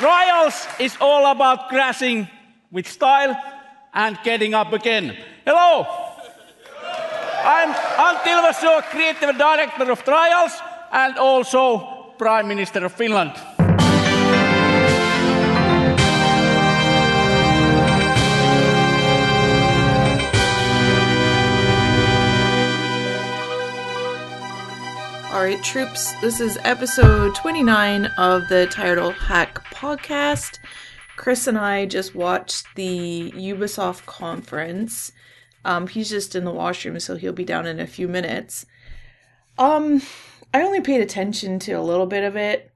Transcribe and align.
Trials 0.00 0.66
is 0.78 0.96
all 0.98 1.30
about 1.30 1.68
crashing 1.68 2.26
with 2.72 2.88
style 2.88 3.36
and 3.92 4.18
getting 4.24 4.54
up 4.54 4.72
again. 4.72 5.14
Hello! 5.44 5.84
I'm 7.44 7.74
Antti 8.08 8.32
Ilvessuo, 8.32 8.80
Creative 8.84 9.36
Director 9.36 9.90
of 9.90 10.02
Trials 10.02 10.52
and 10.90 11.18
also 11.18 12.14
Prime 12.16 12.48
Minister 12.48 12.82
of 12.86 12.92
Finland. 12.92 13.32
All 25.32 25.44
right, 25.44 25.62
troops, 25.62 26.10
this 26.20 26.40
is 26.40 26.58
episode 26.64 27.36
29 27.36 28.06
of 28.18 28.48
the 28.48 28.66
Title 28.66 29.12
Hack 29.12 29.64
podcast. 29.72 30.58
Chris 31.16 31.46
and 31.46 31.56
I 31.56 31.86
just 31.86 32.16
watched 32.16 32.66
the 32.74 33.30
Ubisoft 33.36 34.06
conference. 34.06 35.12
Um, 35.64 35.86
he's 35.86 36.10
just 36.10 36.34
in 36.34 36.44
the 36.44 36.50
washroom, 36.50 36.98
so 36.98 37.14
he'll 37.14 37.32
be 37.32 37.44
down 37.44 37.64
in 37.68 37.78
a 37.78 37.86
few 37.86 38.08
minutes. 38.08 38.66
Um, 39.56 40.02
I 40.52 40.62
only 40.62 40.80
paid 40.80 41.00
attention 41.00 41.60
to 41.60 41.74
a 41.74 41.80
little 41.80 42.06
bit 42.06 42.24
of 42.24 42.34
it. 42.34 42.72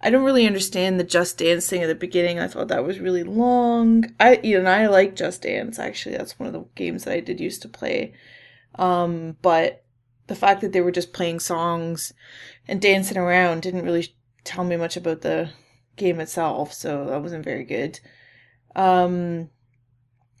I 0.00 0.10
don't 0.10 0.24
really 0.24 0.46
understand 0.46 1.00
the 1.00 1.04
Just 1.04 1.38
Dance 1.38 1.68
thing 1.68 1.82
at 1.82 1.88
the 1.88 1.96
beginning. 1.96 2.38
I 2.38 2.46
thought 2.46 2.68
that 2.68 2.84
was 2.84 3.00
really 3.00 3.24
long. 3.24 4.04
I 4.20 4.38
you 4.44 4.62
know, 4.62 4.70
I 4.70 4.86
like 4.86 5.16
Just 5.16 5.42
Dance 5.42 5.80
actually. 5.80 6.16
That's 6.16 6.38
one 6.38 6.46
of 6.46 6.52
the 6.52 6.64
games 6.76 7.02
that 7.04 7.14
I 7.14 7.18
did 7.18 7.40
used 7.40 7.62
to 7.62 7.68
play. 7.68 8.14
Um, 8.76 9.36
but 9.42 9.84
the 10.28 10.36
fact 10.36 10.60
that 10.60 10.72
they 10.72 10.80
were 10.80 10.92
just 10.92 11.12
playing 11.12 11.40
songs 11.40 12.12
and 12.68 12.80
dancing 12.80 13.16
around 13.16 13.62
didn't 13.62 13.84
really 13.84 14.14
tell 14.44 14.62
me 14.62 14.76
much 14.76 14.96
about 14.96 15.22
the 15.22 15.50
game 15.96 16.20
itself, 16.20 16.72
so 16.72 17.06
that 17.06 17.22
wasn't 17.22 17.44
very 17.44 17.64
good. 17.64 17.98
Um, 18.76 19.50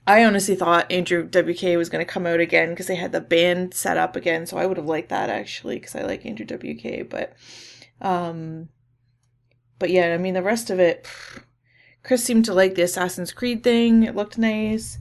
I 0.06 0.24
honestly 0.24 0.54
thought 0.54 0.90
Andrew 0.92 1.24
WK 1.24 1.76
was 1.76 1.88
going 1.88 2.04
to 2.04 2.10
come 2.10 2.26
out 2.26 2.40
again 2.40 2.70
because 2.70 2.86
they 2.86 2.94
had 2.94 3.12
the 3.12 3.20
band 3.20 3.74
set 3.74 3.96
up 3.96 4.14
again, 4.14 4.46
so 4.46 4.56
I 4.56 4.66
would 4.66 4.76
have 4.76 4.86
liked 4.86 5.08
that 5.08 5.30
actually 5.30 5.76
because 5.76 5.96
I 5.96 6.02
like 6.02 6.24
Andrew 6.24 6.46
WK, 6.46 7.08
but 7.08 7.34
um, 8.00 8.68
but 9.78 9.90
yeah, 9.90 10.14
I 10.14 10.18
mean 10.18 10.34
the 10.34 10.42
rest 10.42 10.70
of 10.70 10.78
it. 10.78 11.06
Chris 12.02 12.24
seemed 12.24 12.44
to 12.44 12.54
like 12.54 12.74
the 12.74 12.82
Assassin's 12.82 13.32
Creed 13.32 13.62
thing. 13.62 14.04
It 14.04 14.14
looked 14.14 14.38
nice 14.38 14.98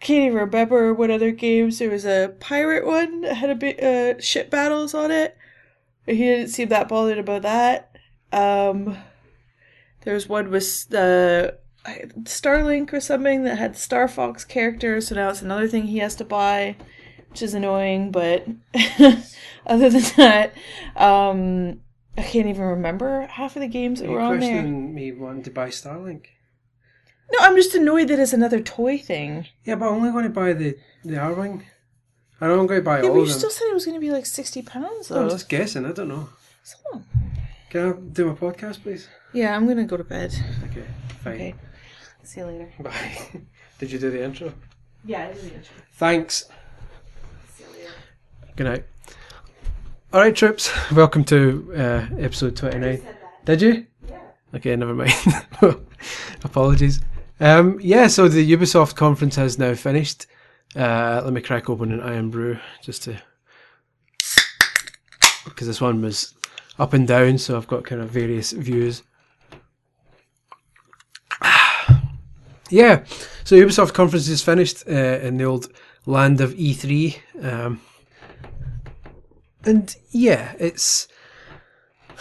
can't 0.00 0.26
even 0.26 0.38
remember 0.38 0.94
what 0.94 1.10
other 1.10 1.30
games. 1.30 1.78
There 1.78 1.90
was 1.90 2.06
a 2.06 2.34
pirate 2.40 2.86
one 2.86 3.20
that 3.20 3.34
had 3.34 3.50
a 3.50 3.54
bit 3.54 3.82
uh, 3.82 4.20
ship 4.20 4.50
battles 4.50 4.94
on 4.94 5.10
it. 5.10 5.36
He 6.06 6.16
didn't 6.16 6.48
seem 6.48 6.68
that 6.70 6.88
bothered 6.88 7.18
about 7.18 7.42
that. 7.42 7.96
Um, 8.32 8.96
there 10.02 10.14
was 10.14 10.28
one 10.28 10.50
with 10.50 10.88
the 10.88 11.58
uh, 11.84 11.90
Starlink 12.22 12.92
or 12.92 13.00
something 13.00 13.44
that 13.44 13.58
had 13.58 13.76
Star 13.76 14.08
Fox 14.08 14.44
characters, 14.44 15.08
so 15.08 15.14
now 15.14 15.28
it's 15.28 15.42
another 15.42 15.68
thing 15.68 15.84
he 15.84 15.98
has 15.98 16.16
to 16.16 16.24
buy, 16.24 16.76
which 17.28 17.42
is 17.42 17.52
annoying. 17.54 18.10
But 18.10 18.46
other 19.66 19.90
than 19.90 20.02
that, 20.16 20.54
um, 20.96 21.80
I 22.16 22.22
can't 22.22 22.48
even 22.48 22.62
remember 22.62 23.26
half 23.26 23.56
of 23.56 23.60
the 23.60 23.68
games 23.68 24.00
that 24.00 24.06
Are 24.06 24.08
you 24.08 24.14
were 24.14 24.20
on 24.20 24.40
there. 24.40 24.62
me 24.62 25.12
wanting 25.12 25.42
to 25.44 25.50
buy 25.50 25.68
Starlink? 25.68 26.26
No, 27.32 27.38
I'm 27.40 27.56
just 27.56 27.74
annoyed 27.74 28.08
that 28.08 28.18
it's 28.18 28.32
another 28.32 28.60
toy 28.60 28.98
thing. 28.98 29.46
Yeah, 29.64 29.76
but 29.76 29.86
I'm 29.88 29.94
only 29.94 30.10
going 30.10 30.24
to 30.24 30.30
buy 30.30 30.52
the 30.52 30.76
the 31.04 31.14
Arwing. 31.14 31.62
I 32.40 32.46
know 32.46 32.58
I'm 32.60 32.66
going 32.66 32.80
to 32.80 32.84
buy 32.84 32.98
Yeah, 33.02 33.08
all 33.08 33.14
but 33.14 33.14
you 33.16 33.22
of 33.22 33.28
them. 33.28 33.38
still 33.38 33.50
said 33.50 33.66
it 33.68 33.74
was 33.74 33.84
going 33.84 33.94
to 33.96 34.00
be 34.00 34.10
like 34.10 34.26
sixty 34.26 34.62
pounds 34.62 35.08
though. 35.08 35.22
I'm 35.22 35.30
just 35.30 35.48
guessing. 35.48 35.86
I 35.86 35.92
don't 35.92 36.08
know. 36.08 36.28
So- 36.62 37.02
Can 37.70 37.88
I 37.88 37.92
do 37.92 38.26
my 38.26 38.34
podcast, 38.34 38.82
please? 38.82 39.08
Yeah, 39.32 39.54
I'm 39.54 39.66
gonna 39.68 39.84
go 39.84 39.96
to 39.96 40.02
bed. 40.04 40.34
Okay, 40.70 40.84
fine. 41.22 41.34
Okay. 41.34 41.54
See 42.24 42.40
you 42.40 42.46
later. 42.46 42.68
Bye. 42.80 43.18
Did 43.78 43.92
you 43.92 43.98
do 44.00 44.10
the 44.10 44.22
intro? 44.24 44.52
Yeah, 45.04 45.28
I 45.28 45.32
did 45.32 45.42
the 45.42 45.54
intro. 45.54 45.74
Thanks. 45.92 46.48
See 47.54 47.62
you 47.64 47.70
later. 47.78 47.92
Good 48.56 48.64
night. 48.64 48.84
All 50.12 50.20
right, 50.20 50.34
troops. 50.34 50.70
Welcome 50.90 51.22
to 51.26 51.72
uh, 51.76 52.06
episode 52.18 52.56
twenty-nine. 52.56 53.00
Did 53.44 53.62
you? 53.62 53.86
Yeah. 54.08 54.18
Okay, 54.56 54.74
never 54.74 54.94
mind. 54.94 55.12
Apologies. 56.44 57.00
Um, 57.40 57.78
yeah, 57.80 58.06
so 58.06 58.28
the 58.28 58.52
Ubisoft 58.52 58.96
conference 58.96 59.36
has 59.36 59.58
now 59.58 59.74
finished. 59.74 60.26
Uh, 60.76 61.22
let 61.24 61.32
me 61.32 61.40
crack 61.40 61.70
open 61.70 61.90
an 61.90 62.00
Irn-Bru 62.00 62.58
just 62.82 63.04
to. 63.04 63.16
Because 65.46 65.66
this 65.66 65.80
one 65.80 66.02
was 66.02 66.34
up 66.78 66.92
and 66.92 67.08
down, 67.08 67.38
so 67.38 67.56
I've 67.56 67.66
got 67.66 67.84
kind 67.84 68.02
of 68.02 68.10
various 68.10 68.52
views. 68.52 69.02
yeah, 72.68 73.04
so 73.44 73.56
Ubisoft 73.56 73.94
conference 73.94 74.28
is 74.28 74.42
finished 74.42 74.84
uh, 74.86 74.90
in 74.90 75.38
the 75.38 75.44
old 75.44 75.72
land 76.04 76.42
of 76.42 76.52
E3. 76.52 77.16
Um, 77.42 77.80
and 79.64 79.96
yeah, 80.10 80.54
it's. 80.58 81.08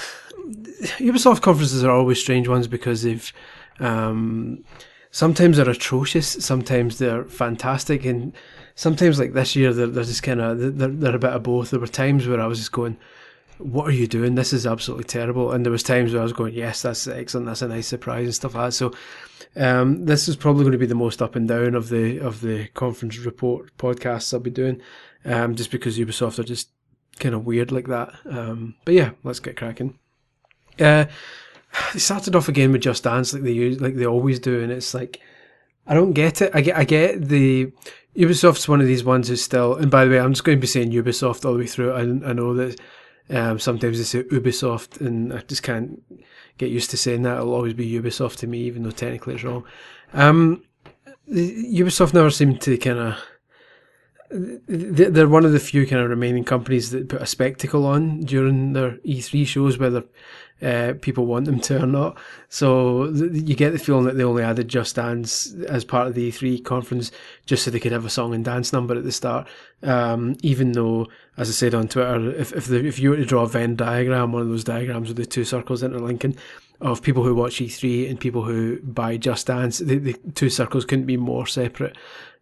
Ubisoft 0.97 1.41
conferences 1.41 1.83
are 1.83 1.91
always 1.91 2.21
strange 2.21 2.47
ones 2.47 2.67
because 2.67 3.03
they've 3.03 3.33
um, 3.81 4.63
sometimes 5.11 5.57
they're 5.57 5.69
atrocious, 5.69 6.27
sometimes 6.27 6.97
they're 6.97 7.25
fantastic, 7.25 8.05
and 8.05 8.33
sometimes 8.75 9.19
like 9.19 9.33
this 9.33 9.55
year 9.55 9.73
they're, 9.73 9.87
they're 9.87 10.03
just 10.03 10.23
kind 10.23 10.41
of 10.41 10.77
they're, 10.77 10.87
they're 10.87 11.15
a 11.15 11.19
bit 11.19 11.33
of 11.33 11.43
both. 11.43 11.71
There 11.71 11.79
were 11.79 11.87
times 11.87 12.27
where 12.27 12.41
I 12.41 12.47
was 12.47 12.59
just 12.59 12.71
going, 12.71 12.97
"What 13.57 13.87
are 13.87 13.91
you 13.91 14.07
doing? 14.07 14.35
This 14.35 14.53
is 14.53 14.65
absolutely 14.67 15.05
terrible," 15.05 15.51
and 15.51 15.65
there 15.65 15.71
was 15.71 15.83
times 15.83 16.13
where 16.13 16.21
I 16.21 16.23
was 16.23 16.33
going, 16.33 16.53
"Yes, 16.53 16.81
that's 16.81 17.07
excellent. 17.07 17.47
That's 17.47 17.61
a 17.61 17.67
nice 17.67 17.87
surprise 17.87 18.25
and 18.25 18.35
stuff 18.35 18.55
like 18.55 18.67
that." 18.67 18.73
So. 18.73 18.93
Um, 19.55 20.05
this 20.05 20.29
is 20.29 20.35
probably 20.35 20.61
going 20.61 20.73
to 20.73 20.77
be 20.77 20.85
the 20.85 20.93
most 20.93 21.23
up 21.23 21.35
and 21.35 21.47
down 21.47 21.73
of 21.73 21.89
the 21.89 22.19
of 22.19 22.41
the 22.41 22.67
conference 22.75 23.17
report 23.17 23.75
podcasts 23.77 24.31
I'll 24.31 24.39
be 24.39 24.51
doing, 24.51 24.79
um, 25.25 25.55
just 25.55 25.71
because 25.71 25.97
Ubisoft 25.97 26.37
are 26.37 26.43
just 26.43 26.69
kind 27.19 27.33
of 27.33 27.47
weird 27.47 27.71
like 27.71 27.87
that. 27.87 28.13
Um, 28.29 28.75
but 28.85 28.93
yeah, 28.93 29.11
let's 29.23 29.39
get 29.39 29.57
cracking. 29.57 29.97
Uh, 30.79 31.05
they 31.93 31.99
started 31.99 32.35
off 32.35 32.49
again 32.49 32.71
with 32.71 32.81
Just 32.81 33.03
Dance 33.03 33.33
like 33.33 33.43
they 33.43 33.51
use, 33.51 33.81
like 33.81 33.95
they 33.95 34.05
always 34.05 34.39
do, 34.39 34.61
and 34.61 34.71
it's 34.71 34.93
like 34.93 35.21
I 35.87 35.93
don't 35.93 36.13
get 36.13 36.41
it. 36.41 36.51
I 36.53 36.61
get 36.61 36.77
I 36.77 36.83
get 36.83 37.27
the 37.27 37.71
Ubisoft's 38.15 38.67
one 38.67 38.81
of 38.81 38.87
these 38.87 39.03
ones 39.03 39.27
who's 39.27 39.41
still. 39.41 39.75
And 39.75 39.89
by 39.89 40.05
the 40.05 40.11
way, 40.11 40.19
I'm 40.19 40.33
just 40.33 40.43
going 40.43 40.57
to 40.57 40.61
be 40.61 40.67
saying 40.67 40.91
Ubisoft 40.91 41.45
all 41.45 41.53
the 41.53 41.59
way 41.59 41.67
through. 41.67 41.93
I, 41.93 42.01
I 42.01 42.33
know 42.33 42.53
that 42.53 42.79
um, 43.29 43.59
sometimes 43.59 43.97
they 43.97 44.03
say 44.03 44.23
Ubisoft, 44.23 45.01
and 45.01 45.33
I 45.33 45.39
just 45.41 45.63
can't 45.63 46.01
get 46.57 46.71
used 46.71 46.89
to 46.91 46.97
saying 46.97 47.23
that. 47.23 47.37
It'll 47.37 47.53
always 47.53 47.73
be 47.73 47.91
Ubisoft 47.91 48.37
to 48.37 48.47
me, 48.47 48.59
even 48.59 48.83
though 48.83 48.91
technically 48.91 49.35
it's 49.35 49.43
wrong. 49.43 49.63
Um, 50.13 50.63
Ubisoft 51.29 52.13
never 52.13 52.31
seemed 52.31 52.61
to 52.61 52.77
kind 52.77 52.99
of 52.99 53.15
they're 54.29 55.27
one 55.27 55.45
of 55.45 55.51
the 55.51 55.59
few 55.59 55.87
kind 55.87 56.01
of 56.01 56.09
remaining 56.09 56.43
companies 56.43 56.91
that 56.91 57.09
put 57.09 57.21
a 57.21 57.25
spectacle 57.25 57.85
on 57.85 58.21
during 58.21 58.73
their 58.73 58.91
E3 58.97 59.45
shows, 59.45 59.77
whether 59.77 60.03
uh, 60.61 60.93
people 61.01 61.25
want 61.25 61.45
them 61.45 61.59
to 61.61 61.83
or 61.83 61.87
not. 61.87 62.17
So 62.49 63.11
th- 63.11 63.31
you 63.31 63.55
get 63.55 63.71
the 63.71 63.79
feeling 63.79 64.05
that 64.05 64.17
they 64.17 64.23
only 64.23 64.43
added 64.43 64.67
Just 64.67 64.95
Dance 64.95 65.53
as 65.67 65.83
part 65.83 66.07
of 66.07 66.13
the 66.13 66.31
E3 66.31 66.63
conference 66.63 67.11
just 67.45 67.63
so 67.63 67.71
they 67.71 67.79
could 67.79 67.91
have 67.91 68.05
a 68.05 68.09
song 68.09 68.35
and 68.35 68.43
dance 68.43 68.73
number 68.73 68.95
at 68.95 69.03
the 69.03 69.11
start. 69.11 69.47
Um, 69.81 70.35
even 70.43 70.73
though, 70.73 71.07
as 71.37 71.49
I 71.49 71.53
said 71.53 71.73
on 71.73 71.87
Twitter, 71.87 72.31
if 72.31 72.53
if, 72.53 72.65
the, 72.65 72.85
if 72.85 72.99
you 72.99 73.11
were 73.11 73.15
to 73.15 73.25
draw 73.25 73.43
a 73.43 73.47
Venn 73.47 73.75
diagram, 73.75 74.33
one 74.33 74.41
of 74.41 74.49
those 74.49 74.65
diagrams 74.65 75.07
with 75.07 75.17
the 75.17 75.25
two 75.25 75.45
circles 75.45 75.81
interlinking, 75.81 76.37
of 76.81 77.01
people 77.01 77.23
who 77.23 77.35
watch 77.35 77.55
E3 77.55 78.09
and 78.09 78.19
people 78.19 78.43
who 78.43 78.79
buy 78.81 79.17
Just 79.17 79.47
Dance, 79.47 79.79
the, 79.79 79.97
the 79.97 80.13
two 80.35 80.49
circles 80.49 80.85
couldn't 80.85 81.05
be 81.05 81.17
more 81.17 81.45
separate. 81.45 81.97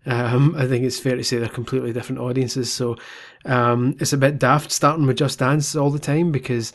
Um, 0.07 0.55
I 0.57 0.65
think 0.65 0.85
it's 0.85 0.99
fair 0.99 1.15
to 1.15 1.23
say 1.23 1.37
they're 1.37 1.49
completely 1.49 1.93
different 1.93 2.21
audiences. 2.21 2.71
So 2.71 2.95
um, 3.45 3.95
it's 3.99 4.13
a 4.13 4.17
bit 4.17 4.39
daft 4.39 4.71
starting 4.71 5.05
with 5.05 5.17
Just 5.17 5.39
Dance 5.39 5.75
all 5.75 5.91
the 5.91 5.99
time 5.99 6.31
because 6.31 6.73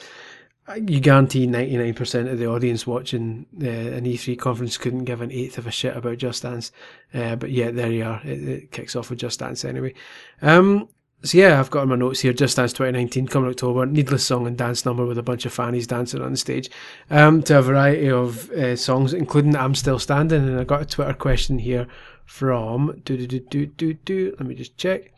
you 0.76 1.00
guarantee 1.00 1.46
99% 1.46 2.30
of 2.30 2.38
the 2.38 2.46
audience 2.46 2.86
watching 2.86 3.46
uh, 3.60 3.66
an 3.66 4.04
E3 4.04 4.38
conference 4.38 4.78
couldn't 4.78 5.04
give 5.04 5.20
an 5.20 5.32
eighth 5.32 5.58
of 5.58 5.66
a 5.66 5.70
shit 5.70 5.96
about 5.96 6.18
Just 6.18 6.42
Dance. 6.42 6.70
Uh, 7.12 7.34
but 7.36 7.50
yeah, 7.50 7.70
there 7.70 7.90
you 7.90 8.04
are. 8.04 8.20
It, 8.22 8.48
it 8.48 8.70
kicks 8.70 8.94
off 8.94 9.10
with 9.10 9.18
Just 9.18 9.40
Dance 9.40 9.64
anyway. 9.64 9.94
Um, 10.40 10.88
so 11.24 11.38
yeah, 11.38 11.60
I've 11.60 11.70
got 11.70 11.84
in 11.84 11.88
my 11.88 11.96
notes 11.96 12.20
here, 12.20 12.32
Just 12.32 12.56
Dance 12.56 12.72
2019, 12.72 13.28
coming 13.28 13.50
October, 13.50 13.86
needless 13.86 14.26
song 14.26 14.46
and 14.46 14.58
dance 14.58 14.84
number 14.84 15.06
with 15.06 15.18
a 15.18 15.22
bunch 15.22 15.46
of 15.46 15.52
fannies 15.52 15.86
dancing 15.86 16.20
on 16.20 16.32
the 16.32 16.36
stage, 16.36 16.68
um, 17.10 17.42
to 17.44 17.58
a 17.58 17.62
variety 17.62 18.10
of 18.10 18.50
uh, 18.50 18.74
songs, 18.74 19.14
including 19.14 19.54
I'm 19.54 19.74
Still 19.74 19.98
Standing, 19.98 20.48
and 20.48 20.58
I 20.58 20.64
got 20.64 20.82
a 20.82 20.86
Twitter 20.86 21.14
question 21.14 21.60
here 21.60 21.86
from, 22.24 23.00
do, 23.04 23.16
do, 23.16 23.26
do, 23.26 23.40
do, 23.40 23.66
do, 23.66 23.94
do, 23.94 24.36
let 24.38 24.48
me 24.48 24.54
just 24.54 24.76
check, 24.76 25.12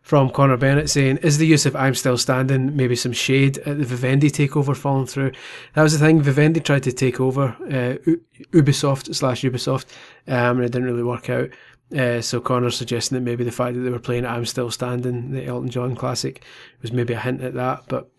from 0.00 0.30
Connor 0.30 0.56
Bennett 0.56 0.90
saying, 0.90 1.18
is 1.18 1.38
the 1.38 1.46
use 1.46 1.64
of 1.64 1.76
I'm 1.76 1.94
Still 1.94 2.18
Standing 2.18 2.74
maybe 2.74 2.96
some 2.96 3.12
shade 3.12 3.58
at 3.58 3.78
the 3.78 3.84
Vivendi 3.84 4.30
takeover 4.30 4.76
falling 4.76 5.06
through? 5.06 5.32
That 5.74 5.82
was 5.82 5.92
the 5.92 6.04
thing, 6.04 6.20
Vivendi 6.20 6.60
tried 6.60 6.82
to 6.84 6.92
take 6.92 7.20
over 7.20 7.56
uh, 7.66 8.12
Ubisoft 8.52 9.14
slash 9.14 9.42
Ubisoft, 9.42 9.86
um, 10.26 10.56
and 10.56 10.64
it 10.64 10.72
didn't 10.72 10.88
really 10.88 11.04
work 11.04 11.30
out. 11.30 11.50
Uh, 11.96 12.22
so 12.22 12.40
Connor's 12.40 12.76
suggesting 12.76 13.16
that 13.16 13.22
maybe 13.22 13.44
the 13.44 13.52
fact 13.52 13.74
that 13.74 13.80
they 13.80 13.90
were 13.90 13.98
playing 13.98 14.24
I'm 14.24 14.46
Still 14.46 14.70
Standing, 14.70 15.32
the 15.32 15.44
Elton 15.44 15.68
John 15.68 15.94
classic, 15.94 16.42
was 16.80 16.92
maybe 16.92 17.12
a 17.12 17.20
hint 17.20 17.42
at 17.42 17.54
that, 17.54 17.84
but 17.88 18.10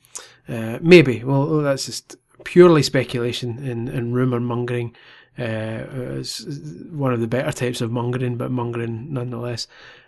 uh, 0.48 0.78
maybe. 0.82 1.24
Well, 1.24 1.62
that's 1.62 1.86
just 1.86 2.16
purely 2.44 2.84
speculation 2.84 3.66
and, 3.68 3.90
and 3.90 4.14
rumor 4.14 4.40
mongering. 4.40 4.96
Uh, 5.38 5.90
it's 6.20 6.46
one 6.92 7.14
of 7.14 7.20
the 7.20 7.28
better 7.28 7.52
types 7.52 7.82
of 7.82 7.92
mongering, 7.92 8.38
but 8.38 8.52
mongering 8.52 9.12
nonetheless. 9.12 9.68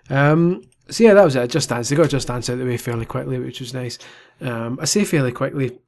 Um, 0.09 0.61
so 0.89 1.03
yeah, 1.03 1.15
that 1.15 1.25
was 1.25 1.35
it. 1.35 1.49
Just 1.49 1.69
Dance. 1.69 1.89
They 1.89 1.95
got 1.95 2.09
Just 2.09 2.27
Dance 2.27 2.49
out 2.49 2.53
of 2.53 2.59
the 2.59 2.65
way 2.65 2.77
fairly 2.77 3.05
quickly, 3.05 3.39
which 3.39 3.59
was 3.59 3.73
nice. 3.73 3.97
Um, 4.39 4.77
I 4.79 4.85
say 4.85 5.03
fairly 5.03 5.31
quickly. 5.31 5.79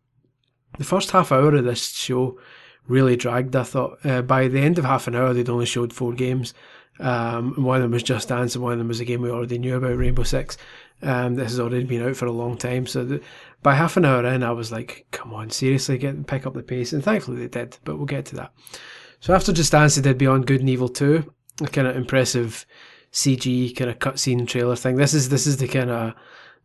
The 0.79 0.83
first 0.83 1.11
half 1.11 1.31
hour 1.31 1.53
of 1.55 1.65
this 1.65 1.89
show 1.89 2.39
really 2.87 3.15
dragged. 3.15 3.55
I 3.55 3.63
thought 3.63 3.99
uh, 4.03 4.21
by 4.21 4.47
the 4.47 4.61
end 4.61 4.79
of 4.79 4.85
half 4.85 5.07
an 5.07 5.15
hour 5.15 5.33
they'd 5.33 5.49
only 5.49 5.65
showed 5.65 5.93
four 5.93 6.13
games. 6.13 6.53
Um, 6.99 7.63
one 7.63 7.77
of 7.77 7.83
them 7.83 7.91
was 7.91 8.03
Just 8.03 8.29
Dance, 8.29 8.55
and 8.55 8.63
one 8.63 8.73
of 8.73 8.79
them 8.79 8.87
was 8.87 8.99
a 8.99 9.05
game 9.05 9.21
we 9.21 9.29
already 9.29 9.59
knew 9.59 9.75
about, 9.75 9.97
Rainbow 9.97 10.23
Six. 10.23 10.57
Um, 11.01 11.35
this 11.35 11.51
has 11.51 11.59
already 11.59 11.83
been 11.83 12.07
out 12.07 12.15
for 12.15 12.25
a 12.25 12.31
long 12.31 12.57
time, 12.57 12.87
so 12.87 13.03
the, 13.03 13.21
by 13.61 13.75
half 13.75 13.97
an 13.97 14.05
hour 14.05 14.25
in, 14.25 14.43
I 14.43 14.51
was 14.51 14.71
like, 14.71 15.05
"Come 15.11 15.33
on, 15.33 15.49
seriously, 15.49 15.97
get 15.97 16.25
pick 16.25 16.45
up 16.45 16.53
the 16.53 16.63
pace." 16.63 16.93
And 16.93 17.03
thankfully 17.03 17.37
they 17.37 17.47
did, 17.47 17.77
but 17.83 17.97
we'll 17.97 18.05
get 18.05 18.25
to 18.27 18.35
that. 18.37 18.53
So 19.19 19.33
after 19.33 19.53
Just 19.53 19.71
Dance, 19.71 19.95
they 19.95 20.01
did 20.01 20.17
Beyond 20.17 20.47
Good 20.47 20.61
and 20.61 20.69
Evil 20.69 20.89
Two, 20.89 21.33
a 21.61 21.67
kind 21.67 21.87
of 21.87 21.95
impressive 21.95 22.65
CG 23.11 23.75
kind 23.75 23.89
of 23.89 23.99
cutscene 23.99 24.47
trailer 24.47 24.75
thing. 24.75 24.95
This 24.95 25.13
is 25.13 25.29
this 25.29 25.47
is 25.47 25.57
the 25.57 25.67
kind 25.67 25.91
of 25.91 26.13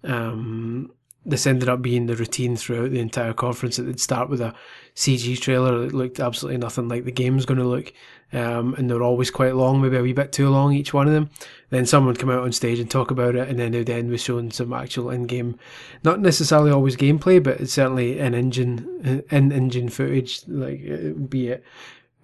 um, 0.05 0.93
this 1.25 1.47
ended 1.47 1.69
up 1.69 1.83
being 1.83 2.07
the 2.07 2.17
routine 2.17 2.57
throughout 2.57 2.91
the 2.91 3.01
entire 3.01 3.33
conference. 3.33 3.79
It 3.79 3.87
would 3.87 4.01
start 4.01 4.29
with 4.29 4.41
a 4.41 4.55
CG 4.97 5.41
trailer 5.41 5.79
that 5.79 5.95
looked 5.95 6.21
absolutely 6.21 6.59
nothing 6.59 6.89
like 6.89 7.05
the 7.05 7.13
game's 7.13 7.47
going 7.47 7.59
to 7.59 7.67
look, 7.67 7.93
um, 8.33 8.75
and 8.75 8.91
they're 8.91 9.03
always 9.03 9.31
quite 9.31 9.55
long, 9.55 9.81
maybe 9.81 9.97
a 9.97 10.03
wee 10.03 10.13
bit 10.13 10.33
too 10.33 10.49
long 10.49 10.73
each 10.73 10.93
one 10.93 11.07
of 11.07 11.13
them. 11.13 11.31
Then 11.71 11.87
someone 11.87 12.09
would 12.09 12.19
come 12.19 12.31
out 12.31 12.43
on 12.43 12.53
stage 12.53 12.81
and 12.81 12.91
talk 12.91 13.11
about 13.11 13.37
it, 13.37 13.49
and 13.49 13.59
then 13.59 13.73
they'd 13.73 13.89
end 13.89 14.11
with 14.11 14.21
showing 14.21 14.51
some 14.51 14.73
actual 14.73 15.11
in-game, 15.11 15.59
not 16.03 16.21
necessarily 16.21 16.71
always 16.71 16.97
gameplay, 16.97 17.43
but 17.43 17.61
it's 17.61 17.73
certainly 17.73 18.19
in 18.19 18.35
engine 18.35 19.25
in 19.31 19.53
engine 19.53 19.89
footage, 19.89 20.43
like 20.49 20.81
be 21.29 21.49
it 21.49 21.65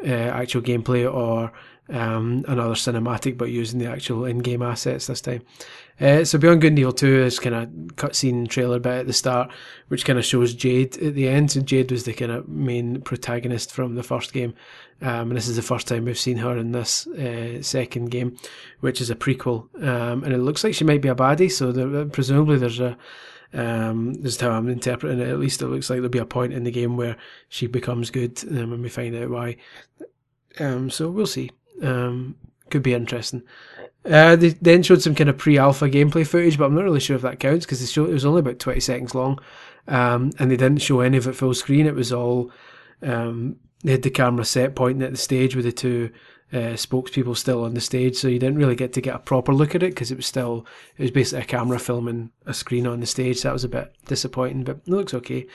uh, 0.05 0.11
actual 0.11 0.63
gameplay 0.63 1.11
or 1.13 1.53
um, 1.91 2.45
another 2.49 2.75
cinematic, 2.75 3.39
but 3.39 3.51
using 3.51 3.79
the 3.79 3.87
actual 3.87 4.25
in-game 4.25 4.63
assets 4.63 5.07
this 5.07 5.21
time. 5.21 5.43
Uh, 6.01 6.25
so 6.25 6.39
Beyond 6.39 6.61
Good 6.61 6.69
and 6.69 6.79
Evil 6.79 6.93
2 6.93 7.23
is 7.23 7.39
kind 7.41 7.55
of 7.55 7.69
cutscene 7.97 8.49
trailer 8.49 8.79
bit 8.79 9.01
at 9.01 9.07
the 9.07 9.13
start, 9.13 9.51
which 9.89 10.05
kind 10.05 10.19
of 10.19 10.25
shows 10.25 10.55
Jade 10.55 10.97
at 10.99 11.15
the 11.15 11.29
end. 11.29 11.51
So 11.51 11.61
Jade 11.61 11.91
was 11.91 12.05
the 12.05 12.13
kind 12.13 12.31
of 12.31 12.49
main 12.49 13.01
protagonist 13.01 13.73
from 13.73 13.95
the 13.95 14.03
first 14.03 14.33
game. 14.33 14.55
Um, 15.01 15.31
and 15.31 15.37
this 15.37 15.49
is 15.49 15.57
the 15.57 15.63
first 15.63 15.89
time 15.89 16.05
we've 16.05 16.19
seen 16.19 16.39
her 16.39 16.57
in 16.57 16.73
this 16.73 17.07
uh, 17.07 17.63
second 17.63 18.11
game, 18.11 18.37
which 18.81 19.01
is 19.01 19.11
a 19.11 19.17
prequel. 19.17 19.69
Um, 19.83 20.25
and 20.25 20.33
it 20.33 20.39
looks 20.39 20.63
like 20.63 20.75
she 20.75 20.85
might 20.85 21.03
be 21.03 21.09
a 21.09 21.15
baddie, 21.15 21.51
so 21.51 21.73
there, 21.73 22.05
presumably 22.07 22.59
there's 22.59 22.81
a 22.81 22.97
um, 23.53 24.15
this 24.15 24.35
is 24.35 24.41
how 24.41 24.51
I'm 24.51 24.69
interpreting 24.69 25.21
it. 25.21 25.29
At 25.29 25.39
least 25.39 25.63
it 25.63 25.69
looks 25.69 25.89
like 25.89 25.99
there'll 25.99 26.11
be 26.11 26.19
a 26.19 26.27
point 26.27 26.53
in 26.53 26.65
the 26.65 26.71
game 26.71 26.97
where 26.97 27.17
she 27.49 27.67
becomes 27.67 28.11
good, 28.11 28.43
um, 28.51 28.73
and 28.73 28.83
we 28.83 28.89
find 28.89 29.17
out 29.17 29.31
why. 29.31 29.57
Um, 30.59 30.91
so 30.91 31.09
we'll 31.09 31.27
see. 31.27 31.51
Um, 31.83 32.37
could 32.71 32.83
be 32.83 32.95
interesting. 32.95 33.43
Uh, 34.05 34.37
they 34.37 34.51
then 34.51 34.83
showed 34.83 35.03
some 35.03 35.15
kind 35.15 35.29
of 35.29 35.39
pre-alpha 35.39 35.89
gameplay 35.89 36.27
footage, 36.27 36.57
but 36.57 36.67
I'm 36.67 36.75
not 36.75 36.85
really 36.85 37.01
sure 37.01 37.17
if 37.17 37.23
that 37.23 37.41
counts 37.41 37.67
because 37.67 37.97
it 37.97 38.01
was 38.01 38.25
only 38.25 38.41
about 38.41 38.59
20 38.59 38.81
seconds 38.81 39.15
long, 39.15 39.39
um, 39.87 40.31
and 40.39 40.51
they 40.51 40.57
didn't 40.57 40.83
show 40.83 41.01
any 41.01 41.17
of 41.17 41.27
it 41.27 41.35
full 41.35 41.55
screen. 41.55 41.87
It 41.87 41.95
was 41.95 42.13
all 42.13 42.51
um, 43.03 43.57
they 43.83 43.93
had 43.93 44.03
the 44.03 44.11
camera 44.11 44.45
set 44.45 44.75
pointing 44.75 45.03
at 45.03 45.11
the 45.11 45.17
stage 45.17 45.55
with 45.55 45.65
the 45.65 45.73
two 45.73 46.11
uh, 46.53 46.75
spokespeople 46.75 47.37
still 47.37 47.65
on 47.65 47.75
the 47.75 47.81
stage, 47.81 48.17
so 48.17 48.29
you 48.29 48.39
didn't 48.39 48.59
really 48.59 48.77
get 48.77 48.93
to 48.95 49.01
get 49.01 49.15
a 49.15 49.21
proper 49.21 49.53
look 49.53 49.75
at 49.75 49.83
it 49.83 49.91
because 49.91 50.11
it 50.11 50.17
was 50.17 50.27
still 50.27 50.67
it 50.97 51.03
was 51.03 51.11
basically 51.11 51.43
a 51.43 51.47
camera 51.47 51.79
filming 51.79 52.31
a 52.47 52.55
screen 52.55 52.87
on 52.87 53.01
the 53.01 53.07
stage. 53.07 53.39
So 53.39 53.49
that 53.49 53.55
was 53.55 53.65
a 53.65 53.69
bit 53.69 53.95
disappointing, 54.07 54.65
but 54.65 54.77
it 54.77 54.89
looks 54.89 55.15
okay. 55.15 55.47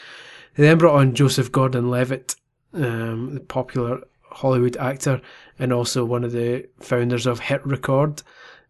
They 0.55 0.63
then 0.63 0.77
brought 0.77 0.99
on 0.99 1.15
Joseph 1.15 1.51
Gordon-Levitt, 1.51 2.35
um, 2.75 3.33
the 3.33 3.39
popular 3.39 4.01
Hollywood 4.29 4.77
actor 4.77 5.19
and 5.59 5.71
also 5.71 6.05
one 6.05 6.23
of 6.23 6.31
the 6.31 6.67
founders 6.79 7.25
of 7.25 7.39
Hit 7.39 7.65
Record, 7.65 8.21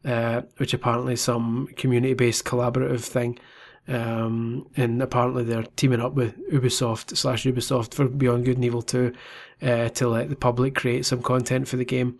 uh, 0.05 0.41
which 0.57 0.73
apparently 0.73 1.13
is 1.13 1.21
some 1.21 1.67
community 1.75 2.13
based 2.13 2.45
collaborative 2.45 3.01
thing. 3.01 3.39
Um, 3.87 4.69
and 4.77 5.01
apparently 5.01 5.43
they're 5.43 5.65
teaming 5.75 5.99
up 5.99 6.13
with 6.13 6.37
Ubisoft 6.49 7.17
slash 7.17 7.43
Ubisoft 7.43 7.93
for 7.93 8.07
Beyond 8.07 8.45
Good 8.45 8.55
and 8.55 8.65
Evil 8.65 8.81
2 8.81 9.13
uh, 9.61 9.89
to 9.89 10.07
let 10.07 10.29
the 10.29 10.35
public 10.35 10.75
create 10.75 11.05
some 11.05 11.21
content 11.21 11.67
for 11.67 11.75
the 11.75 11.85
game. 11.85 12.19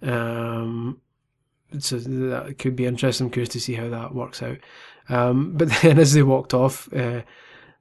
Um, 0.00 1.00
so 1.78 1.98
that 1.98 2.58
could 2.58 2.76
be 2.76 2.86
interesting. 2.86 3.26
I'm 3.26 3.30
curious 3.30 3.50
to 3.50 3.60
see 3.60 3.74
how 3.74 3.88
that 3.90 4.14
works 4.14 4.42
out. 4.42 4.58
Um, 5.08 5.52
but 5.56 5.68
then 5.82 5.98
as 5.98 6.14
they 6.14 6.22
walked 6.22 6.54
off, 6.54 6.92
uh, 6.94 7.22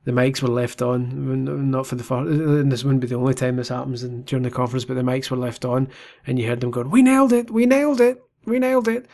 the 0.03 0.11
mics 0.11 0.41
were 0.41 0.49
left 0.49 0.81
on, 0.81 1.69
not 1.69 1.85
for 1.85 1.95
the 1.95 2.03
first, 2.03 2.29
and 2.29 2.71
this 2.71 2.83
wouldn't 2.83 3.01
be 3.01 3.07
the 3.07 3.15
only 3.15 3.33
time 3.33 3.55
this 3.55 3.69
happens 3.69 4.03
in, 4.03 4.23
during 4.23 4.43
the 4.43 4.51
conference, 4.51 4.85
but 4.85 4.95
the 4.95 5.01
mics 5.01 5.29
were 5.29 5.37
left 5.37 5.63
on, 5.63 5.89
and 6.25 6.39
you 6.39 6.47
heard 6.47 6.61
them 6.61 6.71
going, 6.71 6.89
"We 6.89 7.01
nailed 7.01 7.31
it! 7.31 7.51
We 7.51 7.65
nailed 7.65 8.01
it! 8.01 8.21
We 8.45 8.57
nailed 8.57 8.87
it!" 8.87 9.05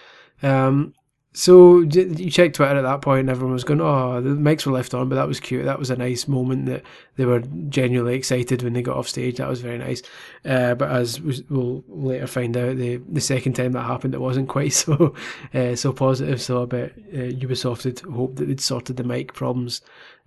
Um, 0.42 0.94
so 1.34 1.81
you 1.81 2.31
check 2.31 2.54
Twitter 2.54 2.78
at 2.78 2.81
that 2.81 3.01
point, 3.04 3.19
and 3.19 3.30
everyone 3.30 3.54
was 3.54 3.63
going, 3.63 3.80
"Oh, 3.81 4.22
the 4.22 4.30
mics 4.30 4.66
were 4.66 4.72
left 4.72 4.94
on," 4.94 5.07
but 5.07 5.16
that 5.16 5.28
was 5.28 5.39
cute. 5.39 5.66
That 5.66 5.78
was 5.78 5.92
a 5.92 5.95
nice 5.95 6.28
moment 6.28 6.66
that 6.66 6.81
they 7.16 7.25
were 7.25 7.42
genuinely 7.69 8.16
excited 8.16 8.63
when 8.63 8.74
they 8.74 8.81
got 8.81 8.98
off 8.98 9.07
stage. 9.07 9.38
That 9.38 9.48
was 9.50 9.62
very 9.62 9.78
nice. 9.78 10.01
Uh, 10.44 10.74
but 10.74 10.89
as 10.89 11.22
we'll 11.50 11.84
later 11.88 12.25
find 12.25 12.57
out, 12.57 12.78
the 12.78 12.98
the 13.07 13.22
second 13.22 13.54
time 13.54 13.74
that 13.74 13.84
happened, 13.84 14.16
it 14.16 14.22
wasn't 14.22 14.50
quite 14.57 14.74
so 14.74 15.13
uh, 15.54 15.75
so 15.75 15.94
positive. 15.94 16.42
So 16.42 16.63
I 16.63 16.66
bet 16.66 16.94
uh, 17.13 17.30
Ubisoft 17.38 17.84
had 17.84 18.00
hoped 18.00 18.38
that 18.38 18.45
they'd 18.45 18.60
sorted 18.60 18.98
the 18.98 19.04
mic 19.04 19.34
problems 19.34 19.81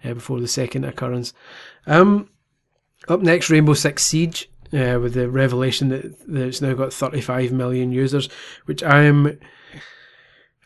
uh, 0.05 0.14
before 0.14 0.41
the 0.41 0.49
second 0.49 0.85
occurrence. 0.85 1.32
Um, 1.87 2.31
up 3.08 3.20
next, 3.20 3.50
Rainbow 3.50 3.75
Six 3.75 4.05
Siege. 4.05 4.49
Uh, 4.73 5.00
with 5.02 5.14
the 5.14 5.29
revelation 5.29 5.88
that, 5.88 6.17
that 6.29 6.47
it's 6.47 6.61
now 6.61 6.73
got 6.75 6.93
35 6.93 7.50
million 7.50 7.91
users, 7.91 8.29
which 8.67 8.85
I'm. 8.85 9.41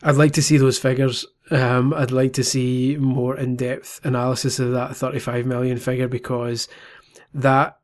I'd 0.02 0.16
like 0.16 0.32
to 0.32 0.42
see 0.42 0.58
those 0.58 0.78
figures. 0.78 1.24
Um, 1.50 1.94
I'd 1.94 2.10
like 2.10 2.34
to 2.34 2.44
see 2.44 2.98
more 3.00 3.34
in 3.34 3.56
depth 3.56 4.00
analysis 4.04 4.58
of 4.58 4.72
that 4.72 4.94
35 4.94 5.46
million 5.46 5.78
figure 5.78 6.08
because 6.08 6.68
that 7.32 7.78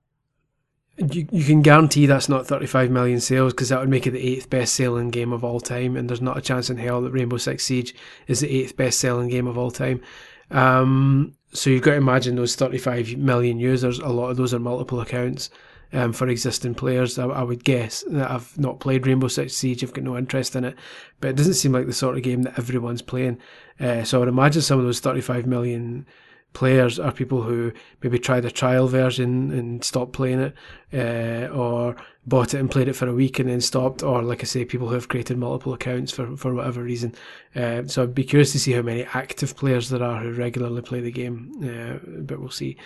you, 0.99 1.27
you 1.31 1.45
can 1.45 1.63
guarantee 1.63 2.07
that's 2.07 2.29
not 2.29 2.47
35 2.47 2.91
million 2.91 3.21
sales 3.21 3.53
because 3.53 3.71
that 3.71 3.81
would 3.81 3.89
make 3.89 4.07
it 4.07 4.11
the 4.11 4.27
eighth 4.27 4.51
best 4.51 4.75
selling 4.75 5.11
game 5.11 5.33
of 5.33 5.45
all 5.45 5.61
time. 5.61 5.97
And 5.97 6.09
there's 6.09 6.21
not 6.21 6.39
a 6.39 6.43
chance 6.43 6.69
in 6.69 6.77
hell 6.77 7.01
that 7.03 7.13
Rainbow 7.13 7.39
Six 7.39 7.65
Siege 7.65 7.95
is 8.27 8.41
the 8.41 8.51
eighth 8.51 8.77
best 8.77 9.01
selling 9.01 9.29
game 9.29 9.47
of 9.47 9.57
all 9.57 9.71
time. 9.71 10.03
Um, 10.51 11.35
so 11.53 11.71
you've 11.71 11.83
got 11.83 11.93
to 11.93 11.97
imagine 11.97 12.37
those 12.37 12.55
35 12.55 13.17
million 13.17 13.59
users, 13.59 13.99
a 13.99 14.09
lot 14.09 14.31
of 14.31 14.37
those 14.37 14.55
are 14.55 14.59
multiple 14.59 15.01
accounts 15.01 15.51
um, 15.93 16.13
for 16.13 16.29
existing 16.29 16.75
players. 16.75 17.19
I, 17.19 17.27
I, 17.27 17.43
would 17.43 17.65
guess 17.65 18.05
that 18.09 18.31
I've 18.31 18.57
not 18.59 18.81
played 18.81 19.07
Rainbow 19.07 19.29
Six 19.29 19.55
Siege, 19.55 19.83
I've 19.83 19.93
got 19.93 20.05
no 20.05 20.17
interest 20.17 20.55
in 20.55 20.65
it, 20.65 20.77
but 21.21 21.31
it 21.31 21.37
doesn't 21.37 21.55
seem 21.55 21.73
like 21.73 21.87
the 21.87 21.93
sort 21.93 22.17
of 22.17 22.23
game 22.23 22.43
that 22.43 22.59
everyone's 22.59 23.03
playing. 23.03 23.39
Uh, 23.79 24.05
so 24.05 24.19
I 24.19 24.21
would 24.21 24.29
imagine 24.29 24.63
some 24.63 24.79
of 24.79 24.85
those 24.85 25.01
35 25.01 25.47
million 25.47 26.07
players 26.53 26.99
are 26.99 27.13
people 27.13 27.43
who 27.43 27.73
maybe 28.03 28.19
tried 28.19 28.45
a 28.45 28.51
trial 28.51 28.89
version 28.89 29.51
and 29.53 29.85
stopped 29.85 30.13
playing 30.13 30.41
it, 30.41 30.55
uh, 30.93 31.53
or 31.55 31.97
bought 32.27 32.55
it 32.55 32.59
and 32.59 32.71
played 32.71 32.89
it 32.89 32.95
for 32.95 33.09
a 33.09 33.15
week 33.15 33.39
and 33.39 33.49
then 33.49 33.61
stopped, 33.61 34.03
or 34.03 34.23
like 34.23 34.41
I 34.41 34.45
say, 34.45 34.65
people 34.65 34.89
who 34.89 34.95
have 34.95 35.09
created 35.09 35.39
multiple 35.39 35.73
accounts 35.73 36.13
for, 36.13 36.37
for 36.37 36.55
whatever 36.55 36.83
reason. 36.83 37.15
Uh, 37.55 37.87
so 37.87 38.03
I'd 38.03 38.15
be 38.15 38.25
curious 38.25 38.53
to 38.53 38.59
see 38.59 38.73
how 38.73 38.83
many 38.83 39.05
active 39.15 39.57
players 39.57 39.89
there 39.89 40.03
are 40.03 40.21
who 40.21 40.33
regularly 40.33 40.83
play 40.83 41.01
the 41.01 41.13
game, 41.13 41.53
uh, 41.63 41.99
but 42.23 42.41
we'll 42.41 42.51
see. 42.51 42.77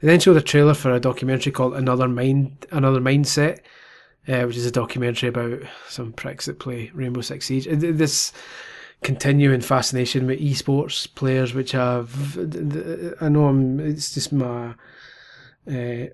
They 0.00 0.08
then 0.08 0.20
showed 0.20 0.36
a 0.36 0.42
trailer 0.42 0.74
for 0.74 0.92
a 0.92 1.00
documentary 1.00 1.52
called 1.52 1.74
Another 1.74 2.08
Mind, 2.08 2.66
Another 2.70 3.00
Mindset. 3.00 3.60
Uh, 4.28 4.44
which 4.44 4.56
is 4.56 4.64
a 4.64 4.70
documentary 4.70 5.28
about 5.28 5.60
some 5.88 6.12
pricks 6.12 6.46
that 6.46 6.60
play 6.60 6.92
Rainbow 6.94 7.22
Six 7.22 7.46
Siege. 7.46 7.66
This 7.68 8.32
continuing 9.02 9.60
fascination 9.60 10.26
with 10.26 10.40
esports 10.40 11.12
players, 11.14 11.54
which 11.54 11.72
have 11.72 12.38
I 13.20 13.28
know 13.28 13.46
I'm, 13.46 13.80
it's 13.80 14.14
just 14.14 14.32
my 14.32 14.74
uh, 15.70 16.06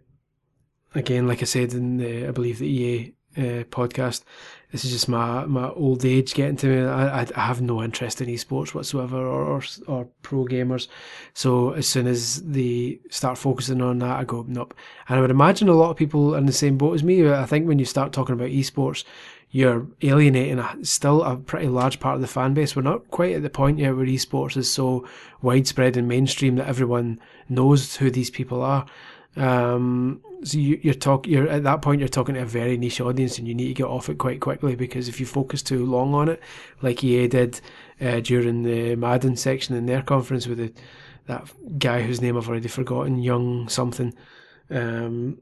again, 0.94 1.26
like 1.26 1.42
I 1.42 1.46
said 1.46 1.72
in 1.72 1.98
the 1.98 2.28
I 2.28 2.30
believe 2.30 2.58
the 2.58 2.66
EA 2.66 3.14
uh, 3.36 3.64
podcast, 3.64 4.24
this 4.72 4.84
is 4.84 4.90
just 4.90 5.08
my 5.08 5.46
my 5.46 5.68
old 5.70 6.04
age 6.04 6.34
getting 6.34 6.56
to 6.56 6.66
me. 6.66 6.86
I, 6.86 7.22
I 7.22 7.40
have 7.40 7.60
no 7.60 7.82
interest 7.82 8.20
in 8.20 8.28
esports 8.28 8.74
whatsoever 8.74 9.16
or, 9.16 9.44
or, 9.44 9.62
or 9.86 10.08
pro 10.22 10.44
gamers. 10.44 10.88
So 11.34 11.70
as 11.70 11.88
soon 11.88 12.06
as 12.06 12.42
they 12.42 13.00
start 13.10 13.38
focusing 13.38 13.80
on 13.80 13.98
that, 14.00 14.18
I 14.18 14.24
go 14.24 14.44
nope. 14.46 14.74
And 15.08 15.18
I 15.18 15.20
would 15.20 15.30
imagine 15.30 15.68
a 15.68 15.74
lot 15.74 15.90
of 15.90 15.96
people 15.96 16.34
are 16.34 16.38
in 16.38 16.46
the 16.46 16.52
same 16.52 16.76
boat 16.76 16.94
as 16.94 17.04
me. 17.04 17.28
I 17.30 17.46
think 17.46 17.66
when 17.66 17.78
you 17.78 17.84
start 17.84 18.12
talking 18.12 18.34
about 18.34 18.50
esports, 18.50 19.04
you're 19.50 19.86
alienating 20.02 20.58
a, 20.58 20.84
still 20.84 21.22
a 21.22 21.36
pretty 21.36 21.68
large 21.68 22.00
part 22.00 22.16
of 22.16 22.20
the 22.20 22.26
fan 22.26 22.54
base. 22.54 22.76
We're 22.76 22.82
not 22.82 23.10
quite 23.10 23.34
at 23.34 23.42
the 23.42 23.50
point 23.50 23.78
yet 23.78 23.96
where 23.96 24.06
esports 24.06 24.56
is 24.56 24.70
so 24.70 25.06
widespread 25.40 25.96
and 25.96 26.06
mainstream 26.06 26.56
that 26.56 26.68
everyone 26.68 27.18
knows 27.48 27.96
who 27.96 28.10
these 28.10 28.30
people 28.30 28.62
are. 28.62 28.84
Um, 29.36 30.20
so 30.42 30.58
you, 30.58 30.78
you're 30.82 30.94
talk, 30.94 31.26
you're 31.26 31.48
at 31.48 31.64
that 31.64 31.82
point 31.82 32.00
you're 32.00 32.08
talking 32.08 32.34
to 32.34 32.42
a 32.42 32.46
very 32.46 32.76
niche 32.76 33.00
audience, 33.00 33.38
and 33.38 33.48
you 33.48 33.54
need 33.54 33.68
to 33.68 33.74
get 33.74 33.86
off 33.86 34.08
it 34.08 34.18
quite 34.18 34.40
quickly 34.40 34.74
because 34.74 35.08
if 35.08 35.18
you 35.18 35.26
focus 35.26 35.62
too 35.62 35.84
long 35.84 36.14
on 36.14 36.28
it, 36.28 36.40
like 36.82 37.02
EA 37.02 37.28
did 37.28 37.60
uh, 38.00 38.20
during 38.20 38.62
the 38.62 38.96
Madden 38.96 39.36
section 39.36 39.74
in 39.76 39.86
their 39.86 40.02
conference 40.02 40.46
with 40.46 40.58
the, 40.58 40.72
that 41.26 41.50
guy 41.78 42.02
whose 42.02 42.20
name 42.20 42.36
I've 42.36 42.48
already 42.48 42.68
forgotten, 42.68 43.22
Young 43.22 43.68
something 43.68 44.14
Um, 44.70 45.38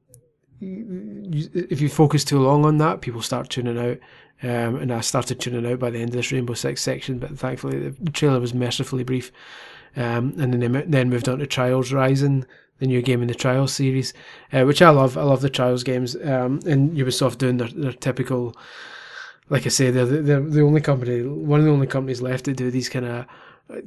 if 0.61 1.81
you 1.81 1.89
focus 1.89 2.25
too 2.25 2.39
long 2.39 2.65
on 2.65 2.79
that, 2.79 3.01
people 3.01 3.23
start 3.23 3.51
tuning 3.51 3.79
out. 3.79 3.99
Um, 4.43 4.77
and 4.77 4.93
I 4.93 5.01
started 5.01 5.41
tuning 5.41 5.71
out 5.71 5.79
by 5.79 5.91
the 5.91 5.99
end 5.99 6.11
of 6.11 6.17
this 6.17 6.31
Rainbow 6.31 6.55
Six 6.55 6.83
section, 6.83 7.19
but 7.19 7.39
thankfully 7.39 7.89
the 7.89 8.11
trailer 8.11 8.39
was 8.39 8.53
mercifully 8.53 9.03
brief. 9.03 9.33
Um, 9.97 10.35
and 10.39 10.53
then 10.53 10.61
they 10.61 10.83
then 10.83 11.09
moved 11.09 11.29
on 11.29 11.39
to 11.39 11.47
Trials 11.47 11.91
Rising, 11.91 12.45
the 12.79 12.87
new 12.87 13.01
game 13.01 13.23
in 13.23 13.29
the 13.29 13.35
Trials 13.35 13.73
series, 13.73 14.13
uh, 14.53 14.65
which 14.65 14.83
I 14.83 14.91
love. 14.91 15.17
I 15.17 15.23
love 15.23 15.41
the 15.41 15.49
Trials 15.49 15.83
games. 15.83 16.15
Um, 16.17 16.61
and 16.67 16.95
Ubisoft 16.97 17.39
doing 17.39 17.57
their, 17.57 17.69
their 17.69 17.93
typical, 17.93 18.55
like 19.49 19.65
I 19.65 19.71
say, 19.71 19.91
they're, 19.91 20.05
they're 20.05 20.41
the 20.41 20.61
only 20.61 20.83
company, 20.83 21.23
one 21.23 21.61
of 21.61 21.67
the 21.67 21.73
only 21.73 21.87
companies 21.87 22.21
left 22.21 22.45
to 22.45 22.53
do 22.53 22.71
these 22.71 22.91
kind 22.91 23.07
of 23.07 23.27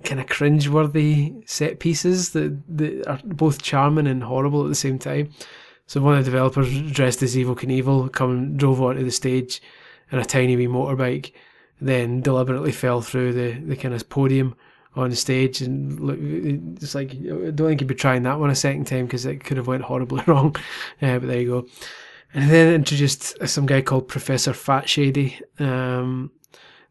kind 0.04 0.20
of 0.20 0.28
cringe-worthy 0.28 1.34
set 1.46 1.80
pieces 1.80 2.32
that, 2.32 2.62
that 2.68 3.08
are 3.08 3.20
both 3.24 3.62
charming 3.62 4.08
and 4.08 4.24
horrible 4.24 4.64
at 4.64 4.68
the 4.68 4.76
same 4.76 5.00
time. 5.00 5.30
So 5.90 6.02
one 6.02 6.20
of 6.20 6.24
the 6.24 6.30
developers 6.30 6.92
dressed 6.92 7.24
as 7.24 7.36
Evel 7.36 7.58
Knievel 7.58 8.12
come 8.12 8.56
drove 8.56 8.80
onto 8.80 9.04
the 9.04 9.10
stage 9.10 9.60
in 10.12 10.20
a 10.20 10.24
tiny 10.24 10.56
wee 10.56 10.68
motorbike, 10.68 11.32
then 11.82 12.22
deliberately 12.22 12.72
fell 12.72 13.02
through 13.02 13.34
the, 13.34 13.60
the 13.60 13.76
kind 13.76 13.96
of 13.96 14.08
podium 14.08 14.56
on 14.96 15.10
the 15.10 15.16
stage 15.16 15.62
and 15.62 16.00
look, 16.00 16.20
it's 16.22 16.94
like 16.94 17.14
I 17.14 17.50
don't 17.50 17.70
think 17.70 17.82
you'd 17.82 17.88
be 17.88 17.96
trying 17.96 18.22
that 18.22 18.40
one 18.40 18.52
a 18.52 18.56
second 18.56 18.86
time 18.86 19.08
because 19.08 19.26
it 19.26 19.44
could 19.44 19.58
have 19.58 19.66
went 19.66 19.82
horribly 19.82 20.24
wrong. 20.28 20.56
Uh, 21.02 21.18
but 21.18 21.28
there 21.28 21.42
you 21.42 21.48
go. 21.48 21.68
And 22.36 22.52
then 22.52 22.72
introduced 22.72 23.48
some 23.48 23.66
guy 23.66 23.82
called 23.82 24.08
Professor 24.08 24.54
Fat 24.54 24.88
Shady. 24.88 25.42
Um, 25.58 26.30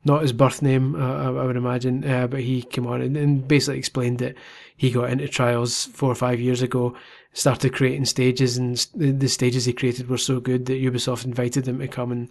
not 0.05 0.23
his 0.23 0.33
birth 0.33 0.61
name, 0.61 1.01
uh, 1.01 1.41
I 1.41 1.45
would 1.45 1.57
imagine, 1.57 2.05
uh, 2.05 2.27
but 2.27 2.41
he 2.41 2.63
came 2.63 2.87
on 2.87 3.01
and, 3.01 3.17
and, 3.17 3.47
basically 3.47 3.79
explained 3.79 4.19
that 4.21 4.37
he 4.77 4.91
got 4.91 5.11
into 5.11 5.29
trials 5.29 5.87
four 5.87 6.11
or 6.11 6.15
five 6.15 6.41
years 6.41 6.63
ago, 6.63 6.97
started 7.39 7.73
creating 7.73 8.05
stages, 8.05 8.59
and 8.59 8.77
the, 8.97 9.13
the 9.13 9.29
stages 9.29 9.65
he 9.65 9.73
created 9.73 10.09
were 10.09 10.19
so 10.19 10.41
good 10.41 10.67
that 10.67 10.83
Ubisoft 10.83 11.25
invited 11.25 11.69
him 11.69 11.79
to 11.79 11.87
come 11.87 12.11
and 12.11 12.29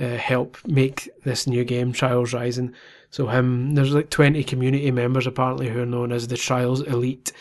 uh, 0.00 0.16
help 0.16 0.56
make 0.66 1.10
this 1.24 1.46
new 1.46 1.62
game, 1.62 1.92
Trials 1.92 2.32
Rising. 2.32 2.72
So 3.10 3.26
him, 3.26 3.74
there's 3.74 3.92
like 3.92 4.08
20 4.08 4.42
community 4.44 4.90
members 4.90 5.26
apparently 5.26 5.68
who 5.68 5.82
are 5.82 5.86
known 5.86 6.10
as 6.10 6.28
the 6.28 6.38
Trials 6.38 6.80
Elite, 6.80 7.32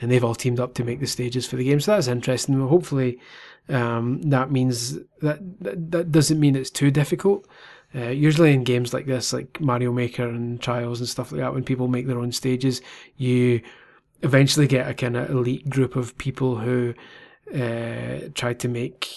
and 0.00 0.10
they've 0.10 0.24
all 0.24 0.34
teamed 0.34 0.60
up 0.60 0.72
to 0.74 0.84
make 0.84 1.00
the 1.00 1.06
stages 1.06 1.46
for 1.46 1.56
the 1.56 1.64
game. 1.64 1.78
So 1.78 1.92
that's 1.92 2.08
interesting. 2.08 2.58
Hopefully, 2.66 3.20
um, 3.68 4.22
that 4.22 4.50
means 4.50 4.94
that, 5.20 5.40
that 5.60 5.90
that 5.90 6.10
doesn't 6.10 6.40
mean 6.40 6.56
it's 6.56 6.70
too 6.70 6.90
difficult. 6.90 7.46
Uh, 7.94 8.08
usually 8.08 8.54
in 8.54 8.64
games 8.64 8.94
like 8.94 9.04
this, 9.04 9.34
like 9.34 9.60
Mario 9.60 9.92
Maker 9.92 10.26
and 10.26 10.58
Trials 10.62 11.00
and 11.00 11.08
stuff 11.08 11.32
like 11.32 11.42
that, 11.42 11.52
when 11.52 11.64
people 11.64 11.88
make 11.88 12.06
their 12.06 12.18
own 12.18 12.32
stages, 12.32 12.80
you 13.18 13.60
eventually 14.22 14.66
get 14.66 14.88
a 14.88 14.94
kind 14.94 15.16
of 15.16 15.30
elite 15.30 15.68
group 15.68 15.96
of 15.96 16.16
people 16.18 16.56
who 16.56 16.94
uh, 17.54 18.28
try 18.34 18.54
to 18.54 18.68
make 18.68 19.08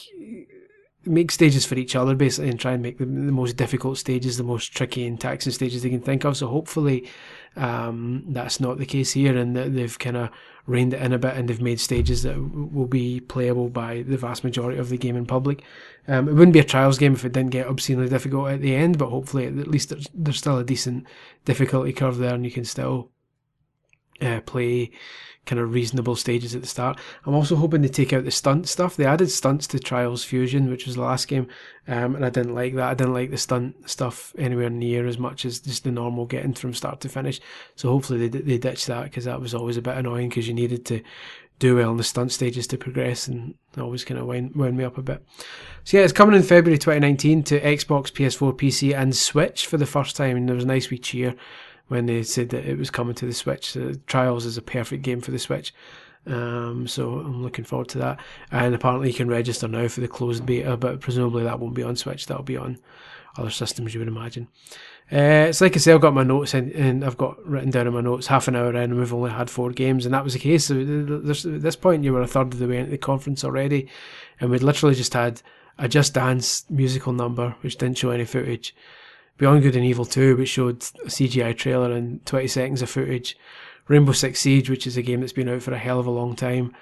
make 1.07 1.31
stages 1.31 1.65
for 1.65 1.75
each 1.75 1.95
other 1.95 2.15
basically 2.15 2.49
and 2.49 2.59
try 2.59 2.71
and 2.71 2.81
make 2.81 2.97
the, 2.97 3.05
the 3.05 3.31
most 3.31 3.55
difficult 3.55 3.97
stages 3.97 4.37
the 4.37 4.43
most 4.43 4.73
tricky 4.73 5.05
and 5.05 5.21
taxing 5.21 5.51
stages 5.51 5.83
they 5.83 5.89
can 5.89 6.01
think 6.01 6.25
of. 6.25 6.35
So 6.35 6.47
hopefully 6.47 7.07
um, 7.55 8.23
that's 8.29 8.59
not 8.59 8.77
the 8.77 8.85
case 8.85 9.11
here 9.11 9.37
and 9.37 9.55
that 9.55 9.73
they've 9.73 9.97
kind 9.99 10.17
of 10.17 10.29
reined 10.65 10.93
it 10.93 11.01
in 11.01 11.13
a 11.13 11.19
bit 11.19 11.35
and 11.35 11.47
they've 11.47 11.61
made 11.61 11.79
stages 11.79 12.23
that 12.23 12.35
will 12.37 12.87
be 12.87 13.19
playable 13.19 13.69
by 13.69 14.01
the 14.01 14.17
vast 14.17 14.43
majority 14.43 14.79
of 14.79 14.89
the 14.89 14.97
gaming 14.97 15.25
public. 15.27 15.63
Um, 16.07 16.27
it 16.27 16.33
wouldn't 16.33 16.53
be 16.53 16.59
a 16.59 16.63
trials 16.63 16.97
game 16.97 17.13
if 17.13 17.23
it 17.23 17.33
didn't 17.33 17.51
get 17.51 17.67
obscenely 17.67 18.09
difficult 18.09 18.49
at 18.49 18.61
the 18.61 18.75
end 18.75 18.97
but 18.97 19.09
hopefully 19.09 19.45
at 19.45 19.67
least 19.67 19.89
there's, 19.89 20.07
there's 20.13 20.37
still 20.37 20.57
a 20.57 20.63
decent 20.63 21.05
difficulty 21.45 21.93
curve 21.93 22.17
there 22.17 22.33
and 22.33 22.45
you 22.45 22.51
can 22.51 22.65
still 22.65 23.11
uh, 24.21 24.41
play 24.41 24.91
kind 25.45 25.61
of 25.61 25.73
reasonable 25.73 26.15
stages 26.15 26.55
at 26.55 26.61
the 26.61 26.67
start. 26.67 26.99
I'm 27.25 27.35
also 27.35 27.55
hoping 27.55 27.83
to 27.83 27.89
take 27.89 28.13
out 28.13 28.23
the 28.23 28.31
stunt 28.31 28.67
stuff. 28.67 28.95
They 28.95 29.05
added 29.05 29.29
stunts 29.29 29.67
to 29.67 29.79
Trials 29.79 30.23
Fusion, 30.23 30.69
which 30.69 30.85
was 30.85 30.95
the 30.95 31.01
last 31.01 31.27
game, 31.27 31.47
um, 31.87 32.15
and 32.15 32.25
I 32.25 32.29
didn't 32.29 32.55
like 32.55 32.75
that. 32.75 32.89
I 32.89 32.93
didn't 32.93 33.13
like 33.13 33.31
the 33.31 33.37
stunt 33.37 33.89
stuff 33.89 34.33
anywhere 34.37 34.69
near 34.69 35.05
as 35.05 35.17
much 35.17 35.45
as 35.45 35.59
just 35.59 35.83
the 35.83 35.91
normal 35.91 36.25
getting 36.25 36.53
from 36.53 36.73
start 36.73 36.99
to 37.01 37.09
finish. 37.09 37.39
So 37.75 37.89
hopefully 37.89 38.27
they 38.27 38.39
they 38.39 38.57
ditch 38.57 38.85
that 38.87 39.03
because 39.03 39.25
that 39.25 39.41
was 39.41 39.53
always 39.53 39.77
a 39.77 39.81
bit 39.81 39.97
annoying 39.97 40.29
because 40.29 40.47
you 40.47 40.53
needed 40.53 40.85
to 40.87 41.01
do 41.57 41.75
well 41.77 41.91
in 41.91 41.97
the 41.97 42.03
stunt 42.03 42.31
stages 42.31 42.67
to 42.67 42.77
progress 42.77 43.27
and 43.27 43.55
always 43.77 44.03
kind 44.03 44.19
of 44.19 44.25
wind 44.25 44.77
me 44.77 44.83
up 44.83 44.97
a 44.97 45.01
bit. 45.01 45.25
So 45.85 45.97
yeah, 45.97 46.03
it's 46.03 46.11
coming 46.11 46.35
in 46.35 46.43
February 46.43 46.77
2019 46.77 47.43
to 47.43 47.61
Xbox, 47.61 48.11
PS4, 48.11 48.57
PC 48.57 48.97
and 48.97 49.15
Switch 49.15 49.65
for 49.65 49.77
the 49.77 49.85
first 49.85 50.17
time 50.17 50.35
and 50.35 50.49
there 50.49 50.55
was 50.55 50.65
a 50.65 50.67
nice 50.67 50.89
wee 50.89 50.97
cheer 50.97 51.35
when 51.87 52.05
they 52.05 52.23
said 52.23 52.49
that 52.49 52.65
it 52.65 52.77
was 52.77 52.89
coming 52.89 53.15
to 53.15 53.25
the 53.25 53.33
Switch. 53.33 53.77
Uh, 53.77 53.93
Trials 54.07 54.45
is 54.45 54.57
a 54.57 54.61
perfect 54.61 55.03
game 55.03 55.21
for 55.21 55.31
the 55.31 55.39
Switch. 55.39 55.73
Um, 56.27 56.87
so 56.87 57.19
I'm 57.19 57.43
looking 57.43 57.65
forward 57.65 57.89
to 57.89 57.99
that. 57.99 58.19
And 58.51 58.73
apparently 58.73 59.09
you 59.09 59.13
can 59.13 59.27
register 59.27 59.67
now 59.67 59.87
for 59.87 60.01
the 60.01 60.07
closed 60.07 60.45
beta, 60.45 60.77
but 60.77 60.99
presumably 60.99 61.43
that 61.43 61.59
won't 61.59 61.75
be 61.75 61.83
on 61.83 61.95
Switch. 61.95 62.25
That'll 62.25 62.43
be 62.43 62.57
on 62.57 62.79
other 63.37 63.51
systems, 63.51 63.93
you 63.93 63.99
would 63.99 64.07
imagine. 64.07 64.47
Uh, 65.11 65.45
it's 65.49 65.61
like 65.61 65.75
I 65.75 65.79
say, 65.79 65.93
I've 65.93 66.01
got 66.01 66.15
my 66.15 66.23
notes 66.23 66.55
in, 66.55 66.71
and 66.71 67.05
I've 67.05 67.17
got 67.17 67.45
written 67.45 67.69
down 67.69 67.85
in 67.85 67.93
my 67.93 68.01
notes 68.01 68.25
half 68.27 68.47
an 68.47 68.55
hour 68.55 68.69
in, 68.69 68.75
and 68.75 68.97
we've 68.97 69.13
only 69.13 69.29
had 69.29 69.51
four 69.51 69.69
games, 69.71 70.05
and 70.05 70.15
that 70.15 70.23
was 70.23 70.33
the 70.33 70.39
case. 70.39 70.69
There's, 70.69 71.45
at 71.45 71.61
this 71.61 71.75
point, 71.75 72.03
you 72.03 72.13
were 72.13 72.21
a 72.21 72.27
third 72.27 72.53
of 72.53 72.59
the 72.59 72.67
way 72.67 72.79
into 72.79 72.91
the 72.91 72.97
conference 72.97 73.43
already, 73.43 73.87
and 74.39 74.49
we'd 74.49 74.63
literally 74.63 74.95
just 74.95 75.13
had 75.13 75.43
a 75.77 75.87
Just 75.87 76.15
Dance 76.15 76.65
musical 76.71 77.13
number, 77.13 77.55
which 77.61 77.77
didn't 77.77 77.99
show 77.99 78.09
any 78.09 78.25
footage. 78.25 78.73
Beyond 79.37 79.63
Good 79.63 79.75
and 79.75 79.85
Evil 79.85 80.05
2, 80.05 80.37
which 80.37 80.49
showed 80.49 80.77
a 80.77 81.09
CGI 81.09 81.57
trailer 81.57 81.91
and 81.91 82.25
20 82.25 82.47
seconds 82.47 82.81
of 82.81 82.89
footage. 82.89 83.37
Rainbow 83.87 84.13
Six 84.13 84.39
Siege, 84.39 84.69
which 84.69 84.87
is 84.87 84.97
a 84.97 85.01
game 85.01 85.19
that's 85.19 85.33
been 85.33 85.49
out 85.49 85.61
for 85.61 85.73
a 85.73 85.77
hell 85.77 85.99
of 85.99 86.07
a 86.07 86.11
long 86.11 86.35
time. 86.35 86.73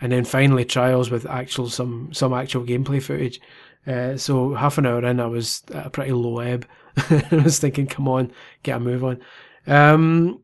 And 0.00 0.12
then 0.12 0.24
finally 0.24 0.64
Trials 0.64 1.10
with 1.10 1.26
actual 1.26 1.68
some 1.68 2.12
some 2.12 2.32
actual 2.32 2.64
gameplay 2.64 3.02
footage. 3.02 3.40
Uh, 3.86 4.16
so 4.16 4.54
half 4.54 4.78
an 4.78 4.86
hour 4.86 5.04
in, 5.04 5.20
I 5.20 5.26
was 5.26 5.62
at 5.72 5.86
a 5.86 5.90
pretty 5.90 6.12
low 6.12 6.38
ebb. 6.38 6.66
I 6.96 7.40
was 7.44 7.58
thinking, 7.58 7.86
come 7.86 8.08
on, 8.08 8.32
get 8.62 8.76
a 8.76 8.80
move 8.80 9.04
on. 9.04 9.20
Um, 9.66 10.40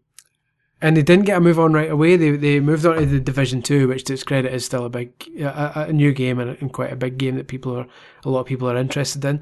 and 0.82 0.96
they 0.96 1.02
didn't 1.02 1.26
get 1.26 1.38
a 1.38 1.40
move 1.40 1.60
on 1.60 1.72
right 1.72 1.90
away. 1.90 2.16
They 2.16 2.32
they 2.32 2.58
moved 2.58 2.84
on 2.84 2.96
to 2.96 3.06
the 3.06 3.20
Division 3.20 3.62
Two, 3.62 3.86
which 3.86 4.02
to 4.04 4.14
its 4.14 4.24
credit 4.24 4.52
is 4.52 4.64
still 4.64 4.84
a 4.84 4.90
big, 4.90 5.12
a, 5.40 5.84
a 5.88 5.92
new 5.92 6.12
game 6.12 6.40
and, 6.40 6.58
and, 6.60 6.72
quite 6.72 6.92
a 6.92 6.96
big 6.96 7.18
game 7.18 7.36
that 7.36 7.46
people 7.46 7.78
are 7.78 7.86
a 8.24 8.28
lot 8.28 8.40
of 8.40 8.46
people 8.46 8.68
are 8.68 8.76
interested 8.76 9.24
in. 9.24 9.40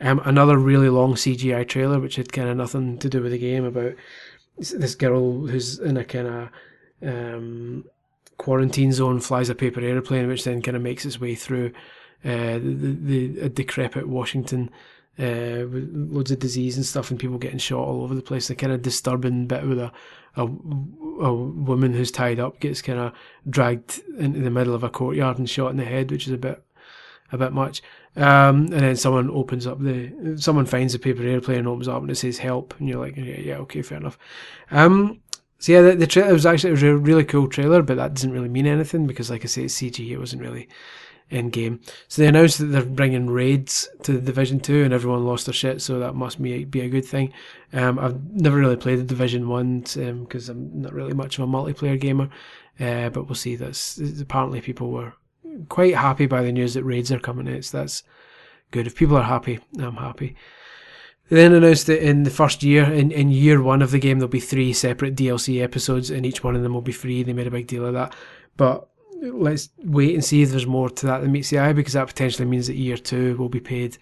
Um, 0.00 0.20
another 0.24 0.58
really 0.58 0.90
long 0.90 1.14
CGI 1.14 1.66
trailer, 1.66 1.98
which 1.98 2.16
had 2.16 2.32
kind 2.32 2.50
of 2.50 2.58
nothing 2.58 2.98
to 2.98 3.08
do 3.08 3.22
with 3.22 3.32
the 3.32 3.38
game, 3.38 3.64
about 3.64 3.94
this 4.58 4.94
girl 4.94 5.46
who's 5.46 5.78
in 5.78 5.96
a 5.96 6.04
kind 6.04 6.28
of 6.28 6.48
um, 7.02 7.84
quarantine 8.36 8.92
zone, 8.92 9.18
flies 9.18 9.48
a 9.48 9.54
paper 9.54 9.80
airplane, 9.80 10.28
which 10.28 10.44
then 10.44 10.60
kind 10.60 10.76
of 10.76 10.82
makes 10.82 11.06
its 11.06 11.18
way 11.18 11.34
through 11.34 11.72
uh, 12.24 12.58
the, 12.58 13.28
the, 13.32 13.48
decrepit 13.48 14.08
Washington 14.08 14.70
uh, 15.18 15.68
with 15.68 15.90
loads 15.92 16.30
of 16.30 16.38
disease 16.38 16.76
and 16.76 16.86
stuff, 16.86 17.10
and 17.10 17.20
people 17.20 17.38
getting 17.38 17.58
shot 17.58 17.86
all 17.86 18.02
over 18.02 18.14
the 18.14 18.22
place. 18.22 18.48
The 18.48 18.54
kind 18.54 18.72
of 18.72 18.82
disturbing 18.82 19.46
bit 19.46 19.66
with 19.66 19.78
a, 19.78 19.92
a, 20.36 20.42
a 20.42 21.34
woman 21.34 21.92
who's 21.92 22.10
tied 22.10 22.40
up 22.40 22.60
gets 22.60 22.82
kind 22.82 22.98
of 22.98 23.12
dragged 23.48 24.00
into 24.18 24.40
the 24.40 24.50
middle 24.50 24.74
of 24.74 24.84
a 24.84 24.88
courtyard 24.88 25.38
and 25.38 25.48
shot 25.48 25.70
in 25.70 25.76
the 25.76 25.84
head, 25.84 26.10
which 26.10 26.26
is 26.26 26.32
a 26.32 26.38
bit 26.38 26.62
a 27.30 27.38
bit 27.38 27.52
much. 27.52 27.82
Um, 28.14 28.64
and 28.64 28.80
then 28.80 28.96
someone 28.96 29.30
opens 29.30 29.66
up 29.66 29.80
the 29.80 30.36
someone 30.36 30.66
finds 30.66 30.94
a 30.94 30.98
paper 30.98 31.22
airplane 31.22 31.60
and 31.60 31.68
opens 31.68 31.88
up 31.88 32.02
and 32.02 32.10
it 32.10 32.16
says 32.16 32.38
help, 32.38 32.74
and 32.78 32.88
you're 32.88 33.00
like, 33.00 33.16
yeah, 33.16 33.38
yeah 33.38 33.56
okay, 33.58 33.82
fair 33.82 33.98
enough. 33.98 34.18
Um, 34.70 35.20
so 35.58 35.72
yeah, 35.72 35.82
the, 35.82 35.94
the 35.94 36.06
trailer 36.08 36.32
was 36.32 36.44
actually 36.44 36.70
it 36.70 36.72
was 36.72 36.82
a 36.82 36.96
really 36.96 37.24
cool 37.24 37.48
trailer, 37.48 37.82
but 37.82 37.96
that 37.96 38.14
doesn't 38.14 38.32
really 38.32 38.48
mean 38.48 38.66
anything 38.66 39.06
because, 39.06 39.30
like 39.30 39.44
I 39.44 39.46
say, 39.46 39.66
CG. 39.66 40.10
It 40.10 40.18
wasn't 40.18 40.42
really 40.42 40.68
in 41.32 41.50
game. 41.50 41.80
So 42.08 42.22
they 42.22 42.28
announced 42.28 42.58
that 42.58 42.66
they're 42.66 42.84
bringing 42.84 43.28
raids 43.28 43.88
to 44.02 44.20
Division 44.20 44.60
Two, 44.60 44.84
and 44.84 44.92
everyone 44.92 45.24
lost 45.24 45.46
their 45.46 45.52
shit. 45.52 45.80
So 45.82 45.98
that 45.98 46.14
must 46.14 46.40
be 46.40 46.64
be 46.64 46.80
a 46.80 46.88
good 46.88 47.04
thing. 47.04 47.32
Um, 47.72 47.98
I've 47.98 48.22
never 48.32 48.58
really 48.58 48.76
played 48.76 48.98
the 48.98 49.04
Division 49.04 49.48
One 49.48 49.80
because 49.80 50.50
um, 50.50 50.56
I'm 50.56 50.82
not 50.82 50.92
really 50.92 51.14
much 51.14 51.38
of 51.38 51.44
a 51.44 51.46
multiplayer 51.46 52.00
gamer. 52.00 52.28
Uh, 52.80 53.10
but 53.10 53.24
we'll 53.24 53.34
see. 53.34 53.56
That's 53.56 53.98
apparently 54.20 54.60
people 54.60 54.90
were 54.90 55.12
quite 55.68 55.94
happy 55.94 56.26
by 56.26 56.42
the 56.42 56.52
news 56.52 56.74
that 56.74 56.84
raids 56.84 57.12
are 57.12 57.18
coming 57.18 57.54
out. 57.54 57.64
So 57.64 57.78
that's 57.78 58.02
good. 58.70 58.86
If 58.86 58.96
people 58.96 59.16
are 59.16 59.22
happy, 59.22 59.60
I'm 59.78 59.96
happy. 59.96 60.36
They 61.28 61.36
then 61.36 61.54
announced 61.54 61.86
that 61.86 62.06
in 62.06 62.24
the 62.24 62.30
first 62.30 62.62
year, 62.62 62.84
in, 62.84 63.10
in 63.10 63.30
year 63.30 63.62
one 63.62 63.80
of 63.80 63.90
the 63.90 63.98
game, 63.98 64.18
there'll 64.18 64.30
be 64.30 64.40
three 64.40 64.72
separate 64.72 65.14
DLC 65.14 65.62
episodes, 65.62 66.10
and 66.10 66.26
each 66.26 66.44
one 66.44 66.56
of 66.56 66.62
them 66.62 66.74
will 66.74 66.82
be 66.82 66.92
free. 66.92 67.22
They 67.22 67.32
made 67.32 67.46
a 67.46 67.50
big 67.50 67.66
deal 67.66 67.86
of 67.86 67.94
that. 67.94 68.14
But 68.56 68.88
let's 69.22 69.70
wait 69.78 70.14
and 70.14 70.24
see 70.24 70.42
if 70.42 70.50
there's 70.50 70.66
more 70.66 70.90
to 70.90 71.06
that 71.06 71.20
than 71.20 71.32
meets 71.32 71.50
the 71.50 71.58
eye 71.58 71.72
because 71.72 71.92
that 71.92 72.08
potentially 72.08 72.46
means 72.46 72.66
that 72.66 72.76
year 72.76 72.96
two 72.96 73.36
will 73.36 73.48
be 73.48 73.60
paid 73.60 73.98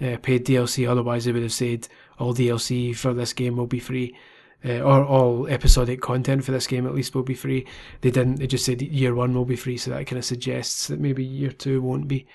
uh, 0.00 0.16
paid 0.22 0.46
DLC. 0.46 0.88
Otherwise, 0.88 1.24
they 1.24 1.32
would 1.32 1.42
have 1.42 1.52
said 1.52 1.88
all 2.18 2.34
DLC 2.34 2.96
for 2.96 3.12
this 3.12 3.32
game 3.32 3.56
will 3.56 3.66
be 3.66 3.80
free, 3.80 4.16
uh, 4.64 4.80
or 4.80 5.04
all 5.04 5.46
episodic 5.48 6.00
content 6.00 6.44
for 6.44 6.52
this 6.52 6.66
game 6.66 6.86
at 6.86 6.94
least 6.94 7.14
will 7.14 7.22
be 7.22 7.34
free. 7.34 7.66
They 8.00 8.10
didn't. 8.10 8.36
They 8.36 8.46
just 8.46 8.64
said 8.64 8.80
year 8.80 9.14
one 9.14 9.34
will 9.34 9.44
be 9.44 9.56
free, 9.56 9.76
so 9.76 9.90
that 9.90 10.06
kind 10.06 10.18
of 10.18 10.24
suggests 10.24 10.86
that 10.86 11.00
maybe 11.00 11.24
year 11.24 11.52
two 11.52 11.82
won't 11.82 12.08
be. 12.08 12.26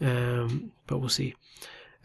Um, 0.00 0.72
but 0.86 0.98
we'll 0.98 1.08
see. 1.08 1.34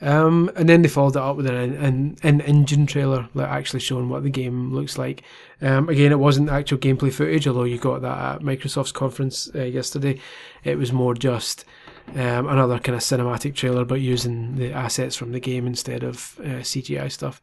Um, 0.03 0.51
and 0.57 0.67
then 0.67 0.81
they 0.81 0.89
followed 0.89 1.15
it 1.15 1.21
up 1.21 1.37
with 1.37 1.47
an, 1.47 1.55
an, 1.55 2.17
an 2.23 2.41
engine 2.41 2.85
trailer, 2.85 3.29
like 3.33 3.47
actually 3.47 3.79
showing 3.79 4.09
what 4.09 4.23
the 4.23 4.29
game 4.29 4.73
looks 4.73 4.97
like. 4.97 5.23
Um, 5.61 5.87
again, 5.87 6.11
it 6.11 6.19
wasn't 6.19 6.49
actual 6.49 6.77
gameplay 6.77 7.11
footage, 7.11 7.47
although 7.47 7.63
you 7.63 7.77
got 7.77 8.01
that 8.01 8.35
at 8.35 8.41
Microsoft's 8.41 8.91
conference 8.91 9.49
uh, 9.55 9.63
yesterday. 9.63 10.19
It 10.65 10.77
was 10.77 10.91
more 10.91 11.13
just 11.13 11.63
um, 12.09 12.49
another 12.49 12.79
kind 12.79 12.97
of 12.97 13.01
cinematic 13.01 13.55
trailer, 13.55 13.85
but 13.85 14.01
using 14.01 14.57
the 14.57 14.73
assets 14.73 15.15
from 15.15 15.31
the 15.31 15.39
game 15.39 15.65
instead 15.65 16.03
of 16.03 16.37
uh, 16.41 16.59
CGI 16.59 17.09
stuff. 17.09 17.41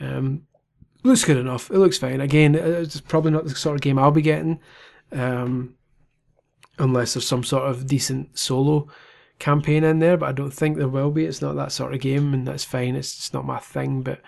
Um, 0.00 0.44
looks 1.02 1.26
good 1.26 1.36
enough. 1.36 1.70
It 1.70 1.78
looks 1.78 1.98
fine. 1.98 2.22
Again, 2.22 2.54
it's 2.54 3.02
probably 3.02 3.32
not 3.32 3.44
the 3.44 3.50
sort 3.50 3.74
of 3.74 3.82
game 3.82 3.98
I'll 3.98 4.10
be 4.10 4.22
getting, 4.22 4.60
um, 5.12 5.74
unless 6.78 7.12
there's 7.12 7.28
some 7.28 7.44
sort 7.44 7.68
of 7.68 7.86
decent 7.86 8.38
solo 8.38 8.88
campaign 9.38 9.84
in 9.84 9.98
there. 9.98 10.16
But 10.16 10.28
I 10.28 10.32
don't 10.32 10.52
think 10.52 10.76
there 10.76 10.88
will 10.88 11.10
be. 11.10 11.24
It's 11.24 11.42
not 11.42 11.56
that 11.56 11.72
sort 11.72 11.94
of 11.94 12.00
game, 12.00 12.34
and 12.34 12.46
that's 12.46 12.64
fine. 12.64 12.96
It's 12.96 13.16
just 13.16 13.34
not 13.34 13.46
my 13.46 13.58
thing, 13.58 14.02
but 14.02 14.20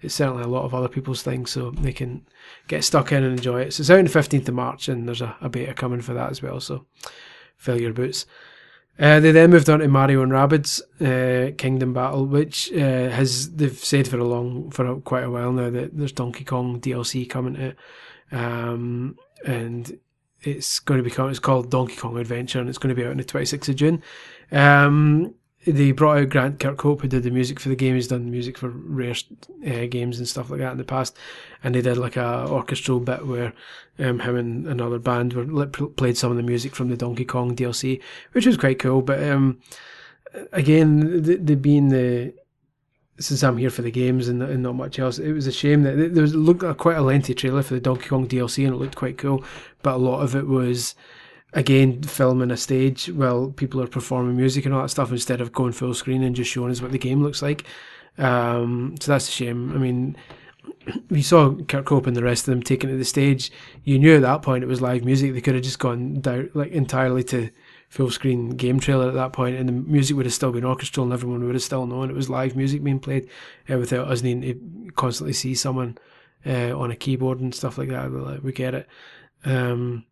it's 0.00 0.14
certainly 0.14 0.42
a 0.42 0.48
lot 0.48 0.64
of 0.64 0.74
other 0.74 0.88
people's 0.88 1.22
things, 1.22 1.50
so 1.50 1.70
they 1.70 1.92
can 1.92 2.26
get 2.68 2.84
stuck 2.84 3.12
in 3.12 3.24
and 3.24 3.38
enjoy 3.38 3.62
it. 3.62 3.72
So 3.72 3.80
it's 3.80 3.90
out 3.90 3.98
on 3.98 4.04
the 4.04 4.10
fifteenth 4.10 4.48
of 4.48 4.54
March, 4.54 4.88
and 4.88 5.06
there's 5.08 5.22
a, 5.22 5.36
a 5.40 5.48
beta 5.48 5.74
coming 5.74 6.00
for 6.00 6.14
that 6.14 6.30
as 6.30 6.42
well. 6.42 6.60
So 6.60 6.86
fill 7.56 7.80
your 7.80 7.92
boots. 7.92 8.26
Uh, 8.98 9.20
they 9.20 9.30
then 9.30 9.50
moved 9.50 9.68
on 9.68 9.80
to 9.80 9.88
Mario 9.88 10.22
and 10.22 10.32
Rabbids 10.32 10.80
uh, 11.02 11.54
Kingdom 11.56 11.92
Battle, 11.92 12.24
which 12.24 12.72
uh, 12.72 13.10
has 13.10 13.52
they've 13.52 13.76
said 13.78 14.08
for 14.08 14.18
a 14.18 14.24
long 14.24 14.70
for 14.70 14.86
a, 14.86 15.00
quite 15.00 15.24
a 15.24 15.30
while 15.30 15.52
now 15.52 15.68
that 15.68 15.96
there's 15.96 16.12
Donkey 16.12 16.44
Kong 16.44 16.80
DLC 16.80 17.28
coming 17.28 17.54
to 17.54 17.60
it, 17.66 17.76
um, 18.32 19.18
and 19.44 19.98
it's 20.42 20.78
going 20.78 20.98
to 20.98 21.04
become 21.04 21.30
it's 21.30 21.38
called 21.38 21.70
Donkey 21.70 21.96
Kong 21.96 22.18
Adventure, 22.18 22.60
and 22.60 22.68
it's 22.68 22.78
going 22.78 22.94
to 22.94 23.00
be 23.00 23.04
out 23.04 23.10
on 23.10 23.16
the 23.16 23.24
26th 23.24 23.68
of 23.68 23.76
June. 23.76 24.02
Um, 24.52 25.34
they 25.66 25.90
brought 25.90 26.18
out 26.18 26.28
Grant 26.28 26.60
Kirkhope, 26.60 27.00
who 27.00 27.08
did 27.08 27.24
the 27.24 27.30
music 27.30 27.58
for 27.58 27.68
the 27.68 27.74
game. 27.74 27.96
He's 27.96 28.06
done 28.06 28.30
music 28.30 28.56
for 28.56 28.68
rare 28.68 29.14
uh, 29.66 29.86
games 29.86 30.18
and 30.18 30.28
stuff 30.28 30.48
like 30.48 30.60
that 30.60 30.72
in 30.72 30.78
the 30.78 30.84
past, 30.84 31.16
and 31.64 31.74
they 31.74 31.80
did 31.80 31.98
like 31.98 32.16
a 32.16 32.46
orchestral 32.48 33.00
bit 33.00 33.26
where 33.26 33.52
um, 33.98 34.20
him 34.20 34.36
and 34.36 34.66
another 34.68 35.00
band 35.00 35.32
were 35.32 35.66
played 35.66 36.16
some 36.16 36.30
of 36.30 36.36
the 36.36 36.42
music 36.44 36.74
from 36.74 36.88
the 36.88 36.96
Donkey 36.96 37.24
Kong 37.24 37.56
DLC, 37.56 38.00
which 38.32 38.46
was 38.46 38.56
quite 38.56 38.78
cool. 38.78 39.02
But 39.02 39.22
um, 39.24 39.60
again, 40.52 41.22
the, 41.22 41.36
the 41.36 41.56
being 41.56 41.88
the 41.88 42.32
since 43.18 43.42
I'm 43.42 43.56
here 43.56 43.70
for 43.70 43.82
the 43.82 43.90
games 43.90 44.28
and, 44.28 44.42
and, 44.42 44.62
not 44.62 44.74
much 44.74 44.98
else, 44.98 45.18
it 45.18 45.32
was 45.32 45.46
a 45.46 45.52
shame 45.52 45.82
that 45.82 46.14
there 46.14 46.22
was 46.22 46.34
looked 46.34 46.78
quite 46.78 46.96
a 46.96 47.02
lengthy 47.02 47.34
trailer 47.34 47.62
for 47.62 47.74
the 47.74 47.80
Donkey 47.80 48.08
Kong 48.08 48.28
DLC, 48.28 48.64
and 48.64 48.74
it 48.74 48.78
looked 48.78 48.96
quite 48.96 49.18
cool. 49.18 49.44
But 49.82 49.94
a 49.94 49.98
lot 49.98 50.20
of 50.20 50.36
it 50.36 50.46
was 50.46 50.94
again 51.52 52.02
filming 52.02 52.50
a 52.50 52.56
stage 52.56 53.06
while 53.06 53.48
people 53.48 53.80
are 53.80 53.86
performing 53.86 54.36
music 54.36 54.66
and 54.66 54.74
all 54.74 54.82
that 54.82 54.88
stuff 54.90 55.10
instead 55.10 55.40
of 55.40 55.52
going 55.52 55.72
full 55.72 55.94
screen 55.94 56.22
and 56.22 56.36
just 56.36 56.50
showing 56.50 56.70
us 56.70 56.82
what 56.82 56.92
the 56.92 56.98
game 56.98 57.22
looks 57.22 57.40
like. 57.40 57.64
Um, 58.18 58.96
so 59.00 59.12
that's 59.12 59.28
a 59.28 59.32
shame. 59.32 59.72
I 59.72 59.78
mean, 59.78 60.16
we 61.10 61.22
saw 61.22 61.50
Kirkhope 61.50 62.06
and 62.06 62.16
the 62.16 62.22
rest 62.22 62.46
of 62.46 62.52
them 62.52 62.62
taking 62.62 62.90
to 62.90 62.96
the 62.96 63.04
stage. 63.04 63.50
You 63.84 63.98
knew 63.98 64.16
at 64.16 64.22
that 64.22 64.42
point 64.42 64.64
it 64.64 64.68
was 64.68 64.82
live 64.82 65.04
music. 65.04 65.32
They 65.32 65.40
could 65.40 65.54
have 65.54 65.64
just 65.64 65.78
gone 65.78 66.20
down 66.20 66.50
like 66.54 66.72
entirely 66.72 67.24
to 67.24 67.50
full 67.88 68.10
screen 68.10 68.50
game 68.50 68.80
trailer 68.80 69.08
at 69.08 69.14
that 69.14 69.32
point, 69.32 69.56
and 69.56 69.68
the 69.68 69.72
music 69.72 70.16
would 70.16 70.26
have 70.26 70.34
still 70.34 70.52
been 70.52 70.64
orchestral, 70.64 71.04
and 71.04 71.12
everyone 71.12 71.44
would 71.44 71.54
have 71.54 71.62
still 71.62 71.86
known 71.86 72.10
it 72.10 72.16
was 72.16 72.30
live 72.30 72.56
music 72.56 72.82
being 72.82 72.98
played 72.98 73.28
uh, 73.70 73.78
without 73.78 74.08
us 74.08 74.22
needing 74.22 74.42
to 74.42 74.92
constantly 74.92 75.32
see 75.32 75.54
someone 75.54 75.96
uh, 76.44 76.76
on 76.78 76.90
a 76.90 76.96
keyboard 76.96 77.40
and 77.40 77.54
stuff 77.54 77.78
like 77.78 77.88
that. 77.88 78.42
We 78.42 78.52
get 78.52 78.74
it. 78.74 78.88
Um, 79.44 80.04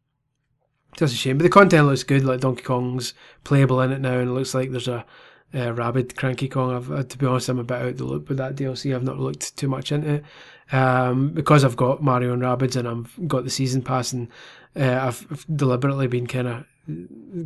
that's 0.98 1.12
a 1.12 1.16
shame, 1.16 1.38
but 1.38 1.44
the 1.44 1.50
content 1.50 1.86
looks 1.86 2.04
good. 2.04 2.24
Like 2.24 2.40
Donkey 2.40 2.62
Kong's 2.62 3.14
playable 3.42 3.80
in 3.80 3.92
it 3.92 4.00
now, 4.00 4.18
and 4.18 4.30
it 4.30 4.32
looks 4.32 4.54
like 4.54 4.70
there's 4.70 4.88
a, 4.88 5.04
a 5.52 5.72
Rabbid 5.72 6.16
Cranky 6.16 6.48
Kong. 6.48 6.74
I've, 6.74 6.90
uh, 6.90 7.02
to 7.02 7.18
be 7.18 7.26
honest, 7.26 7.48
I'm 7.48 7.58
a 7.58 7.64
bit 7.64 7.82
out 7.82 7.96
the 7.96 8.04
loop 8.04 8.28
with 8.28 8.38
that 8.38 8.54
DLC. 8.54 8.94
I've 8.94 9.02
not 9.02 9.18
looked 9.18 9.56
too 9.56 9.68
much 9.68 9.90
into 9.90 10.14
it 10.14 10.24
um, 10.72 11.30
because 11.30 11.64
I've 11.64 11.76
got 11.76 12.02
Mario 12.02 12.32
and 12.32 12.42
Rabbids 12.42 12.76
and 12.76 12.88
I've 12.88 13.28
got 13.28 13.44
the 13.44 13.50
season 13.50 13.82
pass, 13.82 14.12
and 14.12 14.28
uh, 14.76 15.00
I've, 15.02 15.26
I've 15.30 15.46
deliberately 15.54 16.06
been 16.06 16.26
kind 16.26 16.48
of 16.48 16.64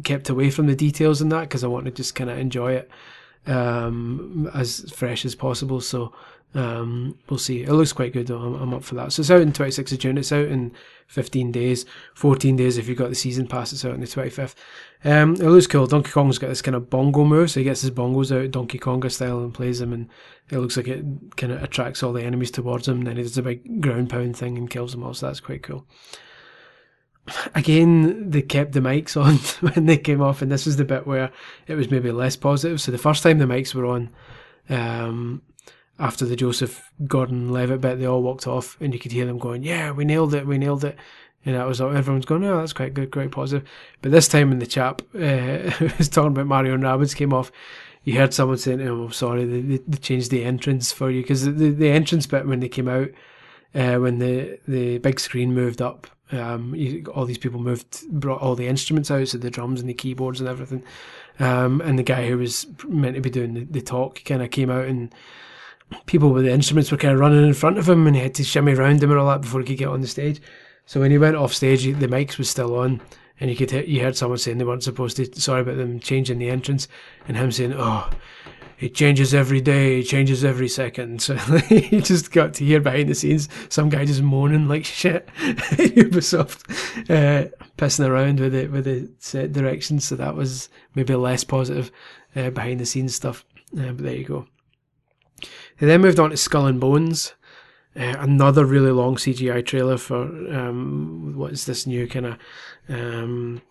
kept 0.04 0.28
away 0.28 0.50
from 0.50 0.66
the 0.66 0.76
details 0.76 1.20
in 1.20 1.28
that 1.30 1.42
because 1.42 1.64
I 1.64 1.68
want 1.68 1.84
to 1.86 1.90
just 1.90 2.14
kind 2.14 2.30
of 2.30 2.38
enjoy 2.38 2.72
it 2.72 2.90
um, 3.46 4.50
as 4.54 4.90
fresh 4.92 5.24
as 5.24 5.34
possible. 5.34 5.80
So 5.80 6.12
um, 6.54 7.18
we'll 7.28 7.38
see. 7.38 7.62
It 7.62 7.72
looks 7.72 7.92
quite 7.92 8.12
good 8.12 8.26
though. 8.26 8.38
I'm, 8.38 8.54
I'm, 8.54 8.74
up 8.74 8.82
for 8.82 8.94
that. 8.94 9.12
So 9.12 9.20
it's 9.20 9.30
out 9.30 9.42
in 9.42 9.52
26th 9.52 9.92
of 9.92 9.98
June. 9.98 10.18
It's 10.18 10.32
out 10.32 10.46
in 10.46 10.72
15 11.08 11.52
days, 11.52 11.84
14 12.14 12.56
days 12.56 12.78
if 12.78 12.88
you've 12.88 12.98
got 12.98 13.10
the 13.10 13.14
season 13.14 13.46
pass. 13.46 13.72
It's 13.72 13.84
out 13.84 13.92
on 13.92 14.00
the 14.00 14.06
25th. 14.06 14.54
Um, 15.04 15.34
it 15.34 15.42
looks 15.42 15.66
cool. 15.66 15.86
Donkey 15.86 16.10
Kong's 16.10 16.38
got 16.38 16.48
this 16.48 16.62
kind 16.62 16.74
of 16.74 16.88
bongo 16.88 17.24
move, 17.24 17.50
so 17.50 17.60
he 17.60 17.64
gets 17.64 17.82
his 17.82 17.90
bongos 17.90 18.34
out 18.34 18.50
Donkey 18.50 18.78
Konga 18.78 19.10
style 19.10 19.38
and 19.38 19.54
plays 19.54 19.78
them, 19.78 19.92
and 19.92 20.08
it 20.50 20.58
looks 20.58 20.76
like 20.76 20.88
it 20.88 21.04
kind 21.36 21.52
of 21.52 21.62
attracts 21.62 22.02
all 22.02 22.12
the 22.12 22.24
enemies 22.24 22.50
towards 22.50 22.88
him. 22.88 22.98
And 22.98 23.06
then 23.06 23.16
he 23.16 23.22
does 23.22 23.38
a 23.38 23.42
big 23.42 23.80
ground 23.82 24.10
pound 24.10 24.36
thing 24.36 24.56
and 24.56 24.70
kills 24.70 24.92
them 24.92 25.04
all. 25.04 25.14
So 25.14 25.26
that's 25.26 25.40
quite 25.40 25.62
cool. 25.62 25.86
Again, 27.54 28.30
they 28.30 28.42
kept 28.42 28.72
the 28.72 28.80
mics 28.80 29.16
on 29.16 29.36
when 29.72 29.86
they 29.86 29.98
came 29.98 30.20
off, 30.20 30.42
and 30.42 30.50
this 30.50 30.66
is 30.66 30.76
the 30.76 30.84
bit 30.84 31.06
where 31.06 31.30
it 31.66 31.74
was 31.74 31.90
maybe 31.90 32.10
less 32.10 32.36
positive. 32.36 32.80
So 32.80 32.92
the 32.92 32.98
first 32.98 33.22
time 33.22 33.38
the 33.38 33.44
mics 33.44 33.74
were 33.74 33.86
on, 33.86 34.10
um, 34.68 35.42
after 35.98 36.24
the 36.24 36.36
Joseph 36.36 36.92
Gordon 37.06 37.50
Levitt 37.50 37.80
bit, 37.80 37.98
they 37.98 38.06
all 38.06 38.22
walked 38.22 38.46
off, 38.46 38.76
and 38.80 38.92
you 38.92 39.00
could 39.00 39.12
hear 39.12 39.26
them 39.26 39.38
going, 39.38 39.62
"Yeah, 39.62 39.90
we 39.90 40.04
nailed 40.04 40.34
it, 40.34 40.46
we 40.46 40.58
nailed 40.58 40.84
it." 40.84 40.96
And 41.44 41.54
that 41.54 41.66
was 41.66 41.80
all. 41.80 41.96
Everyone's 41.96 42.26
going, 42.26 42.44
"Oh, 42.44 42.58
that's 42.58 42.72
quite 42.72 42.94
good, 42.94 43.10
quite 43.10 43.30
positive." 43.30 43.68
But 44.02 44.12
this 44.12 44.28
time, 44.28 44.50
when 44.50 44.58
the 44.58 44.66
chap 44.66 45.02
uh, 45.14 45.70
was 45.98 46.08
talking 46.08 46.32
about 46.32 46.46
Mario 46.46 46.74
and 46.74 46.82
Rabbids 46.82 47.16
came 47.16 47.32
off, 47.32 47.50
you 48.04 48.14
heard 48.16 48.34
someone 48.34 48.58
saying, 48.58 48.80
"Oh, 48.82 49.04
I'm 49.04 49.12
sorry, 49.12 49.44
they, 49.44 49.78
they 49.78 49.98
changed 49.98 50.30
the 50.30 50.44
entrance 50.44 50.92
for 50.92 51.10
you 51.10 51.22
because 51.22 51.44
the, 51.44 51.52
the, 51.52 51.70
the 51.70 51.90
entrance 51.90 52.26
bit 52.26 52.46
when 52.46 52.60
they 52.60 52.68
came 52.68 52.88
out, 52.88 53.08
uh, 53.74 53.96
when 53.96 54.18
the 54.18 54.58
the 54.68 54.98
big 54.98 55.20
screen 55.20 55.54
moved 55.54 55.82
up." 55.82 56.06
Um, 56.30 56.74
you, 56.74 57.04
all 57.14 57.24
these 57.24 57.38
people 57.38 57.60
moved, 57.60 58.06
brought 58.08 58.42
all 58.42 58.54
the 58.54 58.66
instruments 58.66 59.10
out, 59.10 59.28
so 59.28 59.38
the 59.38 59.50
drums 59.50 59.80
and 59.80 59.88
the 59.88 59.94
keyboards 59.94 60.40
and 60.40 60.48
everything. 60.48 60.82
Um, 61.38 61.80
and 61.80 61.98
the 61.98 62.02
guy 62.02 62.28
who 62.28 62.38
was 62.38 62.66
meant 62.86 63.14
to 63.14 63.20
be 63.20 63.30
doing 63.30 63.54
the, 63.54 63.64
the 63.64 63.80
talk 63.80 64.22
kind 64.24 64.42
of 64.42 64.50
came 64.50 64.70
out 64.70 64.86
and 64.86 65.14
people 66.06 66.30
with 66.30 66.44
the 66.44 66.52
instruments 66.52 66.90
were 66.90 66.98
kind 66.98 67.14
of 67.14 67.20
running 67.20 67.46
in 67.46 67.54
front 67.54 67.78
of 67.78 67.88
him 67.88 68.06
and 68.06 68.16
he 68.16 68.22
had 68.22 68.34
to 68.34 68.44
shimmy 68.44 68.74
around 68.74 69.02
him 69.02 69.10
and 69.10 69.18
all 69.18 69.28
that 69.28 69.40
before 69.40 69.60
he 69.60 69.66
could 69.66 69.78
get 69.78 69.88
on 69.88 70.00
the 70.00 70.08
stage. 70.08 70.40
So 70.84 71.00
when 71.00 71.10
he 71.10 71.18
went 71.18 71.36
off 71.36 71.54
stage, 71.54 71.84
the 71.84 72.08
mics 72.08 72.38
was 72.38 72.50
still 72.50 72.76
on 72.76 73.00
and 73.40 73.50
you 73.50 73.56
could 73.56 73.70
hear, 73.70 73.84
you 73.84 74.02
heard 74.02 74.16
someone 74.16 74.38
saying 74.38 74.58
they 74.58 74.64
weren't 74.64 74.82
supposed 74.82 75.16
to, 75.16 75.40
sorry 75.40 75.62
about 75.62 75.76
them 75.76 76.00
changing 76.00 76.38
the 76.38 76.50
entrance 76.50 76.88
and 77.26 77.36
him 77.36 77.52
saying, 77.52 77.74
oh, 77.76 78.10
it 78.80 78.94
changes 78.94 79.34
every 79.34 79.60
day, 79.60 80.00
it 80.00 80.04
changes 80.04 80.44
every 80.44 80.68
second. 80.68 81.20
So 81.20 81.34
you 81.70 82.00
just 82.00 82.30
got 82.30 82.54
to 82.54 82.64
hear 82.64 82.80
behind 82.80 83.08
the 83.08 83.14
scenes 83.14 83.48
some 83.68 83.88
guy 83.88 84.04
just 84.04 84.22
moaning 84.22 84.68
like 84.68 84.84
shit. 84.86 85.28
Ubisoft 85.36 86.68
uh, 87.10 87.48
pissing 87.76 88.08
around 88.08 88.40
with 88.40 88.54
it 88.54 88.70
with 88.70 88.84
the 88.84 89.10
set 89.18 89.52
directions. 89.52 90.06
So 90.06 90.16
that 90.16 90.36
was 90.36 90.68
maybe 90.94 91.14
less 91.14 91.44
positive 91.44 91.90
uh, 92.36 92.50
behind 92.50 92.80
the 92.80 92.86
scenes 92.86 93.14
stuff. 93.14 93.44
Uh, 93.76 93.92
but 93.92 93.98
there 93.98 94.16
you 94.16 94.24
go. 94.24 94.46
They 95.78 95.86
then 95.86 96.00
moved 96.00 96.18
on 96.18 96.30
to 96.30 96.36
Skull 96.36 96.66
and 96.66 96.80
Bones, 96.80 97.34
uh, 97.94 98.16
another 98.18 98.64
really 98.64 98.90
long 98.90 99.16
CGI 99.16 99.64
trailer 99.64 99.96
for 99.96 100.22
um, 100.22 101.34
what 101.36 101.52
is 101.52 101.66
this 101.66 101.86
new 101.86 102.08
kind 102.08 102.26
of 102.26 102.38
um, 102.88 103.62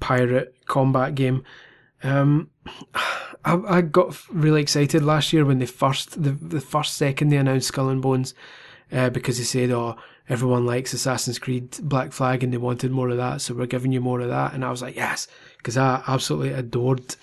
pirate 0.00 0.54
combat 0.66 1.14
game. 1.14 1.44
Um, 2.02 2.50
I, 3.44 3.78
I, 3.78 3.80
got 3.80 4.16
really 4.30 4.60
excited 4.60 5.02
last 5.02 5.32
year 5.32 5.44
when 5.44 5.58
they 5.58 5.66
first 5.66 6.22
the, 6.22 6.32
the 6.32 6.60
first 6.60 6.96
second 6.96 7.28
they 7.28 7.36
announced 7.36 7.68
Skull 7.68 7.88
and 7.88 8.02
Bones 8.02 8.34
uh, 8.92 9.10
because 9.10 9.38
they 9.38 9.44
said, 9.44 9.70
"Oh, 9.70 9.96
everyone 10.28 10.66
likes 10.66 10.92
Assassin's 10.92 11.38
Creed 11.38 11.76
Black 11.82 12.12
Flag 12.12 12.42
and 12.42 12.52
they 12.52 12.58
wanted 12.58 12.90
more 12.90 13.08
of 13.08 13.16
that, 13.16 13.40
so 13.40 13.54
we're 13.54 13.66
giving 13.66 13.92
you 13.92 14.00
more 14.00 14.20
of 14.20 14.28
that." 14.28 14.54
And 14.54 14.64
I 14.64 14.70
was 14.70 14.82
like, 14.82 14.96
"Yes," 14.96 15.28
because 15.58 15.76
I 15.76 16.02
absolutely 16.06 16.52
adored 16.52 17.16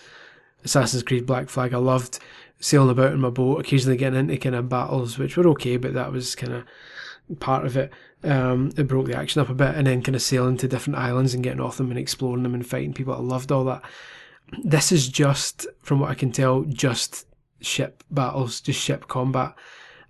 Assassin's 0.64 1.04
Creed 1.04 1.26
Black 1.26 1.50
Flag. 1.50 1.74
I 1.74 1.78
loved 1.78 2.20
sailing 2.60 2.90
about 2.90 3.14
in 3.14 3.20
my 3.20 3.30
boat, 3.30 3.60
occasionally 3.60 3.98
getting 3.98 4.20
into 4.20 4.38
kind 4.38 4.56
of 4.56 4.70
battles, 4.70 5.18
which 5.18 5.38
were 5.38 5.48
okay, 5.50 5.78
but 5.78 5.94
that 5.94 6.12
was 6.12 6.36
kind 6.36 6.54
of 6.54 7.40
part 7.40 7.66
of 7.66 7.78
it. 7.78 7.92
Um, 8.24 8.72
it 8.78 8.88
broke 8.88 9.06
the 9.08 9.18
action 9.18 9.42
up 9.42 9.50
a 9.50 9.54
bit, 9.54 9.76
and 9.76 9.88
then 9.88 10.02
kind 10.02 10.16
of 10.16 10.22
sailing 10.22 10.58
to 10.58 10.68
different 10.68 10.98
islands 10.98 11.34
and 11.34 11.44
getting 11.44 11.62
off 11.62 11.78
them 11.78 11.90
and 11.90 12.00
exploring 12.00 12.44
them 12.44 12.54
and 12.54 12.66
fighting 12.66 12.94
people. 12.94 13.14
I 13.14 13.20
loved 13.20 13.52
all 13.52 13.66
that. 13.66 13.84
This 14.64 14.92
is 14.92 15.08
just, 15.08 15.68
from 15.82 16.00
what 16.00 16.12
I 16.12 16.16
can 16.16 16.32
tell, 16.32 16.64
just 16.64 17.26
ship 17.62 18.04
battles, 18.12 18.62
just 18.62 18.80
ship 18.80 19.08
combat, 19.08 19.56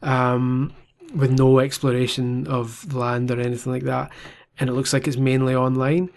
um, 0.01 0.73
with 1.13 1.31
no 1.31 1.59
exploration 1.59 2.47
of 2.47 2.93
land 2.93 3.31
or 3.31 3.39
anything 3.39 3.71
like 3.71 3.83
that. 3.83 4.11
And 4.59 4.69
it 4.69 4.73
looks 4.73 4.93
like 4.93 5.07
it's 5.07 5.17
mainly 5.17 5.55
online, 5.55 6.09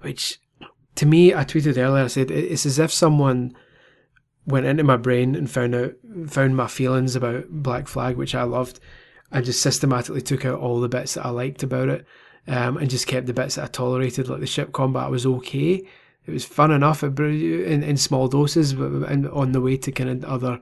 which 0.00 0.40
to 0.96 1.06
me, 1.06 1.34
I 1.34 1.44
tweeted 1.44 1.76
earlier, 1.76 2.04
I 2.04 2.08
said 2.08 2.30
it's 2.30 2.66
as 2.66 2.78
if 2.78 2.92
someone 2.92 3.56
went 4.46 4.66
into 4.66 4.84
my 4.84 4.96
brain 4.96 5.34
and 5.34 5.50
found 5.50 5.74
out 5.74 5.94
found 6.26 6.56
my 6.56 6.66
feelings 6.66 7.16
about 7.16 7.48
Black 7.48 7.88
Flag, 7.88 8.16
which 8.16 8.34
I 8.34 8.42
loved. 8.42 8.78
I 9.32 9.40
just 9.40 9.62
systematically 9.62 10.22
took 10.22 10.44
out 10.44 10.60
all 10.60 10.80
the 10.80 10.88
bits 10.88 11.14
that 11.14 11.26
I 11.26 11.30
liked 11.30 11.62
about 11.62 11.88
it, 11.88 12.06
um, 12.46 12.76
and 12.76 12.90
just 12.90 13.06
kept 13.06 13.26
the 13.26 13.32
bits 13.32 13.56
that 13.56 13.64
I 13.64 13.68
tolerated, 13.68 14.28
like 14.28 14.40
the 14.40 14.46
ship 14.46 14.72
combat 14.72 15.10
was 15.10 15.26
okay. 15.26 15.86
It 16.26 16.32
was 16.32 16.44
fun 16.44 16.70
enough 16.70 17.02
in, 17.02 17.82
in 17.82 17.96
small 17.96 18.28
doses, 18.28 18.72
and 18.72 19.28
on 19.28 19.52
the 19.52 19.60
way 19.60 19.76
to 19.76 19.92
kind 19.92 20.10
of 20.10 20.24
other 20.24 20.60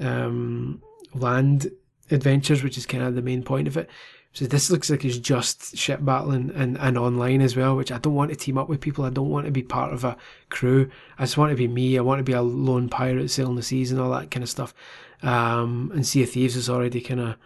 um, 0.00 0.82
land 1.14 1.70
adventures, 2.10 2.62
which 2.62 2.78
is 2.78 2.86
kind 2.86 3.02
of 3.02 3.14
the 3.14 3.22
main 3.22 3.42
point 3.42 3.68
of 3.68 3.76
it. 3.76 3.88
So 4.34 4.44
this 4.44 4.70
looks 4.70 4.90
like 4.90 5.04
it's 5.04 5.18
just 5.18 5.76
ship 5.76 6.00
battling 6.02 6.52
and, 6.54 6.76
and 6.78 6.98
online 6.98 7.40
as 7.40 7.56
well, 7.56 7.74
which 7.74 7.90
I 7.90 7.98
don't 7.98 8.14
want 8.14 8.30
to 8.30 8.36
team 8.36 8.58
up 8.58 8.68
with 8.68 8.80
people. 8.80 9.04
I 9.04 9.10
don't 9.10 9.30
want 9.30 9.46
to 9.46 9.52
be 9.52 9.62
part 9.62 9.92
of 9.92 10.04
a 10.04 10.16
crew. 10.50 10.90
I 11.18 11.22
just 11.22 11.38
want 11.38 11.50
to 11.50 11.56
be 11.56 11.66
me. 11.66 11.98
I 11.98 12.02
want 12.02 12.18
to 12.18 12.24
be 12.24 12.34
a 12.34 12.42
lone 12.42 12.88
pirate 12.88 13.30
sailing 13.30 13.56
the 13.56 13.62
seas 13.62 13.90
and 13.90 14.00
all 14.00 14.10
that 14.10 14.30
kind 14.30 14.44
of 14.44 14.50
stuff. 14.50 14.74
Um, 15.22 15.90
and 15.94 16.06
Sea 16.06 16.22
of 16.22 16.30
Thieves 16.30 16.54
has 16.54 16.68
already 16.68 17.00
kind 17.00 17.20
of 17.20 17.36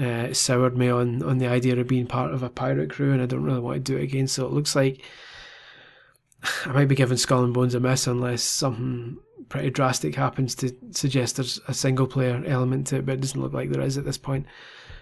uh, 0.00 0.32
soured 0.32 0.76
me 0.76 0.88
on, 0.88 1.22
on 1.22 1.38
the 1.38 1.48
idea 1.48 1.76
of 1.76 1.88
being 1.88 2.06
part 2.06 2.32
of 2.32 2.42
a 2.42 2.50
pirate 2.50 2.90
crew, 2.90 3.12
and 3.12 3.22
I 3.22 3.26
don't 3.26 3.42
really 3.42 3.58
want 3.58 3.84
to 3.84 3.92
do 3.92 3.98
it 3.98 4.04
again. 4.04 4.28
So 4.28 4.46
it 4.46 4.52
looks 4.52 4.76
like 4.76 5.02
I 6.66 6.72
might 6.72 6.88
be 6.88 6.94
giving 6.94 7.16
Skull 7.16 7.44
and 7.44 7.54
Bones 7.54 7.74
a 7.74 7.80
miss 7.80 8.06
unless 8.06 8.42
something 8.42 9.18
pretty 9.48 9.70
drastic 9.70 10.14
happens 10.14 10.54
to 10.56 10.74
suggest 10.92 11.36
there's 11.36 11.60
a 11.68 11.74
single 11.74 12.06
player 12.06 12.42
element 12.46 12.86
to 12.88 12.96
it, 12.96 13.06
but 13.06 13.14
it 13.14 13.20
doesn't 13.20 13.40
look 13.40 13.52
like 13.52 13.70
there 13.70 13.82
is 13.82 13.98
at 13.98 14.04
this 14.04 14.18
point. 14.18 14.46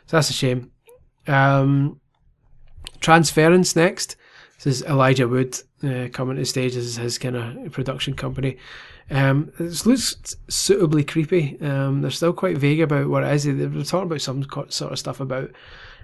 So 0.07 0.17
that's 0.17 0.31
a 0.31 0.35
shame. 0.35 0.71
Um, 1.27 2.01
Transference 3.01 3.77
next. 3.77 4.17
This 4.57 4.81
is 4.81 4.83
Elijah 4.85 5.29
Wood 5.29 5.57
uh, 5.85 6.09
coming 6.13 6.37
to 6.37 6.45
stage 6.45 6.75
as 6.75 6.97
his 6.97 7.19
kind 7.19 7.37
of 7.37 7.71
production 7.73 8.15
company. 8.15 8.57
Um, 9.11 9.53
it 9.59 9.87
looks 9.87 10.37
suitably 10.49 11.05
creepy. 11.05 11.59
Um, 11.61 12.03
they're 12.03 12.11
still 12.11 12.33
quite 12.33 12.59
vague 12.59 12.81
about 12.81 13.09
what 13.09 13.23
it 13.23 13.33
is. 13.33 13.45
They're 13.45 13.85
talking 13.85 14.09
about 14.09 14.21
some 14.21 14.45
sort 14.69 14.93
of 14.93 14.99
stuff 14.99 15.21
about 15.21 15.51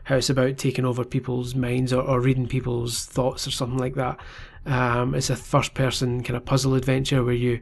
how 0.05 0.17
it's 0.17 0.31
about 0.31 0.59
taking 0.59 0.85
over 0.85 1.05
people's 1.05 1.55
minds 1.55 1.93
or, 1.93 2.03
or 2.03 2.21
reading 2.21 2.47
people's 2.47 3.07
thoughts 3.07 3.47
or 3.47 3.51
something 3.51 3.79
like 3.79 3.95
that. 3.95 4.19
Um, 4.67 5.15
it's 5.15 5.31
a 5.31 5.37
first 5.37 5.75
person 5.75 6.23
kind 6.23 6.37
of 6.37 6.45
puzzle 6.45 6.75
adventure 6.75 7.23
where 7.23 7.35
you 7.35 7.61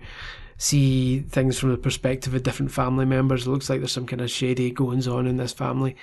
see 0.57 1.21
things 1.21 1.59
from 1.59 1.71
the 1.71 1.77
perspective 1.77 2.35
of 2.35 2.43
different 2.43 2.71
family 2.73 3.05
members. 3.05 3.47
It 3.47 3.51
looks 3.51 3.69
like 3.69 3.81
there's 3.81 3.93
some 3.93 4.07
kind 4.07 4.21
of 4.21 4.31
shady 4.31 4.71
goings 4.71 5.09
on 5.09 5.27
in 5.27 5.37
this 5.37 5.53
family. 5.53 5.97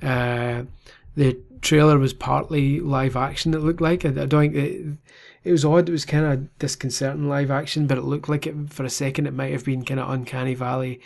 Uh, 0.00 0.62
the 1.16 1.38
trailer 1.60 1.98
was 1.98 2.12
partly 2.12 2.80
live 2.80 3.16
action. 3.16 3.54
It 3.54 3.58
looked 3.58 3.80
like 3.80 4.04
I, 4.04 4.08
I 4.08 4.26
don't 4.26 4.52
think 4.52 4.54
it, 4.54 4.86
it 5.44 5.52
was 5.52 5.64
odd. 5.64 5.88
It 5.88 5.92
was 5.92 6.04
kind 6.04 6.24
of 6.24 6.58
disconcerting 6.58 7.28
live 7.28 7.50
action, 7.50 7.86
but 7.86 7.98
it 7.98 8.04
looked 8.04 8.28
like 8.28 8.46
it 8.46 8.54
for 8.70 8.84
a 8.84 8.90
second. 8.90 9.26
It 9.26 9.34
might 9.34 9.52
have 9.52 9.64
been 9.64 9.84
kind 9.84 10.00
of 10.00 10.10
uncanny 10.10 10.54
valley 10.54 11.00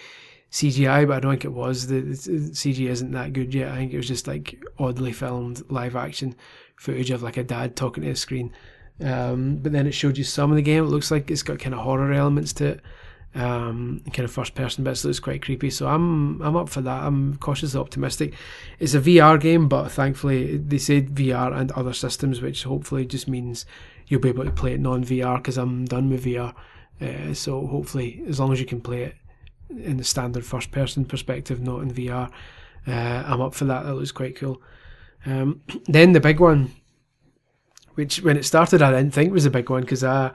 CGI, 0.51 1.07
but 1.07 1.17
I 1.17 1.21
don't 1.21 1.33
think 1.33 1.45
it 1.45 1.53
was. 1.53 1.87
The, 1.87 2.01
the 2.01 2.13
CG 2.13 2.89
isn't 2.89 3.13
that 3.13 3.33
good 3.33 3.55
yet. 3.55 3.71
I 3.71 3.77
think 3.77 3.93
it 3.93 3.97
was 3.97 4.09
just 4.09 4.27
like 4.27 4.63
oddly 4.79 5.13
filmed 5.13 5.63
live 5.71 5.95
action 5.95 6.35
footage 6.77 7.11
of 7.11 7.23
like 7.23 7.37
a 7.37 7.45
dad 7.45 7.77
talking 7.77 8.03
to 8.03 8.11
a 8.11 8.17
screen. 8.17 8.53
Um, 9.03 9.57
but 9.57 9.73
then 9.73 9.87
it 9.87 9.93
showed 9.93 10.19
you 10.19 10.25
some 10.25 10.51
of 10.51 10.57
the 10.57 10.63
game. 10.63 10.85
It 10.85 10.89
looks 10.89 11.11
like 11.11 11.31
it's 11.31 11.43
got 11.43 11.59
kind 11.59 11.75
of 11.75 11.81
horror 11.81 12.13
elements 12.13 12.53
to 12.55 12.67
it 12.67 12.81
um, 13.35 14.03
kind 14.13 14.25
of 14.25 14.33
first 14.33 14.55
person 14.55 14.83
bits 14.83 15.05
looks 15.05 15.21
quite 15.21 15.43
creepy. 15.43 15.71
So 15.71 15.87
I'm 15.87 16.41
I'm 16.43 16.57
up 16.57 16.69
for 16.69 16.81
that. 16.81 17.05
I'm 17.05 17.37
cautiously 17.37 17.81
optimistic. 17.81 18.35
It's 18.79 18.95
a 18.95 19.01
VR 19.01 19.41
game, 19.41 19.69
but 19.69 19.91
thankfully 19.91 20.57
they 20.57 20.79
said 20.79 21.15
VR 21.15 21.57
and 21.57 21.71
other 21.73 21.93
systems, 21.93 22.41
which 22.41 22.65
hopefully 22.65 23.07
just 23.07 23.29
means 23.29 23.67
you'll 24.09 24.21
be 24.21 24.29
able 24.29 24.45
to 24.45 24.51
play 24.51 24.75
it 24.75 24.81
non 24.81 25.05
VR 25.05 25.37
because 25.37 25.59
I'm 25.59 25.85
done 25.85 26.11
with 26.11 26.25
VR. 26.25 26.55
Uh, 27.01 27.33
so 27.33 27.67
hopefully, 27.67 28.23
as 28.27 28.41
long 28.41 28.53
as 28.53 28.61
you 28.61 28.67
can 28.67 28.81
play 28.81 29.05
it 29.05 29.17
in 29.71 29.97
the 29.97 30.05
standard 30.05 30.45
first 30.45 30.73
person 30.73 31.05
perspective, 31.05 31.61
not 31.61 31.81
in 31.81 31.95
VR, 31.95 32.31
uh, 32.87 32.91
I'm 32.91 33.41
up 33.41 33.55
for 33.55 33.65
that. 33.67 33.85
That 33.85 33.95
looks 33.95 34.13
quite 34.13 34.37
cool. 34.37 34.61
Um, 35.25 35.63
then 35.87 36.13
the 36.13 36.21
big 36.21 36.41
one, 36.41 36.73
which 38.01 38.23
when 38.23 38.37
it 38.39 38.45
started 38.45 38.81
I 38.81 38.91
didn't 38.91 39.13
think 39.13 39.33
was 39.33 39.45
a 39.45 39.51
big 39.51 39.69
one 39.69 39.83
because 39.83 40.03
I 40.03 40.33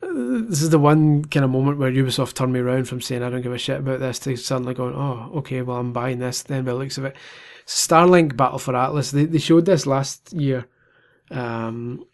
this 0.00 0.60
is 0.60 0.70
the 0.70 0.78
one 0.78 1.24
kind 1.24 1.44
of 1.44 1.50
moment 1.50 1.78
where 1.78 1.90
Ubisoft 1.90 2.34
turned 2.34 2.52
me 2.52 2.60
around 2.60 2.86
from 2.86 3.00
saying 3.00 3.22
I 3.22 3.30
don't 3.30 3.42
give 3.42 3.52
a 3.52 3.58
shit 3.58 3.80
about 3.80 4.00
this 4.00 4.18
to 4.20 4.36
suddenly 4.36 4.74
going, 4.74 4.94
oh, 4.94 5.30
okay, 5.36 5.62
well 5.62 5.78
I'm 5.78 5.92
buying 5.92 6.18
this. 6.18 6.42
Then 6.42 6.64
by 6.64 6.72
the 6.72 6.78
looks 6.78 6.98
of 6.98 7.04
it, 7.04 7.16
Starlink 7.66 8.36
Battle 8.36 8.58
for 8.58 8.76
Atlas. 8.76 9.10
They 9.10 9.24
they 9.24 9.38
showed 9.38 9.64
this 9.64 9.86
last 9.86 10.32
year, 10.32 10.66
um, 11.30 12.04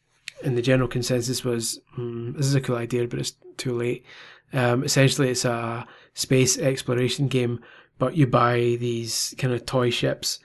and 0.45 0.57
the 0.57 0.63
general 0.63 0.89
consensus 0.89 1.43
was 1.43 1.81
mm, 1.99 2.37
this 2.37 2.47
is 2.47 2.55
a 2.55 2.61
cool 2.61 2.77
idea, 2.77 3.09
but 3.09 3.19
it's 3.19 3.35
too 3.57 3.73
late. 3.73 4.05
Um, 4.53 4.85
essentially, 4.85 5.31
it's 5.31 5.45
a 5.45 5.87
space 6.15 6.59
exploration 6.59 7.29
game, 7.29 7.61
but 7.99 8.17
you 8.17 8.27
buy 8.27 8.77
these 8.79 9.35
kind 9.39 9.55
of 9.55 9.67
toy 9.67 9.91
ships 9.91 10.39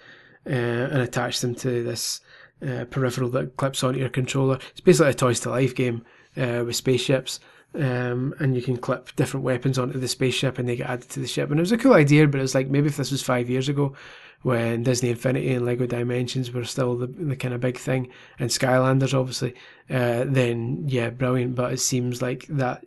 uh, 0.45 0.49
and 0.49 1.01
attach 1.01 1.41
them 1.41 1.53
to 1.55 1.83
this 1.83 2.21
uh, 2.65 2.86
peripheral 2.86 3.30
that 3.32 3.58
clips 3.58 3.84
onto 3.84 4.00
your 4.00 4.10
controller. 4.10 4.60
It's 4.72 4.82
basically 4.82 5.12
a 5.12 5.13
Toys 5.13 5.39
to 5.41 5.50
Life 5.50 5.76
game 5.76 6.06
uh, 6.36 6.63
with 6.65 6.76
spaceships. 6.76 7.39
Um, 7.76 8.34
and 8.39 8.56
you 8.56 8.62
can 8.62 8.78
clip 8.78 9.15
different 9.17 9.43
weapons 9.43 9.78
onto 9.78 10.00
the 10.00 10.08
spaceship 10.08 10.58
and 10.58 10.67
they 10.67 10.78
get 10.78 10.89
added 10.89 11.10
to 11.10 11.20
the 11.20 11.28
ship. 11.28 11.52
And 11.52 11.60
it 11.60 11.62
was 11.62 11.72
a 11.72 11.78
cool 11.78 11.93
idea, 11.93 12.28
but 12.28 12.41
it's 12.41 12.56
like 12.56 12.70
maybe 12.70 12.88
if 12.88 12.98
this 12.98 13.12
was 13.12 13.22
five 13.22 13.50
years 13.50 13.70
ago 13.70 13.93
when 14.41 14.84
Disney 14.84 15.10
Infinity 15.10 15.54
and 15.54 15.65
Lego 15.65 15.86
Dimensions 15.86 16.52
were 16.52 16.63
still 16.63 16.96
the, 16.96 17.08
the 17.08 17.36
kind 17.36 17.54
of 17.54 17.60
big 17.60 17.78
thing, 17.78 18.10
and 18.39 18.50
Skylanders 18.50 19.13
obviously, 19.13 19.54
uh, 19.89 20.26
then 20.28 20.84
yeah, 20.88 21.10
brilliant. 21.10 21.56
But 21.56 21.74
it 21.74 21.80
seems 21.80 22.22
like 22.22 22.46
that 22.48 22.86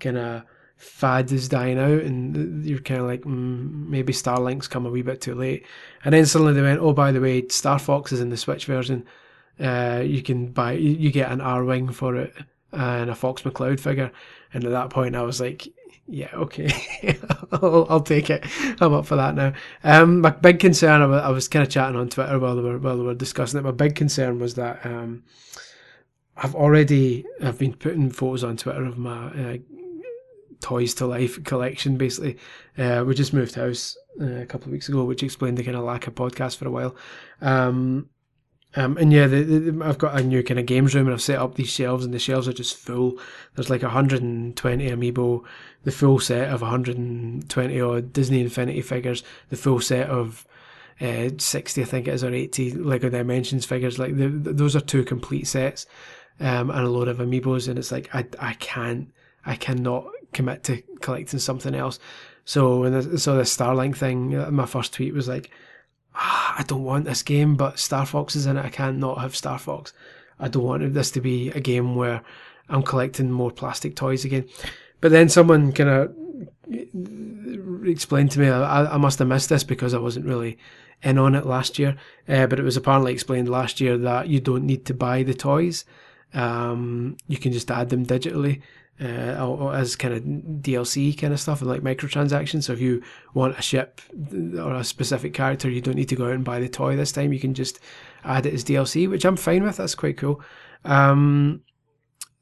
kind 0.00 0.18
of 0.18 0.42
fad 0.82 1.30
is 1.30 1.48
dying 1.48 1.78
out, 1.78 2.02
and 2.02 2.66
you're 2.66 2.80
kind 2.80 3.00
of 3.00 3.06
like, 3.06 3.22
mm, 3.22 3.88
maybe 3.88 4.12
Starlink's 4.12 4.68
come 4.68 4.84
a 4.84 4.90
wee 4.90 5.02
bit 5.02 5.20
too 5.20 5.34
late. 5.34 5.64
And 6.04 6.12
then 6.12 6.26
suddenly 6.26 6.52
they 6.52 6.62
went, 6.62 6.80
oh, 6.80 6.92
by 6.92 7.12
the 7.12 7.20
way, 7.20 7.46
Star 7.48 7.78
Fox 7.78 8.12
is 8.12 8.20
in 8.20 8.30
the 8.30 8.36
Switch 8.36 8.66
version. 8.66 9.06
Uh, 9.60 10.02
you 10.04 10.22
can 10.22 10.48
buy, 10.48 10.72
you 10.72 11.12
get 11.12 11.30
an 11.30 11.38
Arwing 11.38 11.94
for 11.94 12.16
it 12.16 12.34
and 12.72 13.10
a 13.10 13.14
Fox 13.14 13.42
McCloud 13.42 13.78
figure. 13.78 14.10
And 14.52 14.64
at 14.64 14.70
that 14.70 14.90
point, 14.90 15.14
I 15.14 15.22
was 15.22 15.40
like, 15.40 15.68
yeah, 16.08 16.30
okay, 16.34 16.68
I'll, 17.52 17.86
I'll, 17.88 18.00
take 18.00 18.28
it. 18.28 18.44
I'm 18.80 18.92
up 18.92 19.06
for 19.06 19.16
that 19.16 19.36
now. 19.36 19.52
Um, 19.84 20.20
my 20.20 20.30
big 20.30 20.58
concern, 20.58 21.00
I 21.00 21.06
was, 21.06 21.22
I 21.22 21.28
was, 21.28 21.48
kind 21.48 21.64
of 21.64 21.70
chatting 21.70 21.96
on 21.96 22.08
Twitter 22.08 22.38
while 22.38 22.56
they 22.56 22.62
were 22.62 22.78
while 22.78 22.96
they 22.96 23.04
were 23.04 23.14
discussing 23.14 23.60
it. 23.60 23.62
My 23.62 23.70
big 23.70 23.94
concern 23.94 24.40
was 24.40 24.54
that 24.54 24.84
um, 24.84 25.22
I've 26.36 26.56
already 26.56 27.24
I've 27.40 27.58
been 27.58 27.74
putting 27.74 28.10
photos 28.10 28.42
on 28.42 28.56
Twitter 28.56 28.84
of 28.84 28.98
my 28.98 29.26
uh, 29.28 29.56
toys 30.62 30.94
to 30.94 31.06
life 31.06 31.42
collection. 31.44 31.96
Basically, 31.96 32.38
uh, 32.78 33.04
we 33.06 33.14
just 33.14 33.34
moved 33.34 33.54
house 33.54 33.96
uh, 34.20 34.24
a 34.24 34.46
couple 34.46 34.68
of 34.68 34.72
weeks 34.72 34.88
ago, 34.88 35.04
which 35.04 35.22
explained 35.22 35.58
the 35.58 35.64
kind 35.64 35.76
of 35.76 35.84
lack 35.84 36.06
of 36.06 36.14
podcast 36.14 36.56
for 36.56 36.66
a 36.66 36.70
while. 36.70 36.96
Um, 37.40 38.08
um, 38.74 38.96
and 38.96 39.12
yeah, 39.12 39.26
the, 39.26 39.42
the, 39.42 39.84
I've 39.84 39.98
got 39.98 40.18
a 40.18 40.22
new 40.22 40.42
kind 40.42 40.58
of 40.58 40.66
games 40.66 40.94
room 40.94 41.06
and 41.06 41.14
I've 41.14 41.22
set 41.22 41.38
up 41.38 41.56
these 41.56 41.68
shelves 41.68 42.04
and 42.04 42.14
the 42.14 42.18
shelves 42.18 42.48
are 42.48 42.54
just 42.54 42.76
full. 42.76 43.18
There's 43.54 43.68
like 43.68 43.82
120 43.82 44.88
amiibo, 44.88 45.44
the 45.84 45.92
full 45.92 46.18
set 46.18 46.48
of 46.48 46.62
120 46.62 47.80
odd 47.80 48.12
Disney 48.12 48.40
Infinity 48.40 48.80
figures, 48.80 49.22
the 49.50 49.56
full 49.56 49.80
set 49.80 50.08
of 50.08 50.46
uh, 51.00 51.30
60, 51.36 51.82
I 51.82 51.84
think 51.84 52.08
it 52.08 52.14
is, 52.14 52.24
or 52.24 52.32
80 52.32 52.72
Lego 52.72 53.10
Dimensions 53.10 53.66
figures. 53.66 53.98
Like 53.98 54.16
the, 54.16 54.28
those 54.28 54.74
are 54.74 54.80
two 54.80 55.04
complete 55.04 55.46
sets 55.46 55.84
um, 56.40 56.70
and 56.70 56.86
a 56.86 56.88
load 56.88 57.08
of 57.08 57.18
amiibos. 57.18 57.68
And 57.68 57.78
it's 57.78 57.92
like, 57.92 58.08
I, 58.14 58.24
I 58.38 58.54
can't, 58.54 59.12
I 59.44 59.56
cannot 59.56 60.06
commit 60.32 60.64
to 60.64 60.82
collecting 61.00 61.38
something 61.38 61.74
else. 61.74 61.98
So 62.44 62.80
when 62.80 62.94
I 62.94 63.16
saw 63.16 63.34
the 63.34 63.42
Starlink 63.42 63.96
thing, 63.96 64.34
uh, 64.34 64.50
my 64.50 64.66
first 64.66 64.92
tweet 64.92 65.14
was 65.14 65.28
like, 65.28 65.50
ah, 66.14 66.54
I 66.58 66.62
don't 66.64 66.84
want 66.84 67.04
this 67.04 67.22
game, 67.22 67.56
but 67.56 67.78
Star 67.78 68.04
Fox 68.06 68.34
is 68.34 68.46
in 68.46 68.56
it. 68.56 68.64
I 68.64 68.70
can't 68.70 68.98
not 68.98 69.20
have 69.20 69.36
Star 69.36 69.58
Fox. 69.58 69.92
I 70.40 70.48
don't 70.48 70.64
want 70.64 70.94
this 70.94 71.10
to 71.12 71.20
be 71.20 71.50
a 71.50 71.60
game 71.60 71.94
where 71.94 72.22
I'm 72.68 72.82
collecting 72.82 73.30
more 73.30 73.50
plastic 73.50 73.94
toys 73.94 74.24
again. 74.24 74.48
But 75.00 75.12
then 75.12 75.28
someone 75.28 75.72
kind 75.72 75.90
of 75.90 76.14
explained 77.84 78.30
to 78.32 78.40
me 78.40 78.48
I, 78.48 78.94
I, 78.94 78.96
must 78.96 79.18
have 79.18 79.28
missed 79.28 79.48
this 79.48 79.64
because 79.64 79.94
I 79.94 79.98
wasn't 79.98 80.26
really 80.26 80.58
in 81.02 81.18
on 81.18 81.34
it 81.34 81.46
last 81.46 81.78
year. 81.78 81.96
Uh, 82.28 82.46
but 82.46 82.58
it 82.58 82.64
was 82.64 82.76
apparently 82.76 83.12
explained 83.12 83.48
last 83.48 83.80
year 83.80 83.96
that 83.98 84.28
you 84.28 84.40
don't 84.40 84.64
need 84.64 84.86
to 84.86 84.94
buy 84.94 85.22
the 85.22 85.34
toys. 85.34 85.84
Um, 86.34 87.16
you 87.28 87.36
can 87.36 87.52
just 87.52 87.70
add 87.70 87.90
them 87.90 88.06
digitally 88.06 88.62
uh, 89.00 89.68
as 89.70 89.96
kind 89.96 90.14
of 90.14 90.22
DLC 90.22 91.16
kind 91.18 91.32
of 91.32 91.40
stuff 91.40 91.60
and 91.60 91.70
like 91.70 91.80
microtransactions. 91.80 92.64
So 92.64 92.74
if 92.74 92.80
you 92.80 93.02
want 93.34 93.58
a 93.58 93.62
ship 93.62 94.00
or 94.58 94.74
a 94.74 94.84
specific 94.84 95.34
character, 95.34 95.70
you 95.70 95.80
don't 95.80 95.96
need 95.96 96.08
to 96.10 96.16
go 96.16 96.26
out 96.26 96.32
and 96.32 96.44
buy 96.44 96.60
the 96.60 96.68
toy 96.68 96.96
this 96.96 97.12
time. 97.12 97.32
You 97.32 97.40
can 97.40 97.54
just 97.54 97.80
add 98.24 98.46
it 98.46 98.54
as 98.54 98.64
DLC, 98.64 99.08
which 99.08 99.24
I'm 99.24 99.36
fine 99.36 99.62
with. 99.62 99.78
That's 99.78 99.94
quite 99.94 100.18
cool. 100.18 100.40
Um, 100.84 101.62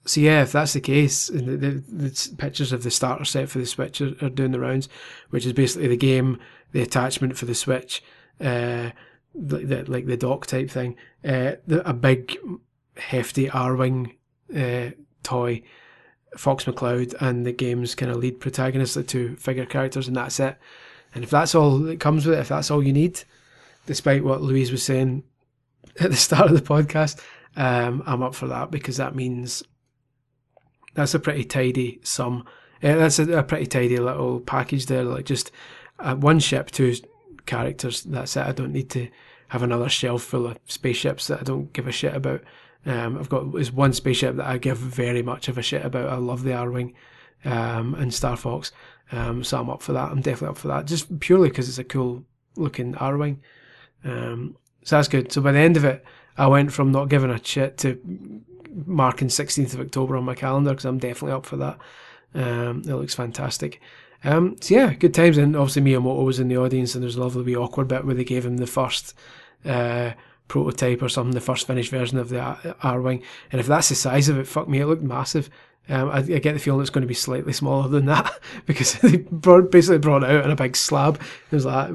so 0.04 0.20
yeah, 0.20 0.42
if 0.42 0.52
that's 0.52 0.72
the 0.72 0.80
case, 0.80 1.28
the, 1.28 1.40
the, 1.40 1.84
the, 1.88 2.34
pictures 2.38 2.72
of 2.72 2.82
the 2.82 2.90
starter 2.90 3.24
set 3.24 3.48
for 3.48 3.58
the 3.58 3.66
Switch 3.66 4.00
are, 4.00 4.14
are, 4.22 4.30
doing 4.30 4.50
the 4.50 4.60
rounds, 4.60 4.88
which 5.28 5.44
is 5.44 5.52
basically 5.52 5.88
the 5.88 5.96
game, 5.96 6.38
the 6.72 6.82
attachment 6.82 7.36
for 7.36 7.44
the 7.44 7.54
Switch, 7.54 8.02
uh, 8.40 8.90
the, 9.34 9.58
the, 9.58 9.84
like 9.90 10.06
the 10.06 10.16
dock 10.16 10.46
type 10.46 10.70
thing, 10.70 10.96
uh, 11.24 11.52
a 11.68 11.92
big 11.92 12.36
hefty 12.96 13.48
Arwing 13.48 14.16
uh, 14.56 14.94
toy 15.22 15.62
Fox 16.37 16.64
McCloud 16.64 17.14
and 17.21 17.45
the 17.45 17.53
game's 17.53 17.95
kind 17.95 18.11
of 18.11 18.19
lead 18.19 18.40
protagonist, 18.40 18.95
the 18.95 19.03
two 19.03 19.37
figure 19.37 19.66
characters, 19.66 20.09
and 20.09 20.16
that's 20.16 20.40
it. 20.40 20.57
And 21.14 21.25
if 21.25 21.31
that's 21.31 21.55
all 21.55 21.79
that 21.79 22.01
comes 22.01 22.27
with 22.27 22.38
it, 22.38 22.40
if 22.40 22.49
that's 22.49 22.71
all 22.71 22.83
you 22.83 22.93
need, 22.93 23.23
despite 23.87 24.25
what 24.25 24.43
Louise 24.43 24.71
was 24.71 24.83
saying 24.83 25.25
at 26.01 26.11
the 26.11 26.16
start 26.16 26.51
of 26.51 26.57
the 26.57 26.62
podcast, 26.62 27.21
um, 27.57 28.03
I'm 28.07 28.23
up 28.23 28.35
for 28.35 28.47
that 28.47 28.71
because 28.71 28.97
that 28.99 29.14
means 29.14 29.62
that's 30.95 31.14
a 31.14 31.19
pretty 31.19 31.45
tidy 31.45 32.01
sum. 32.03 32.47
Yeah, 32.81 32.97
that's 32.97 33.19
a, 33.19 33.38
a, 33.38 33.43
pretty 33.43 33.66
tidy 33.66 33.99
little 33.99 34.40
package 34.40 34.87
there. 34.87 35.05
Like 35.05 35.25
just 35.25 35.51
uh, 35.99 36.14
one 36.14 36.38
ship, 36.38 36.71
two 36.71 36.95
characters. 37.47 38.03
That's 38.03 38.37
it. 38.37 38.47
I 38.47 38.53
don't 38.53 38.73
need 38.73 38.90
to 38.90 39.09
have 39.49 39.62
another 39.62 39.88
shelf 39.88 40.23
full 40.23 40.47
of 40.47 40.59
spaceships 40.66 41.27
that 41.27 41.40
I 41.40 41.43
don't 41.43 41.73
give 41.73 41.88
a 41.88 41.93
shit 41.93 42.14
about. 42.14 42.43
Um, 42.87 43.19
I've 43.19 43.29
got 43.29 43.55
is 43.57 43.71
one 43.71 43.93
spaceship 43.93 44.37
that 44.37 44.47
I 44.47 44.59
give 44.59 44.79
very 44.79 45.23
much 45.23 45.49
of 45.49 45.59
a 45.59 45.62
shit 45.62 45.85
about. 45.85 46.09
I 46.09 46.16
love 46.16 46.43
the 46.43 46.51
Arwing 46.51 46.95
um, 47.45 47.95
and 47.95 48.12
Star 48.12 48.37
Fox, 48.37 48.73
um, 49.12 49.45
so 49.45 49.61
I'm 49.61 49.71
up 49.71 49.83
for 49.83 49.93
that. 49.93 50.11
I'm 50.11 50.23
definitely 50.23 50.53
up 50.53 50.59
for 50.59 50.69
that, 50.69 50.87
just 50.87 51.21
purely 51.21 51.49
because 51.49 51.69
it's 51.69 51.79
a 51.79 51.85
cool 51.85 52.25
looking 52.57 52.95
Arwing. 52.95 53.38
Um, 54.05 54.57
so 54.83 54.97
that's 54.97 55.09
good. 55.09 55.31
So 55.31 55.40
by 55.40 55.53
the 55.53 55.59
end 55.59 55.77
of 55.77 55.85
it, 55.85 56.05
I 56.38 56.47
went 56.47 56.73
from 56.73 56.90
not 56.90 57.09
giving 57.09 57.31
a 57.31 57.43
shit 57.45 57.77
to 57.79 58.01
marking 58.87 59.29
16th 59.29 59.75
of 59.75 59.81
October 59.81 60.16
on 60.16 60.25
my 60.25 60.35
calendar 60.35 60.71
because 60.71 60.85
I'm 60.85 60.99
definitely 60.99 61.33
up 61.33 61.47
for 61.47 61.57
that. 61.57 61.79
Um, 62.35 62.83
it 62.87 62.95
looks 62.95 63.14
fantastic. 63.14 63.81
Um, 64.25 64.57
so 64.61 64.75
yeah, 64.75 64.95
good 64.95 65.14
times. 65.14 65.38
And 65.38 65.57
obviously 65.57 65.83
Miyamoto 65.83 66.25
was 66.25 66.40
in 66.40 66.49
the 66.49 66.57
audience, 66.57 66.95
and 66.95 67.03
there's 67.03 67.16
a 67.16 67.21
lovely 67.21 67.43
wee 67.43 67.57
awkward 67.57 67.88
bit 67.88 68.05
where 68.05 68.14
they 68.14 68.25
gave 68.25 68.47
him 68.47 68.59
the 68.59 68.66
first 68.66 69.14
uh, 69.64 70.12
prototype 70.50 71.00
or 71.00 71.08
something, 71.08 71.32
the 71.32 71.40
first 71.40 71.66
finished 71.66 71.92
version 71.92 72.18
of 72.18 72.28
the 72.28 72.38
Arwing. 72.82 73.22
And 73.52 73.60
if 73.60 73.68
that's 73.68 73.88
the 73.88 73.94
size 73.94 74.28
of 74.28 74.36
it, 74.36 74.48
fuck 74.48 74.68
me, 74.68 74.80
it 74.80 74.86
looked 74.86 75.02
massive. 75.02 75.48
Um, 75.88 76.10
I, 76.10 76.18
I, 76.18 76.38
get 76.38 76.52
the 76.52 76.58
feeling 76.58 76.82
it's 76.82 76.90
going 76.90 77.02
to 77.02 77.08
be 77.08 77.14
slightly 77.14 77.52
smaller 77.52 77.88
than 77.88 78.06
that 78.06 78.38
because 78.66 78.94
they 79.00 79.16
brought, 79.18 79.70
basically 79.70 79.98
brought 79.98 80.24
it 80.24 80.30
out 80.30 80.44
in 80.44 80.50
a 80.50 80.56
big 80.56 80.76
slab. 80.76 81.20
It 81.50 81.54
was 81.54 81.64
like, 81.64 81.90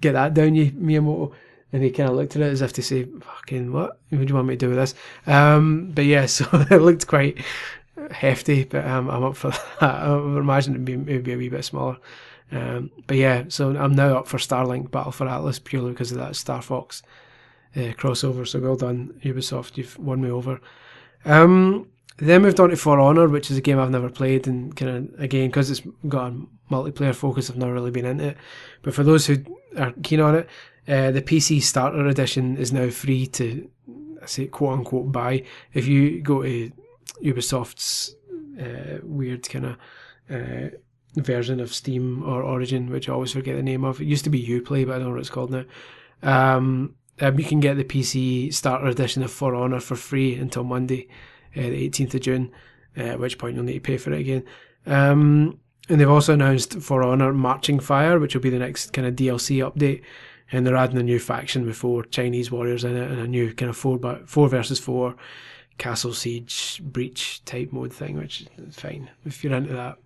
get 0.00 0.12
that 0.12 0.34
down, 0.34 0.54
you 0.54 0.70
Miyamoto. 0.70 1.32
And 1.72 1.82
he 1.82 1.90
kind 1.90 2.08
of 2.08 2.14
looked 2.14 2.36
at 2.36 2.42
it 2.42 2.52
as 2.52 2.62
if 2.62 2.72
to 2.74 2.82
say, 2.82 3.04
fucking 3.04 3.72
what? 3.72 3.98
What 4.10 4.20
do 4.20 4.26
you 4.26 4.34
want 4.34 4.46
me 4.46 4.54
to 4.54 4.58
do 4.58 4.68
with 4.68 4.78
this? 4.78 4.94
Um, 5.26 5.90
but 5.92 6.04
yeah, 6.04 6.26
so 6.26 6.46
it 6.52 6.82
looked 6.82 7.06
quite 7.06 7.42
hefty, 8.10 8.64
but 8.64 8.86
um, 8.86 9.10
I'm 9.10 9.24
up 9.24 9.36
for 9.36 9.50
that. 9.50 9.82
I 9.82 10.14
would 10.14 10.38
imagine 10.38 10.74
it'd 10.74 10.84
be 10.84 10.96
maybe 10.96 11.32
a 11.32 11.36
wee 11.36 11.48
bit 11.48 11.64
smaller. 11.64 11.96
Um, 12.52 12.90
but 13.06 13.16
yeah, 13.16 13.44
so 13.48 13.74
I'm 13.76 13.94
now 13.94 14.18
up 14.18 14.28
for 14.28 14.36
Starlink 14.36 14.90
Battle 14.90 15.10
for 15.10 15.26
Atlas 15.26 15.58
purely 15.58 15.90
because 15.90 16.12
of 16.12 16.18
that 16.18 16.36
Star 16.36 16.62
Fox 16.62 17.02
uh, 17.76 17.92
crossover. 17.94 18.46
So 18.46 18.60
well 18.60 18.76
done, 18.76 19.20
Ubisoft. 19.22 19.76
You've 19.76 19.98
won 19.98 20.22
me 20.22 20.30
over. 20.30 20.60
Um, 21.24 21.88
then 22.18 22.42
moved 22.42 22.60
on 22.60 22.70
to 22.70 22.76
For 22.76 23.00
Honor, 23.00 23.28
which 23.28 23.50
is 23.50 23.56
a 23.56 23.60
game 23.60 23.78
I've 23.78 23.90
never 23.90 24.08
played, 24.08 24.46
and 24.46 24.74
kind 24.76 24.90
of 25.14 25.20
again 25.20 25.48
because 25.48 25.70
it's 25.70 25.82
got 26.06 26.32
a 26.32 26.46
multiplayer 26.70 27.14
focus, 27.14 27.50
I've 27.50 27.56
never 27.56 27.72
really 27.72 27.90
been 27.90 28.04
into 28.04 28.28
it. 28.28 28.36
But 28.82 28.94
for 28.94 29.02
those 29.02 29.26
who 29.26 29.44
are 29.76 29.92
keen 30.02 30.20
on 30.20 30.34
it, 30.36 30.48
uh, 30.86 31.10
the 31.10 31.22
PC 31.22 31.62
Starter 31.62 32.06
Edition 32.06 32.56
is 32.56 32.72
now 32.72 32.90
free 32.90 33.26
to, 33.28 33.68
I 34.22 34.26
say 34.26 34.46
quote 34.46 34.78
unquote, 34.78 35.10
buy. 35.10 35.44
If 35.72 35.86
you 35.86 36.20
go 36.20 36.42
to 36.42 36.70
Ubisoft's 37.22 38.14
uh, 38.60 38.98
weird 39.02 39.48
kind 39.48 39.66
of 39.66 39.76
uh, 40.30 40.76
version 41.16 41.60
of 41.60 41.74
Steam 41.74 42.22
or 42.22 42.42
Origin, 42.42 42.90
which 42.90 43.08
I 43.08 43.12
always 43.12 43.32
forget 43.32 43.56
the 43.56 43.62
name 43.62 43.84
of. 43.84 44.00
It 44.00 44.06
used 44.06 44.24
to 44.24 44.30
be 44.30 44.46
Uplay, 44.46 44.86
but 44.86 44.94
I 44.94 44.98
don't 44.98 45.06
know 45.06 45.10
what 45.10 45.20
it's 45.20 45.30
called 45.30 45.50
now. 45.50 45.64
Um, 46.22 46.94
um, 47.20 47.38
you 47.38 47.44
can 47.44 47.60
get 47.60 47.76
the 47.76 47.84
PC 47.84 48.52
starter 48.52 48.86
edition 48.86 49.22
of 49.22 49.32
For 49.32 49.54
Honor 49.54 49.80
for 49.80 49.96
free 49.96 50.34
until 50.34 50.64
Monday, 50.64 51.08
uh, 51.56 51.62
the 51.62 51.88
18th 51.88 52.14
of 52.14 52.20
June, 52.20 52.52
uh, 52.96 53.02
at 53.02 53.20
which 53.20 53.38
point 53.38 53.54
you'll 53.54 53.64
need 53.64 53.74
to 53.74 53.80
pay 53.80 53.96
for 53.96 54.12
it 54.12 54.20
again. 54.20 54.44
Um, 54.86 55.60
and 55.88 56.00
they've 56.00 56.10
also 56.10 56.32
announced 56.32 56.80
For 56.80 57.02
Honor 57.02 57.32
Marching 57.32 57.78
Fire, 57.78 58.18
which 58.18 58.34
will 58.34 58.42
be 58.42 58.50
the 58.50 58.58
next 58.58 58.92
kind 58.92 59.06
of 59.06 59.14
DLC 59.14 59.58
update. 59.58 60.02
And 60.52 60.66
they're 60.66 60.76
adding 60.76 60.98
a 60.98 61.02
new 61.02 61.18
faction 61.18 61.66
with 61.66 61.76
four 61.76 62.04
Chinese 62.04 62.50
warriors 62.50 62.84
in 62.84 62.96
it 62.96 63.10
and 63.10 63.20
a 63.20 63.26
new 63.26 63.52
kind 63.54 63.70
of 63.70 63.76
four, 63.76 63.98
by, 63.98 64.18
four 64.26 64.48
versus 64.48 64.78
four 64.78 65.16
castle 65.78 66.12
siege 66.12 66.80
breach 66.82 67.44
type 67.44 67.72
mode 67.72 67.92
thing, 67.92 68.16
which 68.16 68.46
is 68.58 68.76
fine 68.76 69.10
if 69.24 69.42
you're 69.42 69.54
into 69.54 69.72
that. 69.72 69.96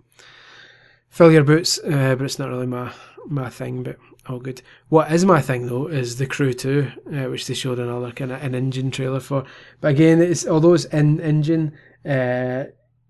Fill 1.11 1.33
your 1.33 1.45
boots, 1.45 1.79
uh, 1.79 2.15
but 2.17 2.23
it's 2.23 2.39
not 2.39 2.51
really 2.51 2.67
my 2.67 2.93
my 3.27 3.51
thing. 3.51 3.83
But 3.83 3.97
all 4.29 4.39
good. 4.39 4.63
What 4.89 5.11
is 5.13 5.25
my 5.25 5.41
thing 5.41 5.67
though 5.67 5.87
is 5.87 6.17
the 6.17 6.27
Crew 6.27 6.53
Two, 6.53 6.91
uh, 7.07 7.31
which 7.31 7.47
they 7.47 7.55
showed 7.55 7.79
another 7.79 8.13
kind 8.13 8.33
of 8.33 8.43
an 8.43 8.55
engine 8.55 8.91
trailer 8.91 9.21
for. 9.21 9.45
But 9.81 9.89
again, 9.93 10.21
it's 10.21 10.47
although 10.47 10.75
it's 10.75 10.85
in 10.87 11.21
engine, 11.21 11.75
uh, 12.05 12.65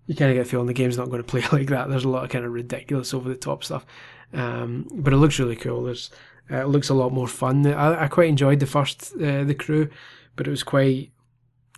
you 0.07 0.15
kind 0.15 0.31
of 0.31 0.35
get 0.35 0.41
a 0.41 0.45
feeling 0.45 0.67
the 0.67 0.73
game's 0.73 0.97
not 0.97 1.09
going 1.09 1.23
to 1.23 1.27
play 1.27 1.43
like 1.51 1.69
that. 1.69 1.89
There's 1.89 2.05
a 2.05 2.09
lot 2.09 2.23
of 2.23 2.29
kind 2.29 2.45
of 2.45 2.51
ridiculous 2.51 3.13
over 3.13 3.29
the 3.29 3.35
top 3.35 3.63
stuff, 3.63 3.85
um, 4.33 4.87
but 4.91 5.13
it 5.13 5.17
looks 5.17 5.39
really 5.39 5.55
cool. 5.55 5.83
There's 5.83 6.11
uh, 6.51 6.57
it 6.57 6.67
looks 6.67 6.89
a 6.89 6.95
lot 6.95 7.13
more 7.13 7.27
fun. 7.27 7.65
I, 7.67 8.05
I 8.05 8.07
quite 8.07 8.29
enjoyed 8.29 8.59
the 8.59 8.65
first 8.65 9.13
uh, 9.15 9.43
the 9.43 9.55
Crew, 9.55 9.89
but 10.35 10.47
it 10.47 10.51
was 10.51 10.63
quite 10.63 11.11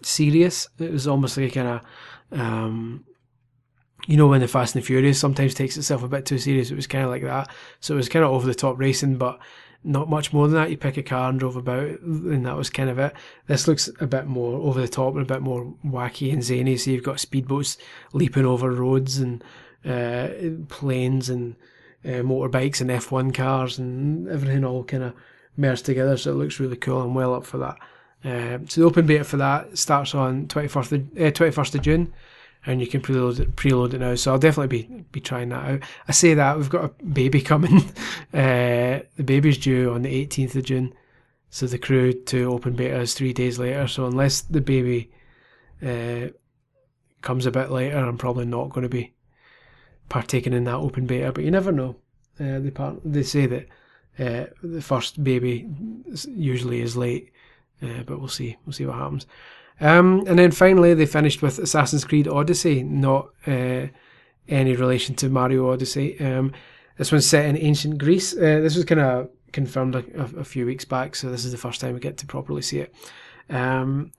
serious. 0.02 0.68
It 0.80 0.92
was 0.92 1.08
almost 1.08 1.38
like 1.38 1.52
a 1.52 1.54
kind 1.54 1.68
of, 1.68 2.40
um, 2.40 3.06
you 4.08 4.18
know, 4.18 4.28
when 4.28 4.42
the 4.42 4.48
Fast 4.48 4.76
and 4.76 4.84
the 4.84 4.86
Furious 4.86 5.20
sometimes 5.20 5.54
takes 5.54 5.78
itself 5.78 6.04
a 6.04 6.08
bit 6.08 6.26
too 6.26 6.38
serious. 6.38 6.72
It 6.72 6.76
was 6.76 6.88
kind 6.88 7.04
of 7.04 7.12
like 7.12 7.24
that. 7.24 7.50
So 7.80 7.94
it 7.94 7.98
was 7.98 8.10
kind 8.10 8.26
of 8.26 8.32
over 8.32 8.48
the 8.48 8.56
top 8.56 8.80
racing, 8.80 9.18
but 9.18 9.40
not 9.84 10.10
much 10.10 10.34
more 10.34 10.48
than 10.48 10.56
that. 10.56 10.70
You 10.70 10.78
pick 10.78 10.98
a 10.98 11.04
car 11.04 11.30
and 11.30 11.40
drove 11.40 11.56
about, 11.56 12.00
and 12.02 12.46
that 12.46 12.58
was 12.58 12.70
kind 12.70 12.90
of 12.90 13.00
it. 13.00 13.14
This 13.48 13.68
looks 13.68 13.90
a 14.00 14.08
bit 14.08 14.28
more 14.28 14.60
over 14.60 14.82
the 14.82 14.88
top 14.88 15.14
and 15.14 15.24
a 15.24 15.34
bit 15.34 15.42
more 15.42 15.74
wacky 15.86 16.32
and 16.32 16.44
zany. 16.44 16.78
So 16.78 16.92
you've 16.92 17.04
got 17.04 17.18
speedboats 17.18 17.78
leaping 18.14 18.46
over 18.46 18.72
roads 18.72 19.18
and 19.20 19.44
uh, 19.86 20.30
planes 20.68 21.30
and 21.30 21.56
uh, 22.06 22.22
motorbikes 22.22 22.82
and 22.82 22.90
F1 22.90 23.34
cars 23.34 23.78
and 23.78 24.28
everything 24.30 24.64
all 24.64 24.84
kind 24.84 25.04
of 25.04 25.14
merged 25.58 25.86
together. 25.86 26.18
So 26.18 26.32
it 26.32 26.36
looks 26.36 26.60
really 26.60 26.78
cool. 26.78 27.02
I'm 27.02 27.14
well 27.14 27.34
up 27.34 27.46
for 27.46 27.58
that. 27.60 27.78
Uh, 28.24 28.60
so 28.68 28.82
the 28.82 28.88
open 28.88 29.08
beta 29.08 29.24
for 29.24 29.38
that 29.38 29.78
starts 29.78 30.14
on 30.14 30.48
21st 30.48 30.92
of, 30.92 30.94
uh, 31.18 31.32
21st 31.32 31.76
of 31.76 31.82
June 31.82 32.14
and 32.66 32.80
you 32.80 32.88
can 32.88 33.02
preload 33.02 33.40
it, 33.40 33.56
preload 33.56 33.94
it 33.94 34.00
now. 34.00 34.16
So 34.16 34.32
I'll 34.32 34.40
definitely 34.40 34.84
be, 34.84 35.04
be 35.12 35.20
trying 35.20 35.50
that 35.50 35.70
out. 35.70 35.82
I 36.08 36.12
say 36.12 36.34
that 36.34 36.58
we've 36.58 36.70
got 36.70 36.86
a 36.86 37.04
baby 37.04 37.42
coming. 37.42 37.78
uh, 38.34 39.02
the 39.16 39.24
baby's 39.24 39.58
due 39.58 39.92
on 39.92 40.04
the 40.04 40.28
18th 40.28 40.56
of 40.56 40.64
June. 40.64 40.94
So 41.50 41.68
the 41.68 41.78
Crew 41.78 42.14
Two 42.14 42.52
open 42.52 42.74
beta 42.74 43.00
is 43.00 43.14
three 43.14 43.34
days 43.34 43.60
later. 43.60 43.88
So 43.88 44.06
unless 44.06 44.42
the 44.42 44.62
baby 44.62 45.12
uh, 45.86 46.30
comes 47.22 47.46
a 47.46 47.52
bit 47.52 47.72
later, 47.72 47.98
I'm 47.98 48.18
probably 48.18 48.46
not 48.46 48.70
going 48.70 48.84
to 48.84 48.90
be 48.90 49.14
partaking 50.08 50.54
in 50.54 50.64
that 50.66 50.76
open 50.76 51.08
beta. 51.08 51.32
But 51.34 51.44
you 51.44 51.52
never 51.52 51.72
know. 51.72 51.98
Uh, 52.40 52.60
they 52.60 52.72
part, 52.72 53.00
they 53.04 53.24
say 53.24 53.48
that 53.48 53.68
uh, 54.18 54.46
the 54.64 54.82
first 54.82 55.22
baby 55.24 55.68
usually 56.28 56.82
is 56.82 56.96
late 56.96 57.32
uh, 57.82 58.04
but 58.06 58.20
we'll 58.20 58.28
see. 58.28 58.58
We'll 58.66 58.74
see 58.74 58.86
what 58.86 58.98
happens. 58.98 59.26
Um, 59.82 60.24
and 60.28 60.38
then 60.38 60.52
finally, 60.52 60.94
they 60.94 61.08
finished 61.08 61.42
with 61.42 61.58
Assassin's 61.60 62.06
Creed 62.06 62.28
Odyssey, 62.28 62.84
not 62.84 63.30
uh, 63.48 63.88
any 64.48 64.76
relation 64.76 65.16
to 65.16 65.30
Mario 65.30 65.72
Odyssey. 65.72 66.20
Um, 66.20 66.54
this 66.98 67.12
one's 67.12 67.26
set 67.26 67.46
in 67.46 67.58
ancient 67.58 67.98
Greece. 67.98 68.34
Uh, 68.34 68.60
this 68.62 68.76
was 68.76 68.86
kind 68.86 69.02
of 69.02 69.30
confirmed 69.52 69.96
a, 69.96 70.04
a, 70.38 70.44
few 70.44 70.66
weeks 70.66 70.86
back, 70.86 71.16
so 71.16 71.30
this 71.30 71.44
is 71.44 71.52
the 71.52 71.58
first 71.58 71.82
time 71.82 71.96
we 71.96 72.00
get 72.00 72.18
to 72.18 72.28
properly 72.28 72.62
see 72.62 72.80
it. 72.80 72.94
Um, 73.50 74.12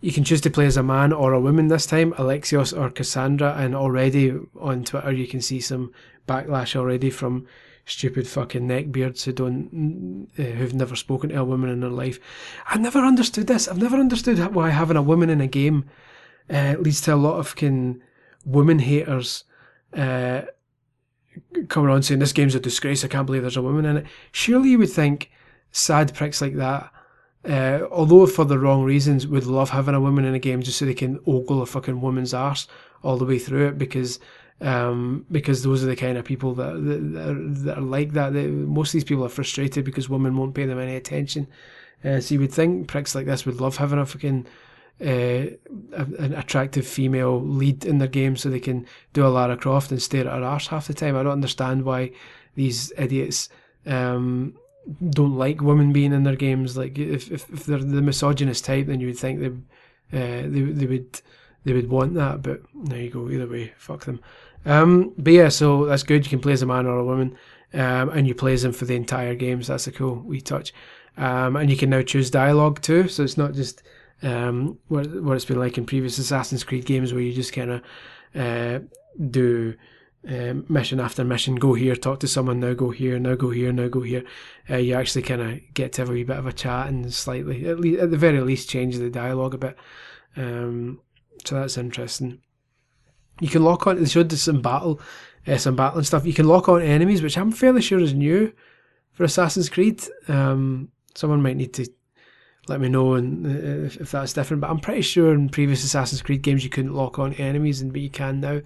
you 0.00 0.12
can 0.12 0.22
choose 0.22 0.42
to 0.42 0.50
play 0.50 0.66
as 0.66 0.76
a 0.76 0.82
man 0.82 1.12
or 1.12 1.32
a 1.32 1.40
woman 1.40 1.68
this 1.68 1.86
time, 1.86 2.12
Alexios 2.12 2.78
or 2.78 2.90
Cassandra, 2.90 3.54
and 3.56 3.74
already 3.74 4.34
on 4.60 4.84
Twitter 4.84 5.12
you 5.12 5.26
can 5.26 5.40
see 5.40 5.60
some 5.60 5.92
backlash 6.28 6.76
already 6.76 7.10
from 7.10 7.46
stupid 7.86 8.26
fucking 8.26 8.66
neckbeards 8.66 9.22
who 9.24 9.32
don't, 9.32 10.28
uh, 10.38 10.42
who've 10.42 10.74
never 10.74 10.96
spoken 10.96 11.30
to 11.30 11.40
a 11.40 11.44
woman 11.44 11.70
in 11.70 11.80
their 11.80 11.90
life. 11.90 12.18
I've 12.68 12.80
never 12.80 12.98
understood 12.98 13.46
this. 13.46 13.68
I've 13.68 13.80
never 13.80 13.96
understood 13.96 14.38
why 14.54 14.70
having 14.70 14.96
a 14.96 15.02
woman 15.02 15.30
in 15.30 15.40
a 15.40 15.46
game 15.46 15.84
uh, 16.50 16.74
leads 16.78 17.00
to 17.02 17.14
a 17.14 17.16
lot 17.16 17.38
of 17.38 17.54
can 17.54 18.02
woman 18.44 18.80
haters 18.80 19.44
uh, 19.94 20.42
coming 21.68 21.90
on 21.90 22.02
saying 22.02 22.20
this 22.20 22.32
game's 22.32 22.56
a 22.56 22.60
disgrace. 22.60 23.04
I 23.04 23.08
can't 23.08 23.24
believe 23.24 23.42
there's 23.42 23.56
a 23.56 23.62
woman 23.62 23.84
in 23.84 23.98
it. 23.98 24.06
Surely 24.32 24.70
you 24.70 24.78
would 24.78 24.90
think 24.90 25.30
sad 25.70 26.12
pricks 26.12 26.42
like 26.42 26.56
that. 26.56 26.92
Uh, 27.48 27.86
although 27.92 28.26
for 28.26 28.44
the 28.44 28.58
wrong 28.58 28.82
reasons, 28.82 29.28
would 29.28 29.46
love 29.46 29.70
having 29.70 29.94
a 29.94 30.00
woman 30.00 30.24
in 30.24 30.34
a 30.34 30.40
game 30.40 30.60
just 30.60 30.78
so 30.78 30.84
they 30.84 30.94
can 30.94 31.20
ogle 31.24 31.62
a 31.62 31.66
fucking 31.66 32.00
woman's 32.00 32.34
arse 32.34 32.66
all 33.04 33.16
the 33.16 33.24
way 33.24 33.38
through 33.38 33.68
it 33.68 33.78
because 33.78 34.18
um, 34.60 35.26
because 35.30 35.62
those 35.62 35.82
are 35.82 35.86
the 35.86 35.96
kind 35.96 36.16
of 36.16 36.24
people 36.24 36.54
that 36.54 36.72
that, 36.84 37.28
are, 37.28 37.48
that 37.64 37.78
are 37.78 37.82
like 37.82 38.12
that. 38.12 38.32
They, 38.32 38.46
most 38.46 38.88
of 38.88 38.92
these 38.94 39.04
people 39.04 39.24
are 39.24 39.30
frustrated 39.30 39.84
because 39.84 40.08
women 40.08 40.36
won't 40.36 40.54
pay 40.54 40.66
them 40.66 40.78
any 40.78 40.96
attention. 40.96 41.46
Uh, 42.04 42.20
so 42.20 42.34
you 42.34 42.40
would 42.40 42.52
think 42.52 42.88
pricks 42.88 43.14
like 43.14 43.26
this 43.26 43.46
would 43.46 43.60
love 43.60 43.76
having 43.76 43.98
a 43.98 44.06
fucking 44.06 44.46
uh, 45.00 45.46
an 45.94 46.34
attractive 46.34 46.86
female 46.86 47.42
lead 47.42 47.84
in 47.84 47.98
their 47.98 48.08
game 48.08 48.36
so 48.36 48.48
they 48.48 48.60
can 48.60 48.86
do 49.12 49.26
a 49.26 49.28
Lara 49.28 49.56
Croft 49.56 49.90
and 49.90 50.00
stare 50.00 50.26
at 50.26 50.38
her 50.38 50.44
arse 50.44 50.68
half 50.68 50.86
the 50.86 50.94
time. 50.94 51.16
I 51.16 51.22
don't 51.22 51.32
understand 51.32 51.84
why 51.84 52.12
these 52.54 52.92
idiots 52.96 53.48
um, 53.84 54.54
don't 55.10 55.36
like 55.36 55.60
women 55.60 55.92
being 55.92 56.12
in 56.12 56.22
their 56.22 56.36
games. 56.36 56.76
Like 56.76 56.98
if, 56.98 57.30
if, 57.30 57.50
if 57.50 57.66
they're 57.66 57.78
the 57.78 58.02
misogynist 58.02 58.64
type, 58.64 58.86
then 58.86 59.00
you 59.00 59.08
would 59.08 59.18
think 59.18 59.40
they 59.40 59.48
uh, 60.12 60.42
they 60.48 60.60
they 60.62 60.86
would 60.86 61.20
they 61.66 61.72
would 61.72 61.90
want 61.90 62.14
that. 62.14 62.40
But 62.40 62.62
there 62.74 63.02
you 63.02 63.10
go. 63.10 63.28
Either 63.28 63.46
way, 63.46 63.74
fuck 63.76 64.04
them. 64.04 64.20
Um, 64.64 65.12
but 65.18 65.32
yeah, 65.32 65.48
so 65.48 65.84
that's 65.84 66.04
good. 66.04 66.24
You 66.24 66.30
can 66.30 66.40
play 66.40 66.52
as 66.52 66.62
a 66.62 66.66
man 66.66 66.86
or 66.86 66.98
a 66.98 67.04
woman, 67.04 67.36
um, 67.74 68.08
and 68.10 68.26
you 68.26 68.34
play 68.34 68.54
as 68.54 68.62
them 68.62 68.72
for 68.72 68.86
the 68.86 68.94
entire 68.94 69.34
game. 69.34 69.62
So 69.62 69.72
that's 69.72 69.88
a 69.88 69.92
cool 69.92 70.14
wee 70.14 70.40
touch. 70.40 70.72
Um, 71.16 71.56
and 71.56 71.68
you 71.68 71.76
can 71.76 71.90
now 71.90 72.02
choose 72.02 72.30
dialogue 72.30 72.80
too. 72.80 73.08
So 73.08 73.24
it's 73.24 73.36
not 73.36 73.52
just 73.52 73.82
um, 74.22 74.78
what 74.88 75.06
what 75.22 75.34
it's 75.34 75.44
been 75.44 75.58
like 75.58 75.76
in 75.76 75.86
previous 75.86 76.18
Assassin's 76.18 76.64
Creed 76.64 76.86
games 76.86 77.12
where 77.12 77.22
you 77.22 77.32
just 77.32 77.52
kind 77.52 77.70
of 77.72 77.82
uh, 78.34 78.78
do 79.30 79.74
um, 80.28 80.66
mission 80.68 81.00
after 81.00 81.24
mission. 81.24 81.56
Go 81.56 81.74
here, 81.74 81.96
talk 81.96 82.20
to 82.20 82.28
someone. 82.28 82.60
Now 82.60 82.74
go 82.74 82.90
here. 82.90 83.18
Now 83.18 83.34
go 83.34 83.50
here. 83.50 83.72
Now 83.72 83.88
go 83.88 84.02
here. 84.02 84.24
Uh, 84.70 84.76
you 84.76 84.94
actually 84.94 85.22
kind 85.22 85.42
of 85.42 85.60
get 85.74 85.94
to 85.94 86.02
have 86.02 86.10
a 86.10 86.12
wee 86.12 86.22
bit 86.22 86.38
of 86.38 86.46
a 86.46 86.52
chat 86.52 86.88
and 86.88 87.12
slightly, 87.12 87.66
at, 87.66 87.84
at 88.02 88.10
the 88.12 88.16
very 88.16 88.40
least, 88.40 88.70
change 88.70 88.98
the 88.98 89.10
dialogue 89.10 89.54
a 89.54 89.58
bit. 89.58 89.76
Um, 90.36 91.00
so 91.44 91.56
that's 91.56 91.78
interesting. 91.78 92.40
You 93.40 93.48
can 93.48 93.62
lock 93.62 93.86
on. 93.86 94.02
They 94.02 94.08
showed 94.08 94.32
some 94.32 94.62
battle, 94.62 95.00
uh, 95.46 95.58
some 95.58 95.76
battling 95.76 96.04
stuff. 96.04 96.26
You 96.26 96.32
can 96.32 96.48
lock 96.48 96.68
on 96.68 96.80
enemies, 96.82 97.22
which 97.22 97.36
I'm 97.36 97.52
fairly 97.52 97.82
sure 97.82 97.98
is 97.98 98.14
new 98.14 98.52
for 99.12 99.24
Assassin's 99.24 99.68
Creed. 99.68 100.02
Um, 100.28 100.90
someone 101.14 101.42
might 101.42 101.56
need 101.56 101.74
to 101.74 101.86
let 102.68 102.80
me 102.80 102.88
know 102.88 103.14
and 103.14 103.46
uh, 103.46 103.86
if, 103.86 103.96
if, 103.98 104.10
that's 104.10 104.32
different. 104.32 104.60
But 104.60 104.70
I'm 104.70 104.80
pretty 104.80 105.02
sure 105.02 105.34
in 105.34 105.48
previous 105.48 105.84
Assassin's 105.84 106.22
Creed 106.22 106.42
games 106.42 106.64
you 106.64 106.70
couldn't 106.70 106.94
lock 106.94 107.18
on 107.18 107.34
enemies, 107.34 107.80
and 107.80 107.92
but 107.92 108.00
you 108.00 108.10
can 108.10 108.40
now. 108.40 108.60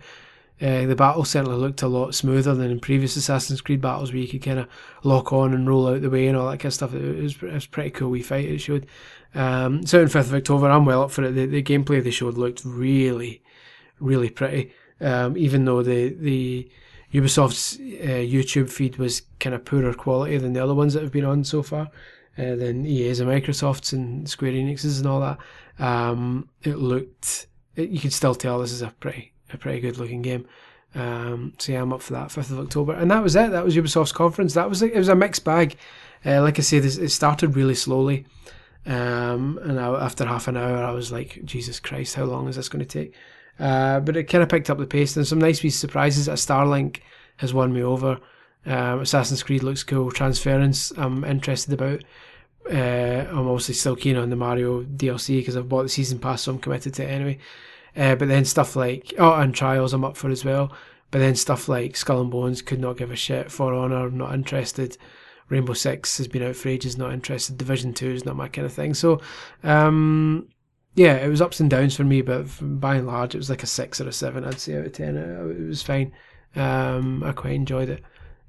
Uh, 0.60 0.86
the 0.86 0.94
battle 0.94 1.24
certainly 1.24 1.56
looked 1.56 1.82
a 1.82 1.88
lot 1.88 2.14
smoother 2.14 2.54
than 2.54 2.70
in 2.70 2.80
previous 2.80 3.16
Assassin's 3.16 3.60
Creed 3.60 3.80
battles, 3.80 4.12
where 4.12 4.20
you 4.20 4.28
could 4.28 4.42
kind 4.42 4.58
of 4.58 4.68
lock 5.02 5.32
on 5.32 5.54
and 5.54 5.68
roll 5.68 5.88
out 5.88 6.02
the 6.02 6.10
way 6.10 6.26
and 6.26 6.36
all 6.36 6.50
that 6.50 6.58
kind 6.58 6.66
of 6.66 6.74
stuff. 6.74 6.94
It 6.94 7.22
was, 7.22 7.36
it 7.36 7.52
was 7.52 7.66
pretty 7.66 7.90
cool. 7.90 8.10
We 8.10 8.22
fight 8.22 8.44
it 8.44 8.58
showed. 8.58 8.86
Um, 9.34 9.86
so 9.86 10.02
in 10.02 10.08
fifth 10.08 10.28
of 10.28 10.34
October, 10.34 10.68
I'm 10.68 10.84
well 10.84 11.04
up 11.04 11.10
for 11.10 11.24
it. 11.24 11.32
The, 11.32 11.46
the 11.46 11.62
gameplay 11.62 12.02
they 12.02 12.10
showed 12.10 12.36
looked 12.36 12.62
really, 12.64 13.42
really 14.00 14.30
pretty. 14.30 14.72
Um, 15.00 15.36
even 15.38 15.64
though 15.64 15.82
the 15.82 16.10
the 16.10 16.70
Ubisoft's 17.12 17.76
uh, 17.76 18.22
YouTube 18.22 18.70
feed 18.70 18.96
was 18.96 19.22
kind 19.40 19.54
of 19.54 19.64
poorer 19.64 19.94
quality 19.94 20.36
than 20.38 20.52
the 20.52 20.62
other 20.62 20.74
ones 20.74 20.94
that 20.94 21.02
have 21.02 21.12
been 21.12 21.24
on 21.24 21.42
so 21.42 21.62
far 21.62 21.90
uh, 22.38 22.54
than 22.54 22.86
EA's 22.86 23.20
and 23.20 23.28
Microsoft's 23.28 23.92
and 23.92 24.28
Square 24.28 24.52
Enix's 24.52 24.98
and 24.98 25.08
all 25.08 25.20
that. 25.20 25.38
Um, 25.84 26.48
it 26.62 26.76
looked, 26.76 27.48
it, 27.74 27.90
you 27.90 27.98
could 27.98 28.12
still 28.12 28.34
tell 28.34 28.60
this 28.60 28.72
is 28.72 28.82
a 28.82 28.94
pretty, 29.00 29.32
a 29.52 29.58
pretty 29.58 29.80
good 29.80 29.98
looking 29.98 30.22
game. 30.22 30.46
Um, 30.94 31.54
so 31.58 31.72
yeah, 31.72 31.82
I'm 31.82 31.92
up 31.92 32.02
for 32.02 32.14
that, 32.14 32.28
5th 32.28 32.50
of 32.50 32.60
October. 32.60 32.94
And 32.94 33.10
that 33.10 33.22
was 33.22 33.36
it. 33.36 33.50
That 33.50 33.64
was 33.64 33.76
Ubisoft's 33.76 34.12
conference. 34.12 34.54
That 34.54 34.68
was, 34.68 34.82
it 34.82 34.94
was 34.94 35.08
a 35.08 35.14
mixed 35.14 35.44
bag. 35.44 35.76
Uh, 36.24 36.42
like 36.42 36.58
I 36.58 36.62
said, 36.62 36.84
it 36.84 37.10
started 37.10 37.56
really 37.56 37.74
slowly. 37.74 38.26
Um, 38.86 39.58
and 39.62 39.78
I, 39.78 39.88
after 40.04 40.26
half 40.26 40.48
an 40.48 40.56
hour, 40.56 40.82
I 40.82 40.90
was 40.90 41.12
like, 41.12 41.44
Jesus 41.44 41.80
Christ, 41.80 42.16
how 42.16 42.24
long 42.24 42.48
is 42.48 42.56
this 42.56 42.68
going 42.68 42.84
to 42.84 43.02
take? 43.04 43.14
Uh, 43.58 44.00
but 44.00 44.16
it 44.16 44.24
kind 44.24 44.42
of 44.42 44.48
picked 44.48 44.70
up 44.70 44.78
the 44.78 44.86
pace 44.86 45.16
and 45.16 45.26
some 45.26 45.38
nice 45.38 45.62
wee 45.62 45.70
surprises. 45.70 46.28
A 46.28 46.32
Starlink 46.32 47.00
has 47.36 47.54
won 47.54 47.72
me 47.72 47.82
over. 47.82 48.18
Um, 48.66 49.00
Assassin's 49.00 49.42
Creed 49.42 49.62
looks 49.62 49.84
cool. 49.84 50.10
Transference, 50.10 50.92
I'm 50.96 51.24
interested 51.24 51.74
about. 51.74 52.02
Uh, 52.70 53.26
I'm 53.30 53.48
obviously 53.48 53.74
still 53.74 53.96
keen 53.96 54.16
on 54.16 54.30
the 54.30 54.36
Mario 54.36 54.82
DLC 54.82 55.38
because 55.38 55.56
I've 55.56 55.68
bought 55.68 55.84
the 55.84 55.88
season 55.88 56.18
pass, 56.18 56.42
so 56.42 56.52
I'm 56.52 56.58
committed 56.58 56.94
to 56.94 57.04
it 57.04 57.08
anyway. 57.08 57.38
Uh, 57.96 58.14
but 58.14 58.28
then 58.28 58.44
stuff 58.44 58.76
like 58.76 59.12
oh, 59.18 59.34
and 59.34 59.54
Trials, 59.54 59.92
I'm 59.92 60.04
up 60.04 60.16
for 60.16 60.30
as 60.30 60.44
well. 60.44 60.72
But 61.10 61.18
then 61.18 61.34
stuff 61.34 61.68
like 61.68 61.96
Skull 61.96 62.20
and 62.20 62.30
Bones, 62.30 62.62
could 62.62 62.80
not 62.80 62.96
give 62.96 63.10
a 63.10 63.16
shit. 63.16 63.50
For 63.50 63.74
Honor, 63.74 64.06
I'm 64.06 64.16
not 64.16 64.32
interested. 64.32 64.96
Rainbow 65.48 65.72
Six 65.72 66.18
has 66.18 66.28
been 66.28 66.44
out 66.44 66.54
for 66.54 66.68
ages, 66.68 66.96
not 66.96 67.12
interested. 67.12 67.58
Division 67.58 67.92
Two 67.92 68.10
is 68.10 68.24
not 68.24 68.36
my 68.36 68.48
kind 68.48 68.64
of 68.64 68.72
thing. 68.72 68.94
So, 68.94 69.20
um, 69.64 70.48
yeah, 70.94 71.16
it 71.16 71.28
was 71.28 71.42
ups 71.42 71.58
and 71.58 71.68
downs 71.68 71.96
for 71.96 72.04
me, 72.04 72.22
but 72.22 72.46
by 72.60 72.94
and 72.94 73.06
large, 73.06 73.34
it 73.34 73.38
was 73.38 73.50
like 73.50 73.64
a 73.64 73.66
six 73.66 74.00
or 74.00 74.08
a 74.08 74.12
seven. 74.12 74.44
I'd 74.44 74.60
say 74.60 74.78
out 74.78 74.86
of 74.86 74.92
ten. 74.92 75.16
It 75.16 75.66
was 75.66 75.82
fine. 75.82 76.12
Um, 76.54 77.22
I 77.24 77.32
quite 77.32 77.54
enjoyed 77.54 77.88
it 77.88 78.02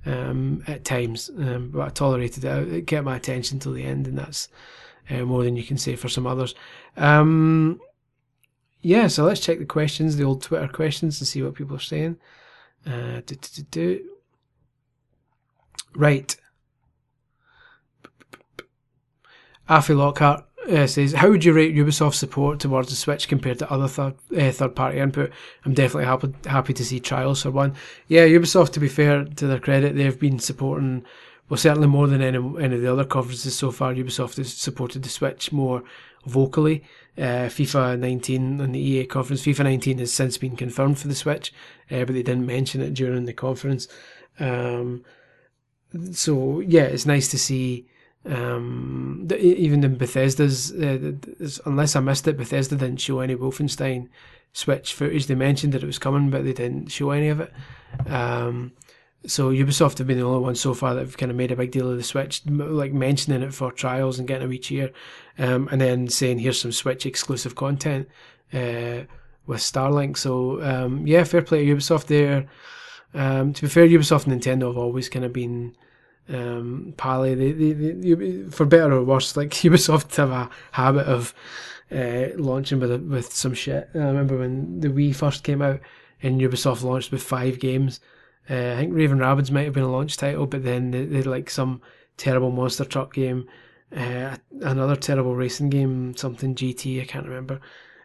um, 0.05 0.63
at 0.67 0.85
times, 0.85 1.29
um, 1.37 1.71
but 1.73 1.81
I 1.81 1.89
tolerated 1.89 2.45
it. 2.45 2.73
It 2.73 2.87
kept 2.87 3.05
my 3.05 3.15
attention 3.15 3.59
till 3.59 3.73
the 3.73 3.83
end, 3.83 4.07
and 4.07 4.17
that's 4.17 4.47
uh, 5.09 5.25
more 5.25 5.43
than 5.43 5.55
you 5.55 5.63
can 5.63 5.77
say 5.77 5.95
for 5.95 6.09
some 6.09 6.27
others. 6.27 6.55
Um, 6.97 7.79
yeah, 8.81 9.07
so 9.07 9.23
let's 9.23 9.39
check 9.39 9.59
the 9.59 9.65
questions, 9.65 10.17
the 10.17 10.23
old 10.23 10.41
Twitter 10.41 10.67
questions, 10.67 11.19
and 11.19 11.27
see 11.27 11.43
what 11.43 11.55
people 11.55 11.75
are 11.75 11.79
saying. 11.79 12.17
Uh, 12.85 13.21
do, 13.25 13.35
do, 13.35 13.61
do, 13.69 14.09
right. 15.95 16.35
Affy 19.69 19.93
Lockhart 19.93 20.45
uh, 20.69 20.87
says, 20.87 21.13
"How 21.13 21.29
would 21.29 21.45
you 21.45 21.53
rate 21.53 21.75
Ubisoft's 21.75 22.17
support 22.17 22.59
towards 22.59 22.89
the 22.89 22.95
Switch 22.95 23.27
compared 23.27 23.59
to 23.59 23.71
other 23.71 23.87
third 23.87 24.15
uh, 24.35 24.51
third 24.51 24.75
party 24.75 24.99
input?" 24.99 25.31
I'm 25.63 25.73
definitely 25.73 26.05
happy 26.05 26.33
happy 26.45 26.73
to 26.73 26.85
see 26.85 26.99
Trials 26.99 27.43
for 27.43 27.51
one. 27.51 27.75
Yeah, 28.07 28.25
Ubisoft. 28.25 28.71
To 28.73 28.79
be 28.79 28.89
fair 28.89 29.23
to 29.23 29.47
their 29.47 29.59
credit, 29.59 29.95
they've 29.95 30.19
been 30.19 30.39
supporting 30.39 31.05
well 31.49 31.57
certainly 31.57 31.87
more 31.87 32.07
than 32.07 32.21
any 32.21 32.37
any 32.59 32.75
of 32.75 32.81
the 32.81 32.91
other 32.91 33.05
conferences 33.05 33.55
so 33.55 33.71
far. 33.71 33.93
Ubisoft 33.93 34.37
has 34.37 34.53
supported 34.53 35.03
the 35.03 35.09
Switch 35.09 35.51
more 35.51 35.83
vocally. 36.25 36.83
Uh, 37.17 37.49
FIFA 37.49 37.99
19 37.99 38.61
and 38.61 38.73
the 38.73 38.79
EA 38.79 39.05
conference. 39.05 39.43
FIFA 39.43 39.63
19 39.65 39.97
has 39.99 40.13
since 40.13 40.37
been 40.37 40.55
confirmed 40.55 40.97
for 40.97 41.07
the 41.07 41.15
Switch, 41.15 41.53
uh, 41.91 42.05
but 42.05 42.13
they 42.13 42.23
didn't 42.23 42.45
mention 42.45 42.81
it 42.81 42.93
during 42.93 43.25
the 43.25 43.33
conference. 43.33 43.87
Um, 44.39 45.03
so 46.11 46.61
yeah, 46.61 46.83
it's 46.83 47.05
nice 47.05 47.29
to 47.29 47.37
see 47.37 47.87
um, 48.25 49.23
the, 49.25 49.37
even 49.39 49.83
in 49.83 49.97
Bethesda's, 49.97 50.71
uh, 50.71 51.13
unless 51.65 51.95
I 51.95 51.99
missed 51.99 52.27
it, 52.27 52.37
Bethesda 52.37 52.75
didn't 52.75 53.01
show 53.01 53.19
any 53.19 53.35
Wolfenstein 53.35 54.09
Switch 54.53 54.93
footage. 54.93 55.27
They 55.27 55.35
mentioned 55.35 55.73
that 55.73 55.83
it 55.83 55.87
was 55.87 55.99
coming, 55.99 56.29
but 56.29 56.43
they 56.43 56.53
didn't 56.53 56.87
show 56.89 57.11
any 57.11 57.29
of 57.29 57.39
it. 57.39 57.53
Um, 58.07 58.73
so 59.25 59.51
Ubisoft 59.51 59.99
have 59.99 60.07
been 60.07 60.17
the 60.17 60.25
only 60.25 60.39
ones 60.39 60.59
so 60.59 60.73
far 60.73 60.95
that 60.95 61.01
have 61.01 61.17
kind 61.17 61.31
of 61.31 61.37
made 61.37 61.51
a 61.51 61.55
big 61.55 61.71
deal 61.71 61.89
of 61.89 61.97
the 61.97 62.03
Switch, 62.03 62.41
like 62.47 62.91
mentioning 62.93 63.43
it 63.43 63.53
for 63.53 63.71
trials 63.71 64.17
and 64.17 64.27
getting 64.27 64.45
a 64.45 64.49
wee 64.49 64.57
cheer, 64.57 64.91
um, 65.37 65.67
and 65.71 65.79
then 65.79 66.07
saying 66.07 66.39
here's 66.39 66.59
some 66.59 66.71
Switch 66.71 67.05
exclusive 67.05 67.55
content 67.55 68.07
uh, 68.53 69.05
with 69.45 69.59
Starlink. 69.59 70.17
So 70.17 70.61
um, 70.63 71.05
yeah, 71.05 71.23
fair 71.23 71.41
play 71.43 71.65
to 71.65 71.75
Ubisoft 71.75 72.07
there. 72.07 72.47
Um, 73.13 73.53
to 73.53 73.61
be 73.63 73.67
fair, 73.67 73.87
Ubisoft 73.87 74.25
and 74.25 74.41
Nintendo 74.41 74.67
have 74.67 74.77
always 74.77 75.09
kind 75.09 75.25
of 75.25 75.33
been 75.33 75.75
um, 76.29 76.93
Pally, 76.97 77.35
they, 77.35 77.51
they, 77.51 77.73
they, 77.73 78.43
for 78.49 78.65
better 78.65 78.93
or 78.93 79.03
worse, 79.03 79.35
like 79.35 79.49
Ubisoft 79.49 80.15
have 80.15 80.31
a 80.31 80.49
habit 80.71 81.05
of 81.05 81.33
uh, 81.91 82.27
launching 82.35 82.79
with 82.79 82.91
with 83.03 83.33
some 83.33 83.53
shit. 83.53 83.89
I 83.93 83.99
remember 83.99 84.37
when 84.37 84.79
the 84.79 84.87
Wii 84.87 85.15
first 85.15 85.43
came 85.43 85.61
out, 85.61 85.81
and 86.23 86.39
Ubisoft 86.39 86.83
launched 86.83 87.11
with 87.11 87.21
five 87.21 87.59
games. 87.59 87.99
Uh, 88.49 88.73
I 88.73 88.75
think 88.77 88.93
Raving 88.93 89.17
Rabbids 89.17 89.51
might 89.51 89.65
have 89.65 89.73
been 89.73 89.83
a 89.83 89.91
launch 89.91 90.17
title, 90.17 90.45
but 90.45 90.63
then 90.63 90.91
they, 90.91 91.05
they 91.05 91.21
like 91.21 91.49
some 91.49 91.81
terrible 92.17 92.51
monster 92.51 92.85
truck 92.85 93.13
game, 93.13 93.47
uh, 93.95 94.37
another 94.61 94.95
terrible 94.95 95.35
racing 95.35 95.69
game, 95.69 96.15
something 96.15 96.55
GT, 96.55 97.01
I 97.01 97.05
can't 97.05 97.27
remember. 97.27 97.59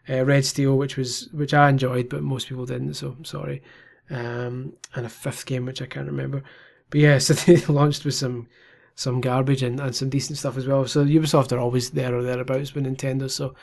Uh, 0.09 0.25
Red 0.25 0.45
Steel, 0.45 0.77
which 0.77 0.97
was 0.97 1.29
which 1.33 1.53
I 1.53 1.69
enjoyed, 1.69 2.09
but 2.09 2.23
most 2.23 2.49
people 2.49 2.67
didn't, 2.67 2.95
so 2.95 3.17
I'm 3.19 3.25
sorry. 3.25 3.63
Um, 4.09 4.75
and 4.95 5.05
a 5.05 5.09
fifth 5.09 5.47
game 5.47 5.67
which 5.67 5.83
I 5.83 5.87
can't 5.87 6.07
remember. 6.07 6.45
But 6.91 7.01
yeah, 7.01 7.19
so 7.19 7.35
they 7.35 7.57
launched 7.67 8.05
with 8.05 8.15
some 8.15 8.49
some 8.95 9.21
garbage 9.21 9.63
and, 9.63 9.79
and 9.79 9.95
some 9.95 10.09
decent 10.09 10.39
stuff 10.39 10.57
as 10.57 10.67
well. 10.67 10.87
So 10.87 11.05
Ubisoft 11.05 11.53
are 11.53 11.59
always 11.59 11.91
there 11.91 12.15
or 12.15 12.23
thereabouts 12.23 12.75
with 12.75 12.87
Nintendo, 12.87 13.31
so 13.31 13.55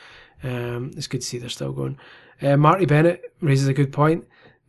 um, 0.42 0.92
it's 0.96 1.08
good 1.08 1.22
to 1.22 1.26
see 1.26 1.38
they're 1.38 1.48
still 1.48 1.72
going. 1.72 1.98
Uh, 2.40 2.56
Marty 2.56 2.86
Bennett 2.86 3.32
raises 3.40 3.68
a 3.68 3.74
good 3.74 3.92
point. 3.92 4.24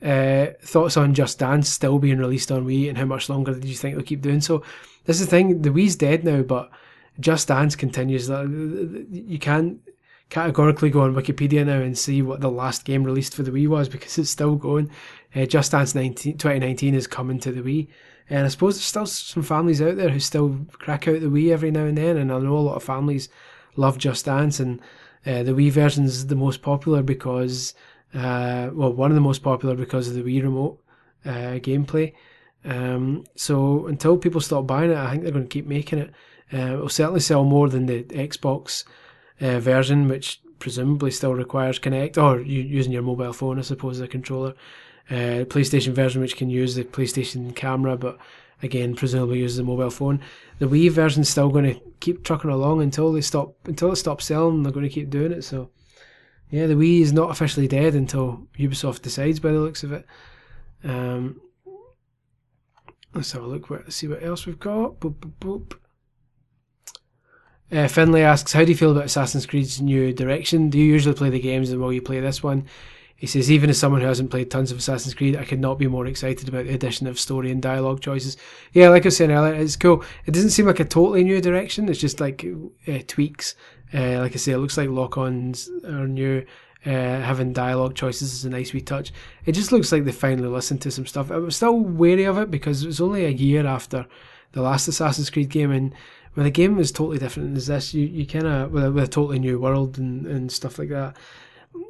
Uh, 0.05 0.53
thoughts 0.61 0.97
on 0.97 1.15
Just 1.15 1.39
Dance 1.39 1.67
still 1.67 1.97
being 1.97 2.19
released 2.19 2.51
on 2.51 2.67
Wii 2.67 2.89
and 2.89 2.97
how 2.97 3.05
much 3.05 3.27
longer 3.27 3.53
did 3.53 3.65
you 3.65 3.75
think 3.75 3.95
they'll 3.95 4.05
keep 4.05 4.21
doing 4.21 4.39
so? 4.39 4.61
This 5.05 5.19
is 5.19 5.25
the 5.25 5.31
thing, 5.31 5.63
the 5.63 5.71
Wii's 5.71 5.95
dead 5.95 6.23
now, 6.23 6.43
but 6.43 6.69
Just 7.19 7.47
Dance 7.47 7.75
continues. 7.75 8.29
You 8.29 9.39
can't 9.39 9.79
categorically 10.29 10.89
go 10.89 11.01
on 11.01 11.15
Wikipedia 11.15 11.65
now 11.65 11.79
and 11.79 11.97
see 11.97 12.21
what 12.21 12.41
the 12.41 12.51
last 12.51 12.85
game 12.85 13.03
released 13.03 13.35
for 13.35 13.43
the 13.43 13.51
Wii 13.51 13.67
was 13.67 13.89
because 13.89 14.17
it's 14.17 14.29
still 14.29 14.55
going. 14.55 14.91
Uh, 15.35 15.45
Just 15.45 15.71
Dance 15.71 15.95
19, 15.95 16.37
2019 16.37 16.93
is 16.93 17.07
coming 17.07 17.39
to 17.39 17.51
the 17.51 17.61
Wii. 17.61 17.87
And 18.29 18.45
I 18.45 18.49
suppose 18.49 18.75
there's 18.75 18.85
still 18.85 19.05
some 19.05 19.43
families 19.43 19.81
out 19.81 19.97
there 19.97 20.09
who 20.09 20.19
still 20.19 20.65
crack 20.73 21.07
out 21.07 21.21
the 21.21 21.27
Wii 21.27 21.51
every 21.51 21.71
now 21.71 21.85
and 21.85 21.97
then, 21.97 22.17
and 22.17 22.31
I 22.31 22.39
know 22.39 22.57
a 22.57 22.59
lot 22.59 22.75
of 22.75 22.83
families 22.83 23.29
love 23.75 23.97
Just 23.97 24.25
Dance, 24.25 24.59
and 24.59 24.79
uh, 25.25 25.43
the 25.43 25.51
Wii 25.51 25.71
version 25.71 26.05
is 26.05 26.27
the 26.27 26.35
most 26.35 26.61
popular 26.61 27.03
because, 27.03 27.73
uh, 28.15 28.69
well, 28.73 28.93
one 28.93 29.11
of 29.11 29.15
the 29.15 29.21
most 29.21 29.43
popular 29.43 29.75
because 29.75 30.07
of 30.07 30.13
the 30.15 30.23
Wii 30.23 30.43
remote 30.43 30.81
uh, 31.25 31.59
gameplay. 31.59 32.13
Um, 32.63 33.25
so 33.35 33.87
until 33.87 34.17
people 34.17 34.41
stop 34.41 34.65
buying 34.65 34.91
it, 34.91 34.97
I 34.97 35.11
think 35.11 35.23
they're 35.23 35.31
going 35.31 35.47
to 35.47 35.49
keep 35.49 35.67
making 35.67 35.99
it. 35.99 36.11
Uh, 36.53 36.73
it'll 36.73 36.89
certainly 36.89 37.19
sell 37.19 37.43
more 37.43 37.69
than 37.69 37.85
the 37.85 38.03
Xbox 38.03 38.85
uh, 39.41 39.59
version, 39.59 40.07
which 40.07 40.41
presumably 40.59 41.11
still 41.11 41.33
requires 41.33 41.79
Kinect 41.79 42.17
or 42.17 42.41
using 42.41 42.91
your 42.91 43.03
mobile 43.03 43.33
phone, 43.33 43.59
I 43.59 43.61
suppose, 43.61 43.97
as 43.97 44.01
a 44.01 44.07
controller 44.07 44.55
uh, 45.09 45.45
PlayStation 45.45 45.93
version 45.93 46.21
which 46.21 46.37
can 46.37 46.49
use 46.49 46.75
the 46.75 46.83
PlayStation 46.83 47.55
camera, 47.55 47.97
but 47.97 48.17
again 48.63 48.95
presumably 48.95 49.39
uses 49.39 49.59
a 49.59 49.63
mobile 49.63 49.89
phone. 49.89 50.21
The 50.59 50.67
Wii 50.67 50.89
version's 50.91 51.29
still 51.29 51.49
going 51.49 51.75
to 51.75 51.81
keep 51.99 52.23
trucking 52.23 52.49
along 52.49 52.81
until 52.81 53.11
they 53.11 53.21
stop 53.21 53.55
until 53.65 53.91
it 53.91 53.97
stops 53.97 54.25
selling. 54.25 54.63
They're 54.63 54.71
going 54.71 54.87
to 54.87 54.93
keep 54.93 55.09
doing 55.09 55.31
it. 55.31 55.43
So 55.43 55.69
yeah, 56.49 56.67
the 56.67 56.75
Wii 56.75 57.01
is 57.01 57.13
not 57.13 57.31
officially 57.31 57.67
dead 57.67 57.95
until 57.95 58.47
Ubisoft 58.57 59.01
decides. 59.01 59.39
By 59.39 59.51
the 59.51 59.59
looks 59.59 59.83
of 59.83 59.91
it. 59.91 60.05
Um, 60.83 61.41
let's 63.13 63.31
have 63.31 63.43
a 63.43 63.47
look. 63.47 63.69
Let's 63.69 63.95
see 63.95 64.07
what 64.07 64.23
else 64.23 64.45
we've 64.45 64.59
got. 64.59 64.99
Boop, 64.99 65.15
boop, 65.15 65.33
boop. 65.39 65.77
Uh, 67.71 67.87
Finlay 67.87 68.21
asks, 68.21 68.53
"How 68.53 68.63
do 68.63 68.71
you 68.71 68.77
feel 68.77 68.91
about 68.91 69.05
Assassin's 69.05 69.45
Creed's 69.45 69.81
new 69.81 70.13
direction? 70.13 70.69
Do 70.69 70.77
you 70.77 70.85
usually 70.85 71.15
play 71.15 71.29
the 71.29 71.39
games, 71.39 71.71
and 71.71 71.81
will 71.81 71.91
you 71.91 72.01
play 72.01 72.19
this 72.19 72.43
one?" 72.43 72.65
He 73.15 73.27
says, 73.27 73.49
even 73.49 73.69
as 73.69 73.79
someone 73.79 74.01
who 74.01 74.07
hasn't 74.07 74.29
played 74.29 74.51
tons 74.51 74.71
of 74.71 74.77
Assassin's 74.77 75.13
Creed, 75.13 75.37
I 75.37 75.45
could 75.45 75.61
not 75.61 75.79
be 75.79 75.87
more 75.87 76.05
excited 76.05 76.49
about 76.49 76.65
the 76.65 76.73
addition 76.73 77.07
of 77.07 77.17
story 77.17 77.49
and 77.49 77.61
dialogue 77.61 78.01
choices. 78.01 78.35
Yeah, 78.73 78.89
like 78.89 79.03
I 79.03 79.07
was 79.07 79.17
saying 79.17 79.31
earlier, 79.31 79.53
it's 79.53 79.77
cool. 79.77 80.03
It 80.25 80.31
doesn't 80.31 80.49
seem 80.49 80.65
like 80.65 80.81
a 80.81 80.85
totally 80.85 81.23
new 81.23 81.39
direction. 81.39 81.87
It's 81.87 81.99
just 81.99 82.19
like 82.19 82.45
uh, 82.87 82.99
tweaks. 83.07 83.55
Uh, 83.93 84.19
like 84.19 84.33
I 84.33 84.37
say, 84.37 84.53
it 84.53 84.57
looks 84.57 84.77
like 84.77 84.89
lock-ons 84.89 85.69
are 85.85 86.07
new. 86.07 86.45
Uh, 86.85 87.19
having 87.21 87.51
dialogue 87.51 87.95
choices 87.95 88.31
is 88.31 88.45
a 88.45 88.49
nice 88.49 88.71
wee 88.71 88.81
touch. 88.81 89.11
It 89.45 89.53
just 89.53 89.71
looks 89.71 89.91
like 89.91 90.05
they 90.05 90.11
finally 90.11 90.47
listened 90.47 90.81
to 90.83 90.91
some 90.91 91.07
stuff. 91.07 91.31
I 91.31 91.37
was 91.37 91.55
still 91.55 91.79
wary 91.79 92.25
of 92.25 92.37
it 92.37 92.51
because 92.51 92.83
it 92.83 92.87
was 92.87 93.01
only 93.01 93.25
a 93.25 93.29
year 93.29 93.65
after 93.65 94.05
the 94.51 94.61
last 94.61 94.87
Assassin's 94.87 95.31
Creed 95.31 95.49
game, 95.49 95.71
and 95.71 95.93
when 96.35 96.43
the 96.43 96.51
game 96.51 96.75
was 96.75 96.91
totally 96.91 97.17
different 97.17 97.57
as 97.57 97.67
this, 97.67 97.93
you, 97.93 98.05
you 98.05 98.27
kind 98.27 98.45
of 98.45 98.71
with, 98.71 98.83
a, 98.83 98.91
with 98.91 99.03
a 99.03 99.07
totally 99.07 99.39
new 99.39 99.59
world 99.59 99.97
and, 99.97 100.27
and 100.27 100.51
stuff 100.51 100.77
like 100.77 100.89
that. 100.89 101.15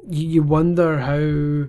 You, 0.08 0.28
you 0.28 0.42
wonder 0.42 0.98
how 1.00 1.68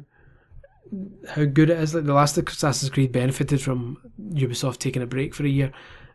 how 1.32 1.44
good 1.44 1.70
it 1.70 1.80
is. 1.80 1.94
Like 1.94 2.06
the 2.06 2.14
last 2.14 2.38
Assassin's 2.38 2.90
Creed 2.90 3.12
benefited 3.12 3.62
from 3.62 3.98
Ubisoft 4.32 4.78
taking 4.78 5.02
a 5.02 5.08
break 5.08 5.36
for 5.36 5.44
a 5.44 5.50
year. 5.50 5.72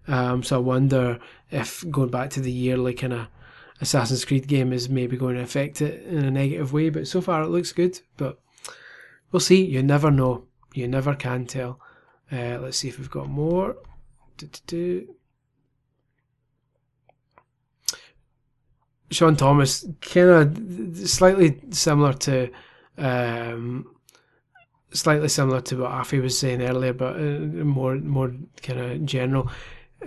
Um, 0.09 0.43
so 0.43 0.57
I 0.57 0.61
wonder 0.61 1.21
if 1.51 1.85
going 1.91 2.11
back 2.11 2.31
to 2.31 2.41
the 2.41 2.51
yearly 2.51 2.95
kind 2.95 3.13
of 3.13 3.27
Assassin's 3.83 4.25
Creed 4.25 4.47
game 4.47 4.73
is 4.73 4.89
maybe 4.89 5.17
going 5.19 5.35
to 5.35 5.43
affect 5.43 5.83
it 5.83 6.07
in 6.07 6.25
a 6.25 6.31
negative 6.31 6.73
way. 6.73 6.89
But 6.89 7.09
so 7.09 7.21
far 7.21 7.43
it 7.43 7.49
looks 7.49 7.73
good. 7.73 8.01
But 8.17 8.41
we'll 9.31 9.41
see. 9.41 9.63
You 9.65 9.83
never 9.83 10.11
know. 10.11 10.45
You 10.73 10.89
never 10.89 11.15
can 11.15 11.45
tell. 11.45 11.79
Uh, 12.31 12.59
let's 12.63 12.79
see 12.79 12.89
if 12.89 12.99
we've 12.99 13.11
got 13.11 13.29
more. 13.29 13.77
Do-do-do. 14.39 15.15
Sean 19.11 19.37
Thomas, 19.37 19.85
kind 20.01 20.31
of 20.31 21.09
slightly 21.09 21.61
similar 21.71 22.15
to, 22.15 22.51
um, 22.97 23.95
slightly 24.93 25.29
similar 25.29 25.61
to 25.61 25.83
what 25.83 25.91
Afi 25.91 26.23
was 26.23 26.39
saying 26.39 26.63
earlier, 26.63 26.95
but 26.95 27.17
uh, 27.17 27.65
more 27.65 27.97
more 27.97 28.33
kind 28.63 28.81
of 28.81 29.05
general. 29.05 29.51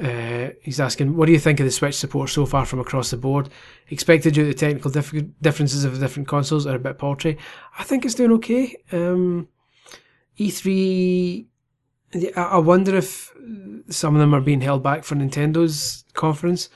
Uh, 0.02 0.50
he's 0.62 0.80
asking, 0.80 1.16
what 1.16 1.26
do 1.26 1.32
you 1.32 1.39
think 1.39 1.60
of 1.60 1.66
the 1.66 1.72
Switch 1.72 1.96
support 1.96 2.30
so 2.30 2.46
far 2.46 2.66
from 2.66 2.80
across 2.80 3.12
the 3.12 3.18
board? 3.18 3.50
Expected 3.89 4.34
due 4.34 4.43
to 4.43 4.48
the 4.48 4.54
technical 4.54 4.91
dif- 4.91 5.14
differences 5.41 5.86
of 5.86 5.93
the 5.93 6.06
different 6.06 6.28
consoles 6.28 6.68
are 6.68 6.76
a 6.76 6.80
bit 6.80 6.98
paltry. 6.98 7.38
I 7.80 7.84
think 7.84 8.04
it's 8.04 8.16
doing 8.16 8.34
okay. 8.34 8.76
Um, 8.91 9.48
E3, 10.38 11.46
I 12.36 12.58
wonder 12.58 12.96
if 12.96 13.34
some 13.89 14.16
of 14.16 14.20
them 14.20 14.34
are 14.34 14.41
being 14.41 14.62
held 14.62 14.84
back 14.84 15.04
for 15.04 15.16
Nintendo's 15.16 16.04
conference, 16.14 16.70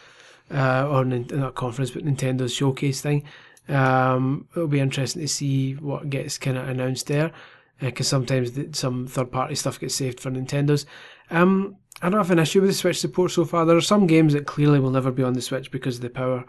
uh, 0.52 0.88
or 0.90 1.04
not 1.04 1.56
conference, 1.56 1.92
but 1.92 2.06
Nintendo's 2.06 2.54
showcase 2.54 3.02
thing. 3.02 3.24
Um, 3.68 4.48
it'll 4.52 4.68
be 4.68 4.80
interesting 4.80 5.22
to 5.22 5.28
see 5.28 5.74
what 5.74 6.10
gets 6.10 6.38
kind 6.38 6.58
of 6.58 6.70
announced 6.70 7.08
there, 7.08 7.32
because 7.80 8.08
uh, 8.08 8.10
sometimes 8.10 8.54
the, 8.54 8.70
some 8.72 9.08
third 9.08 9.32
party 9.32 9.56
stuff 9.56 9.80
gets 9.80 9.96
saved 9.96 10.20
for 10.20 10.32
Nintendo's. 10.32 10.86
Um, 11.30 11.76
I 12.02 12.10
don't 12.10 12.20
have 12.20 12.32
an 12.32 12.40
issue 12.40 12.62
with 12.62 12.70
the 12.70 12.76
Switch 12.76 13.00
support 13.00 13.32
so 13.32 13.44
far. 13.46 13.66
There 13.66 13.76
are 13.76 13.82
some 13.82 14.08
games 14.08 14.34
that 14.34 14.48
clearly 14.48 14.80
will 14.80 14.92
never 14.92 15.12
be 15.12 15.24
on 15.24 15.34
the 15.34 15.42
Switch 15.42 15.70
because 15.70 15.98
of 15.98 16.02
the 16.02 16.10
power, 16.10 16.46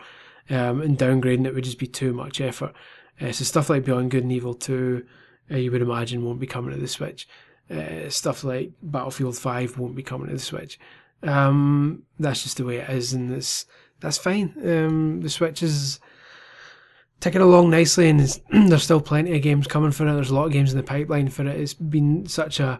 um, 0.48 0.80
and 0.80 0.96
downgrading 0.96 1.46
it 1.46 1.54
would 1.54 1.64
just 1.64 1.78
be 1.78 1.88
too 1.88 2.12
much 2.12 2.40
effort. 2.40 2.72
Uh, 3.20 3.32
so 3.32 3.44
stuff 3.44 3.68
like 3.68 3.84
Beyond 3.84 4.10
Good 4.10 4.22
and 4.22 4.32
Evil 4.32 4.54
2, 4.54 5.04
uh, 5.50 5.56
you 5.56 5.72
would 5.72 5.82
imagine 5.82 6.24
won't 6.24 6.40
be 6.40 6.46
coming 6.46 6.72
to 6.72 6.80
the 6.80 6.88
Switch. 6.88 7.28
Uh, 7.68 8.08
stuff 8.08 8.44
like 8.44 8.72
Battlefield 8.82 9.36
5 9.36 9.78
won't 9.78 9.96
be 9.96 10.02
coming 10.02 10.28
to 10.28 10.34
the 10.34 10.40
Switch. 10.40 10.78
Um, 11.22 12.04
that's 12.18 12.42
just 12.44 12.56
the 12.56 12.64
way 12.64 12.76
it 12.76 12.90
is, 12.90 13.12
and 13.12 13.32
it's, 13.32 13.66
that's 14.00 14.18
fine. 14.18 14.54
Um, 14.64 15.20
the 15.20 15.28
Switch 15.28 15.62
is 15.62 15.98
ticking 17.18 17.42
along 17.42 17.70
nicely, 17.70 18.08
and 18.08 18.20
there's 18.50 18.84
still 18.84 19.00
plenty 19.00 19.36
of 19.36 19.42
games 19.42 19.66
coming 19.66 19.90
for 19.90 20.06
it. 20.06 20.12
There's 20.12 20.30
a 20.30 20.34
lot 20.34 20.46
of 20.46 20.52
games 20.52 20.70
in 20.70 20.78
the 20.78 20.84
pipeline 20.84 21.28
for 21.28 21.46
it. 21.46 21.60
It's 21.60 21.74
been 21.74 22.26
such 22.26 22.60
a 22.60 22.78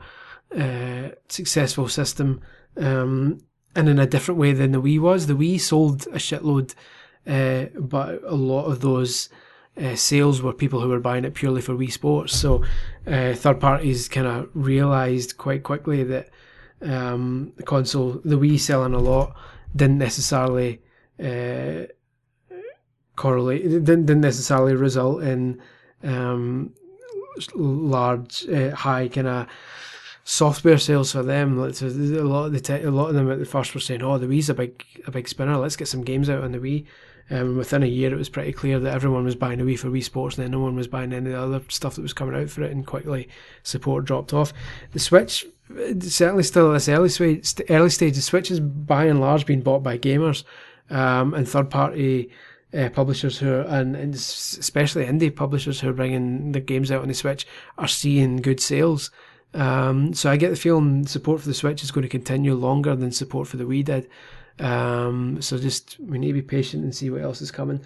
uh, 0.57 1.11
successful 1.29 1.89
system 1.89 2.41
um, 2.77 3.39
and 3.75 3.89
in 3.89 3.99
a 3.99 4.07
different 4.07 4.41
way 4.41 4.53
than 4.53 4.73
the 4.73 4.81
Wii 4.81 4.99
was. 4.99 5.27
The 5.27 5.35
Wii 5.35 5.61
sold 5.61 6.07
a 6.09 6.19
shitload, 6.19 6.75
uh, 7.27 7.67
but 7.79 8.23
a 8.25 8.35
lot 8.35 8.67
of 8.67 8.81
those 8.81 9.29
uh, 9.81 9.95
sales 9.95 10.43
were 10.43 10.53
people 10.53 10.81
who 10.81 10.89
were 10.89 11.01
buying 11.01 11.25
it 11.25 11.35
purely 11.35 11.63
for 11.63 11.75
Wii 11.75 11.93
Sports. 11.93 12.37
So 12.37 12.65
uh, 13.07 13.35
third 13.35 13.61
parties 13.61 14.09
kind 14.09 14.27
of 14.27 14.49
realized 14.55 15.37
quite 15.37 15.63
quickly 15.63 16.03
that 16.05 16.29
um, 16.83 17.53
the 17.57 17.63
console, 17.63 18.21
the 18.25 18.39
Wii 18.39 18.59
selling 18.59 18.95
a 18.95 18.99
lot, 18.99 19.37
didn't 19.75 19.99
necessarily 19.99 20.83
uh, 21.23 21.87
correlate, 23.17 23.63
didn't, 23.63 24.07
didn't 24.07 24.21
necessarily 24.21 24.75
result 24.75 25.23
in 25.23 25.61
um, 26.03 26.75
large, 27.55 28.49
uh, 28.49 28.75
high 28.75 29.09
kind 29.09 29.29
of 29.29 29.47
software 30.25 30.79
sales 30.79 31.13
for 31.13 31.23
them. 31.23 31.59
A 31.59 31.61
lot 31.61 31.83
of 31.83 32.53
the 32.53 32.61
te- 32.61 32.83
a 32.83 32.91
lot 32.91 33.09
of 33.09 33.15
them 33.15 33.31
at 33.31 33.39
the 33.39 33.45
first 33.45 33.75
were 33.75 33.81
saying, 33.81 34.03
"Oh, 34.03 34.19
the 34.19 34.27
Wii's 34.27 34.51
a 34.51 34.55
big 34.55 34.85
a 35.07 35.11
big 35.11 35.29
spinner. 35.29 35.57
Let's 35.57 35.77
get 35.77 35.89
some 35.89 36.05
games 36.05 36.29
out 36.29 36.45
on 36.45 36.53
the 36.53 36.59
Wii." 36.59 36.87
Um, 37.33 37.57
within 37.57 37.85
a 37.85 37.87
year, 37.87 38.13
it 38.13 38.19
was 38.19 38.29
pretty 38.29 38.53
clear 38.53 38.81
that 38.81 38.93
everyone 38.93 39.25
was 39.25 39.37
buying 39.37 39.61
a 39.61 39.65
Wii 39.65 39.79
for 39.79 39.89
Wii 39.89 40.03
Sports, 40.03 40.37
and 40.37 40.45
then 40.45 40.51
no 40.51 40.59
one 40.59 40.75
was 40.75 40.89
buying 40.89 41.13
any 41.13 41.31
of 41.31 41.33
the 41.33 41.41
other 41.41 41.65
stuff 41.69 41.95
that 41.95 42.03
was 42.03 42.13
coming 42.13 42.35
out 42.35 42.51
for 42.51 42.63
it, 42.63 42.73
and 42.73 42.87
quickly 42.87 43.29
support 43.63 44.05
dropped 44.05 44.33
off. 44.33 44.53
The 44.93 44.99
Switch, 44.99 45.47
certainly 46.01 46.43
still 46.43 46.71
at 46.71 46.75
this 46.75 46.89
early 46.89 47.09
stage, 47.09 47.55
early 47.71 47.91
stage, 47.91 48.17
the 48.17 48.23
Switch 48.23 48.51
is 48.51 48.59
by 48.59 49.05
and 49.05 49.21
large 49.21 49.47
being 49.47 49.61
bought 49.61 49.85
by 49.85 49.97
gamers 49.97 50.43
um, 50.91 51.35
and 51.35 51.49
third 51.49 51.71
party. 51.71 52.31
Uh, 52.73 52.89
publishers 52.89 53.37
who 53.37 53.53
are, 53.53 53.63
and, 53.63 53.97
and 53.97 54.15
especially 54.15 55.05
indie 55.05 55.35
publishers 55.35 55.81
who 55.81 55.89
are 55.89 55.93
bringing 55.93 56.53
their 56.53 56.63
games 56.63 56.93
out 56.93 57.03
on 57.03 57.09
the 57.09 57.15
Switch 57.15 57.45
are 57.79 57.89
seeing 57.89 58.37
good 58.37 58.61
sales. 58.61 59.11
Um, 59.55 60.15
so 60.15 60.31
I 60.31 60.37
get 60.37 60.51
the 60.51 60.57
feeling 60.57 61.07
support 61.07 61.41
for 61.41 61.49
the 61.49 61.55
Switch 61.55 61.83
is 61.83 61.91
going 61.91 62.03
to 62.03 62.09
continue 62.09 62.55
longer 62.55 62.95
than 62.95 63.13
support 63.13 63.49
for 63.49 63.57
the 63.57 63.65
Wii 63.65 63.85
did. 63.85 64.09
Um, 64.59 65.41
so 65.41 65.59
just 65.59 65.99
we 65.99 66.19
need 66.19 66.29
to 66.29 66.35
be 66.35 66.43
patient 66.43 66.85
and 66.85 66.95
see 66.95 67.11
what 67.11 67.23
else 67.23 67.41
is 67.41 67.51
coming. 67.51 67.81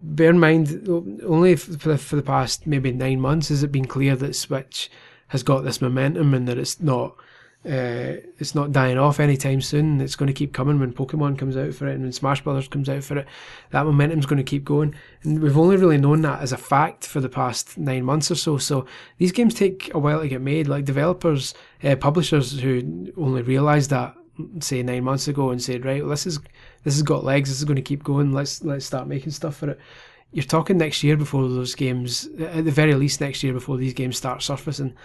Bear 0.00 0.30
in 0.30 0.38
mind, 0.38 0.88
only 1.24 1.56
for 1.56 1.90
the, 1.90 1.98
for 1.98 2.16
the 2.16 2.22
past 2.22 2.66
maybe 2.66 2.92
nine 2.92 3.20
months 3.20 3.48
has 3.48 3.62
it 3.62 3.70
been 3.70 3.86
clear 3.86 4.16
that 4.16 4.34
Switch 4.34 4.90
has 5.28 5.42
got 5.42 5.64
this 5.64 5.80
momentum 5.80 6.34
and 6.34 6.48
that 6.48 6.58
it's 6.58 6.80
not 6.80 7.16
uh, 7.64 8.18
it's 8.38 8.56
not 8.56 8.72
dying 8.72 8.98
off 8.98 9.20
anytime 9.20 9.60
soon. 9.60 10.00
It's 10.00 10.16
going 10.16 10.26
to 10.26 10.32
keep 10.32 10.52
coming 10.52 10.80
when 10.80 10.92
Pokemon 10.92 11.38
comes 11.38 11.56
out 11.56 11.72
for 11.74 11.86
it 11.86 11.94
and 11.94 12.02
when 12.02 12.12
Smash 12.12 12.42
Brothers 12.42 12.66
comes 12.66 12.88
out 12.88 13.04
for 13.04 13.18
it. 13.18 13.28
That 13.70 13.86
momentum's 13.86 14.26
going 14.26 14.38
to 14.38 14.42
keep 14.42 14.64
going. 14.64 14.96
And 15.22 15.40
we've 15.40 15.56
only 15.56 15.76
really 15.76 15.98
known 15.98 16.22
that 16.22 16.40
as 16.40 16.52
a 16.52 16.56
fact 16.56 17.06
for 17.06 17.20
the 17.20 17.28
past 17.28 17.78
nine 17.78 18.04
months 18.04 18.32
or 18.32 18.34
so. 18.34 18.58
So 18.58 18.86
these 19.18 19.30
games 19.30 19.54
take 19.54 19.94
a 19.94 19.98
while 19.98 20.20
to 20.20 20.28
get 20.28 20.40
made. 20.40 20.66
Like 20.66 20.84
developers, 20.84 21.54
uh, 21.84 21.94
publishers 21.94 22.58
who 22.58 23.12
only 23.16 23.42
realised 23.42 23.90
that 23.90 24.16
say 24.58 24.82
nine 24.82 25.04
months 25.04 25.28
ago 25.28 25.50
and 25.50 25.62
said, 25.62 25.84
right, 25.84 26.02
well, 26.02 26.10
this 26.10 26.26
is 26.26 26.40
this 26.82 26.94
has 26.94 27.02
got 27.02 27.22
legs. 27.22 27.48
This 27.48 27.58
is 27.58 27.64
going 27.64 27.76
to 27.76 27.82
keep 27.82 28.02
going. 28.02 28.32
Let's 28.32 28.64
let's 28.64 28.86
start 28.86 29.06
making 29.06 29.32
stuff 29.32 29.56
for 29.56 29.70
it. 29.70 29.80
You're 30.32 30.44
talking 30.44 30.78
next 30.78 31.04
year 31.04 31.16
before 31.16 31.42
those 31.42 31.74
games, 31.76 32.26
at 32.40 32.64
the 32.64 32.70
very 32.70 32.94
least 32.94 33.20
next 33.20 33.42
year 33.42 33.52
before 33.52 33.76
these 33.76 33.92
games 33.92 34.16
start 34.16 34.42
surfacing. 34.42 34.96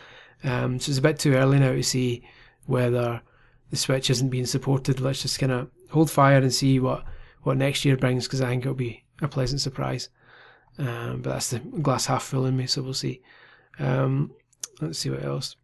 Um, 0.44 0.80
so 0.80 0.90
it's 0.90 1.00
a 1.00 1.02
bit 1.02 1.20
too 1.20 1.34
early 1.34 1.60
now 1.60 1.74
to 1.74 1.84
see 1.84 2.24
whether 2.68 3.22
the 3.70 3.76
Switch 3.76 4.10
isn't 4.10 4.30
being 4.30 4.46
supported. 4.46 5.00
Let's 5.00 5.22
just 5.22 5.40
kind 5.40 5.52
of 5.52 5.70
hold 5.90 6.12
fire 6.12 6.38
and 6.38 6.54
see 6.54 6.80
what, 6.80 7.04
what 7.42 7.58
next 7.58 7.84
year 7.84 7.98
brings 7.98 8.28
because 8.28 8.42
I 8.42 8.50
think 8.50 8.64
it'll 8.64 8.76
be 8.76 9.04
a 9.22 9.28
pleasant 9.28 9.62
surprise. 9.62 10.10
Um, 10.78 11.22
but 11.22 11.32
that's 11.32 11.50
the 11.50 11.60
glass 11.60 12.06
half 12.06 12.24
full 12.24 12.46
in 12.46 12.56
me, 12.56 12.68
so 12.68 12.84
we'll 12.84 12.94
see. 12.94 13.22
Um, 13.80 14.32
let's 14.80 15.00
see 15.00 15.10
what 15.10 15.24
else. 15.24 15.56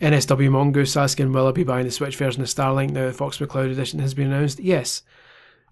NSW 0.00 0.50
Mongoose 0.50 0.96
asking, 0.96 1.32
will 1.32 1.46
I 1.46 1.52
be 1.52 1.64
buying 1.64 1.84
the 1.84 1.90
Switch 1.90 2.16
version 2.16 2.42
of 2.42 2.48
Starlink 2.48 2.90
now 2.90 3.06
the 3.06 3.12
Fox 3.12 3.38
McCloud 3.38 3.70
edition 3.70 4.00
has 4.00 4.14
been 4.14 4.32
announced? 4.32 4.60
Yes. 4.60 5.02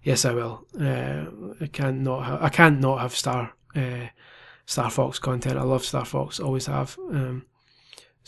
Yes, 0.03 0.23
I 0.23 0.33
will. 0.33 0.65
Uh, 0.79 1.25
I 1.61 1.67
can't 1.67 2.01
not 2.01 2.41
I 2.41 2.49
can't 2.49 2.79
not 2.79 3.01
have 3.01 3.13
Star 3.13 3.53
uh, 3.75 4.07
Star 4.65 4.89
Fox 4.89 5.19
content. 5.19 5.57
I 5.57 5.63
love 5.63 5.83
Star 5.83 6.05
Fox, 6.05 6.39
always 6.39 6.67
have. 6.67 6.97
Um, 7.09 7.45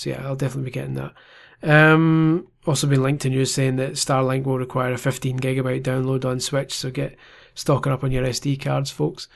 so 0.01 0.09
yeah, 0.09 0.25
I'll 0.25 0.35
definitely 0.35 0.71
be 0.71 0.73
getting 0.73 0.95
that. 0.95 1.13
Um, 1.61 2.47
also 2.65 2.87
been 2.87 3.03
linked 3.03 3.21
to 3.21 3.29
news 3.29 3.53
saying 3.53 3.75
that 3.75 3.91
Starlink 3.91 4.45
will 4.45 4.57
require 4.57 4.93
a 4.93 4.97
15 4.97 5.39
gigabyte 5.39 5.83
download 5.83 6.25
on 6.25 6.39
Switch, 6.39 6.73
so 6.73 6.89
get 6.89 7.15
stocking 7.53 7.91
up 7.91 8.03
on 8.03 8.11
your 8.11 8.25
SD 8.25 8.59
cards, 8.59 8.89
folks. 8.89 9.27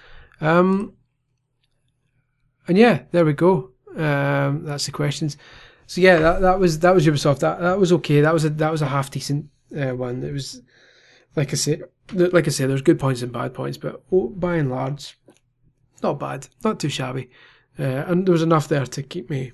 Um, 0.41 0.93
and 2.67 2.79
yeah, 2.79 3.03
there 3.11 3.25
we 3.25 3.33
go. 3.33 3.73
Um, 3.95 4.65
that's 4.65 4.87
the 4.87 4.91
questions. 4.91 5.37
So 5.85 6.01
yeah, 6.01 6.17
that, 6.17 6.41
that 6.41 6.59
was 6.59 6.79
that 6.79 6.95
was 6.95 7.05
Ubisoft. 7.05 7.39
That 7.39 7.59
that 7.59 7.79
was 7.79 7.93
okay. 7.93 8.21
That 8.21 8.33
was 8.33 8.43
a 8.43 8.49
that 8.49 8.71
was 8.71 8.81
a 8.81 8.87
half 8.87 9.11
decent 9.11 9.45
uh, 9.77 9.91
one. 9.91 10.23
It 10.23 10.33
was 10.33 10.63
like 11.35 11.53
I 11.53 11.57
said, 11.57 11.83
like 12.11 12.47
I 12.47 12.49
said, 12.49 12.71
there's 12.71 12.81
good 12.81 12.99
points 12.99 13.21
and 13.21 13.31
bad 13.31 13.53
points, 13.53 13.77
but 13.77 14.01
oh, 14.11 14.29
by 14.29 14.55
and 14.55 14.71
large, 14.71 15.19
not 16.01 16.19
bad, 16.19 16.47
not 16.63 16.79
too 16.79 16.89
shabby, 16.89 17.29
uh, 17.77 17.83
and 18.07 18.25
there 18.25 18.33
was 18.33 18.41
enough 18.41 18.67
there 18.67 18.87
to 18.87 19.03
keep 19.03 19.29
me 19.29 19.51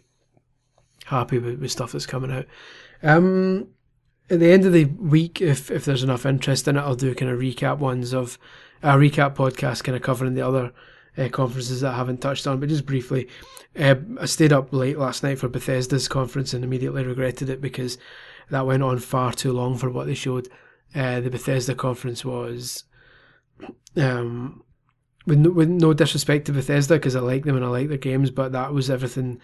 happy 1.11 1.37
with, 1.37 1.59
with 1.59 1.71
stuff 1.71 1.91
that's 1.91 2.05
coming 2.05 2.31
out. 2.31 2.45
Um, 3.03 3.67
at 4.29 4.39
the 4.39 4.51
end 4.51 4.65
of 4.65 4.73
the 4.73 4.85
week, 4.85 5.41
if 5.41 5.69
if 5.69 5.85
there's 5.85 6.03
enough 6.03 6.25
interest 6.25 6.67
in 6.67 6.77
it, 6.77 6.81
I'll 6.81 6.95
do 6.95 7.13
kind 7.13 7.31
of 7.31 7.39
recap 7.39 7.77
ones 7.77 8.13
of 8.13 8.39
a 8.81 8.93
recap 8.93 9.35
podcast, 9.35 9.83
kind 9.83 9.95
of 9.95 10.01
covering 10.01 10.33
the 10.33 10.41
other 10.41 10.71
uh, 11.17 11.29
conferences 11.29 11.81
that 11.81 11.93
I 11.93 11.97
haven't 11.97 12.21
touched 12.21 12.47
on, 12.47 12.59
but 12.59 12.69
just 12.69 12.85
briefly, 12.85 13.27
uh, 13.77 13.95
I 14.19 14.25
stayed 14.25 14.53
up 14.53 14.73
late 14.73 14.97
last 14.97 15.23
night 15.23 15.39
for 15.39 15.49
Bethesda's 15.49 16.07
conference 16.07 16.53
and 16.53 16.63
immediately 16.63 17.03
regretted 17.03 17.49
it 17.49 17.61
because 17.61 17.97
that 18.49 18.65
went 18.65 18.83
on 18.83 18.99
far 18.99 19.33
too 19.33 19.51
long 19.51 19.77
for 19.77 19.89
what 19.89 20.07
they 20.07 20.13
showed. 20.13 20.47
Uh, 20.95 21.19
the 21.19 21.29
Bethesda 21.29 21.75
conference 21.75 22.25
was, 22.25 22.85
um, 23.95 24.63
with 25.25 25.37
no, 25.37 25.49
with 25.51 25.69
no 25.69 25.93
disrespect 25.93 26.45
to 26.45 26.53
Bethesda 26.53 26.95
because 26.95 27.15
I 27.15 27.19
like 27.19 27.43
them 27.43 27.55
and 27.55 27.65
I 27.65 27.69
like 27.69 27.89
their 27.89 27.97
games, 27.97 28.31
but 28.31 28.51
that 28.53 28.73
was 28.73 28.89
everything 28.89 29.39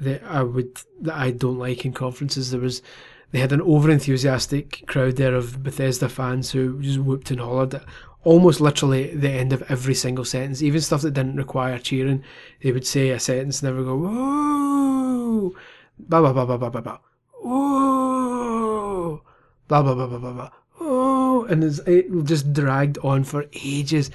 that 0.00 0.22
I 0.24 0.42
would 0.42 0.80
that 1.02 1.14
I 1.14 1.30
don't 1.30 1.58
like 1.58 1.84
in 1.84 1.92
conferences. 1.92 2.50
There 2.50 2.60
was 2.60 2.82
they 3.30 3.40
had 3.40 3.52
an 3.52 3.60
over 3.62 3.90
enthusiastic 3.90 4.84
crowd 4.86 5.16
there 5.16 5.34
of 5.34 5.62
Bethesda 5.62 6.08
fans 6.08 6.52
who 6.52 6.80
just 6.80 6.98
whooped 6.98 7.30
and 7.30 7.40
hollered 7.40 7.74
at 7.74 7.84
almost 8.24 8.60
literally 8.60 9.14
the 9.14 9.30
end 9.30 9.52
of 9.52 9.62
every 9.70 9.94
single 9.94 10.24
sentence, 10.24 10.62
even 10.62 10.80
stuff 10.80 11.02
that 11.02 11.12
didn't 11.12 11.36
require 11.36 11.78
cheering. 11.78 12.24
They 12.62 12.72
would 12.72 12.86
say 12.86 13.10
a 13.10 13.20
sentence 13.20 13.62
and 13.62 13.68
they 13.68 13.76
would 13.76 13.86
go, 13.86 13.96
whoa, 13.96 15.54
blah, 15.98 16.20
blah, 16.20 16.32
blah, 16.32 16.56
blah, 16.56 16.70
blah, 16.70 16.80
blah, 16.80 16.98
whoa, 17.42 19.22
blah, 19.68 19.82
blah, 19.82 19.94
blah, 19.94 20.06
blah, 20.06 20.18
blah, 20.18 20.32
blah, 20.32 20.50
whoa, 20.76 21.44
and 21.44 21.64
it 21.64 22.24
just 22.24 22.52
dragged 22.52 22.98
on 22.98 23.24
for 23.24 23.46
ages. 23.64 24.10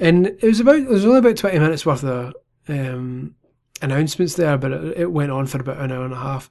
And 0.00 0.26
it 0.26 0.42
was 0.42 0.60
about, 0.60 0.76
it 0.76 0.88
was 0.88 1.04
only 1.04 1.18
about 1.18 1.36
20 1.36 1.58
minutes 1.58 1.84
worth 1.84 2.04
of 2.04 2.34
um, 2.68 3.34
announcements 3.82 4.34
there, 4.34 4.58
but 4.58 4.72
it, 4.72 4.98
it, 4.98 5.12
went 5.12 5.30
on 5.30 5.46
for 5.46 5.60
about 5.60 5.78
an 5.78 5.92
hour 5.92 6.04
and 6.04 6.14
a 6.14 6.18
half. 6.18 6.50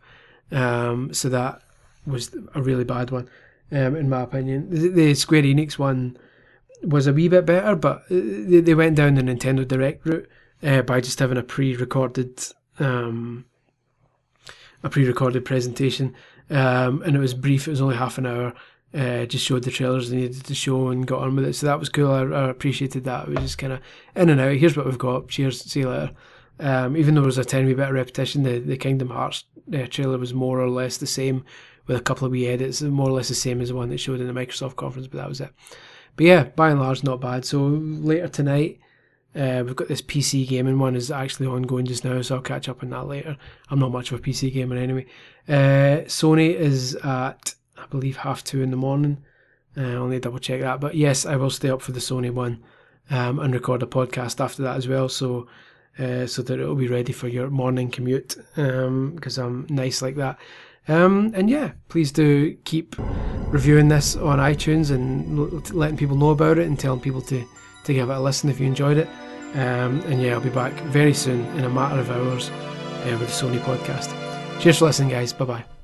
Um, 0.52 1.14
so 1.14 1.30
that 1.30 1.62
was 2.06 2.36
a 2.56 2.62
really 2.62 2.84
bad 2.84 3.12
one, 3.12 3.30
um, 3.72 3.96
in 3.96 4.10
my 4.10 4.22
opinion. 4.22 4.70
The, 4.70 4.90
the, 4.90 5.14
Square 5.16 5.44
Enix 5.44 5.78
one 5.78 6.18
was 6.84 7.08
a 7.08 7.14
wee 7.14 7.28
bit 7.28 7.46
better, 7.46 7.76
but 7.76 8.04
they, 8.10 8.62
they 8.62 8.76
went 8.76 8.96
down 8.96 9.16
the 9.16 9.22
Nintendo 9.22 9.68
Direct 9.68 10.06
route 10.06 10.30
uh, 10.64 10.82
by 10.82 11.02
just 11.02 11.20
having 11.20 11.38
a 11.38 11.44
pre-recorded 11.44 12.40
um, 12.80 13.46
a 14.84 14.90
pre-recorded 14.90 15.44
presentation, 15.44 16.14
um, 16.50 17.02
and 17.02 17.16
it 17.16 17.20
was 17.20 17.34
brief. 17.34 17.68
It 17.68 17.72
was 17.72 17.82
only 17.82 17.96
half 17.96 18.18
an 18.18 18.26
hour. 18.26 18.54
Uh, 18.94 19.26
just 19.26 19.46
showed 19.46 19.64
the 19.64 19.72
trailers 19.72 20.10
they 20.10 20.16
needed 20.16 20.46
to 20.46 20.56
show 20.56 20.88
and 20.88 21.06
got 21.06 21.22
on 21.22 21.36
with 21.36 21.46
it. 21.46 21.54
So 21.54 21.66
that 21.68 21.80
was 21.80 21.90
cool. 21.90 22.10
I, 22.10 22.22
I 22.22 22.50
appreciated 22.50 23.04
that. 23.04 23.28
It 23.28 23.32
was 23.32 23.42
just 23.42 23.58
kind 23.58 23.74
of 23.74 23.82
in 24.16 24.30
and 24.30 24.40
out. 24.40 24.56
Here's 24.56 24.78
what 24.78 24.86
we've 24.86 24.98
got. 24.98 25.28
Cheers. 25.28 25.62
See 25.62 25.82
you 25.82 25.90
later. 25.90 26.12
Um, 26.60 26.98
even 26.98 27.14
though 27.14 27.22
there 27.22 27.28
was 27.28 27.38
a 27.38 27.46
tiny 27.46 27.74
bit 27.74 27.88
of 27.88 27.94
repetition, 27.94 28.44
the, 28.44 28.60
the 28.60 28.78
Kingdom 28.78 29.10
Hearts 29.10 29.44
uh, 29.74 29.86
trailer 29.88 30.18
was 30.18 30.34
more 30.34 30.60
or 30.60 30.70
less 30.70 30.98
the 30.98 31.08
same 31.08 31.46
with 31.86 31.98
a 31.98 32.02
couple 32.02 32.26
of 32.26 32.32
wee 32.32 32.48
edits, 32.48 32.82
more 32.82 33.10
or 33.10 33.14
less 33.14 33.30
the 33.30 33.36
same 33.36 33.62
as 33.62 33.70
the 33.70 33.76
one 33.76 33.90
that 33.90 34.00
showed 34.00 34.20
in 34.20 34.28
the 34.28 34.34
Microsoft 34.34 34.76
conference, 34.76 35.08
but 35.08 35.18
that 35.18 35.30
was 35.30 35.42
it. 35.42 35.52
But 36.16 36.26
yeah, 36.26 36.44
by 36.44 36.72
and 36.72 36.80
large, 36.80 37.04
not 37.04 37.22
bad. 37.22 37.46
So 37.46 37.60
later 37.60 38.28
tonight, 38.28 38.80
uh, 39.36 39.62
we've 39.64 39.76
got 39.76 39.88
this 39.88 40.02
PC 40.02 40.48
gaming 40.48 40.80
one 40.80 40.96
is 40.96 41.12
actually 41.12 41.48
ongoing 41.48 41.86
just 41.86 42.04
now, 42.04 42.22
so 42.22 42.36
I'll 42.36 42.42
catch 42.42 42.68
up 42.68 42.82
on 42.82 42.90
that 42.90 43.08
later. 43.08 43.38
I'm 43.70 43.80
not 43.80 43.92
much 43.92 44.12
of 44.12 44.20
a 44.20 44.22
PC 44.22 44.52
gamer 44.52 44.76
anyway. 44.76 45.06
Uh, 45.48 46.04
Sony 46.08 46.54
is 46.54 46.96
at 46.96 47.54
I 47.78 47.86
believe 47.86 48.18
half 48.18 48.44
two 48.44 48.64
in 48.64 48.72
the 48.72 48.78
morning. 48.78 49.24
Uh, 49.78 49.94
I'll 49.94 50.08
need 50.08 50.24
to 50.24 50.30
double 50.30 50.40
check 50.40 50.62
that, 50.62 50.82
but 50.82 50.96
yes, 50.96 51.26
I 51.26 51.36
will 51.36 51.52
stay 51.52 51.70
up 51.70 51.84
for 51.84 51.92
the 51.92 52.00
Sony 52.00 52.32
one 52.32 52.64
um, 53.12 53.38
and 53.38 53.54
record 53.54 53.84
a 53.84 53.86
podcast 53.86 54.44
after 54.44 54.64
that 54.64 54.78
as 54.78 54.88
well. 54.88 55.08
So. 55.08 55.48
Uh, 56.00 56.28
so 56.28 56.44
that 56.44 56.60
it'll 56.60 56.76
be 56.76 56.88
ready 56.88 57.12
for 57.12 57.28
your 57.28 57.50
morning 57.50 57.90
commute 57.90 58.36
because 58.56 59.40
um, 59.40 59.66
I'm 59.70 59.76
nice 59.76 60.02
like 60.02 60.16
that. 60.16 60.38
Um, 60.88 61.32
and 61.36 61.50
yeah, 61.50 61.72
please 61.90 62.12
do 62.12 62.56
keep 62.66 62.96
reviewing 63.48 63.88
this 63.88 64.16
on 64.16 64.40
iTunes 64.40 64.92
and 64.92 65.72
letting 65.74 65.98
people 65.98 66.16
know 66.16 66.30
about 66.30 66.58
it 66.58 66.68
and 66.68 66.80
telling 66.80 67.00
people 67.00 67.22
to, 67.24 67.44
to 67.86 67.94
give 67.94 68.10
it 68.10 68.14
a 68.14 68.20
listen 68.20 68.50
if 68.50 68.60
you 68.60 68.68
enjoyed 68.68 68.98
it. 68.98 69.08
Um, 69.54 70.02
and 70.02 70.22
yeah, 70.22 70.34
I'll 70.34 70.42
be 70.42 70.50
back 70.50 70.74
very 70.84 71.14
soon 71.14 71.46
in 71.58 71.64
a 71.64 71.70
matter 71.70 72.00
of 72.00 72.12
hours 72.12 72.50
uh, 72.50 73.18
with 73.20 73.28
the 73.28 73.48
Sony 73.48 73.60
podcast. 73.60 74.14
Cheers 74.62 74.80
for 74.80 74.86
listening, 74.86 75.10
guys. 75.10 75.34
Bye 75.34 75.46
bye. 75.46 75.77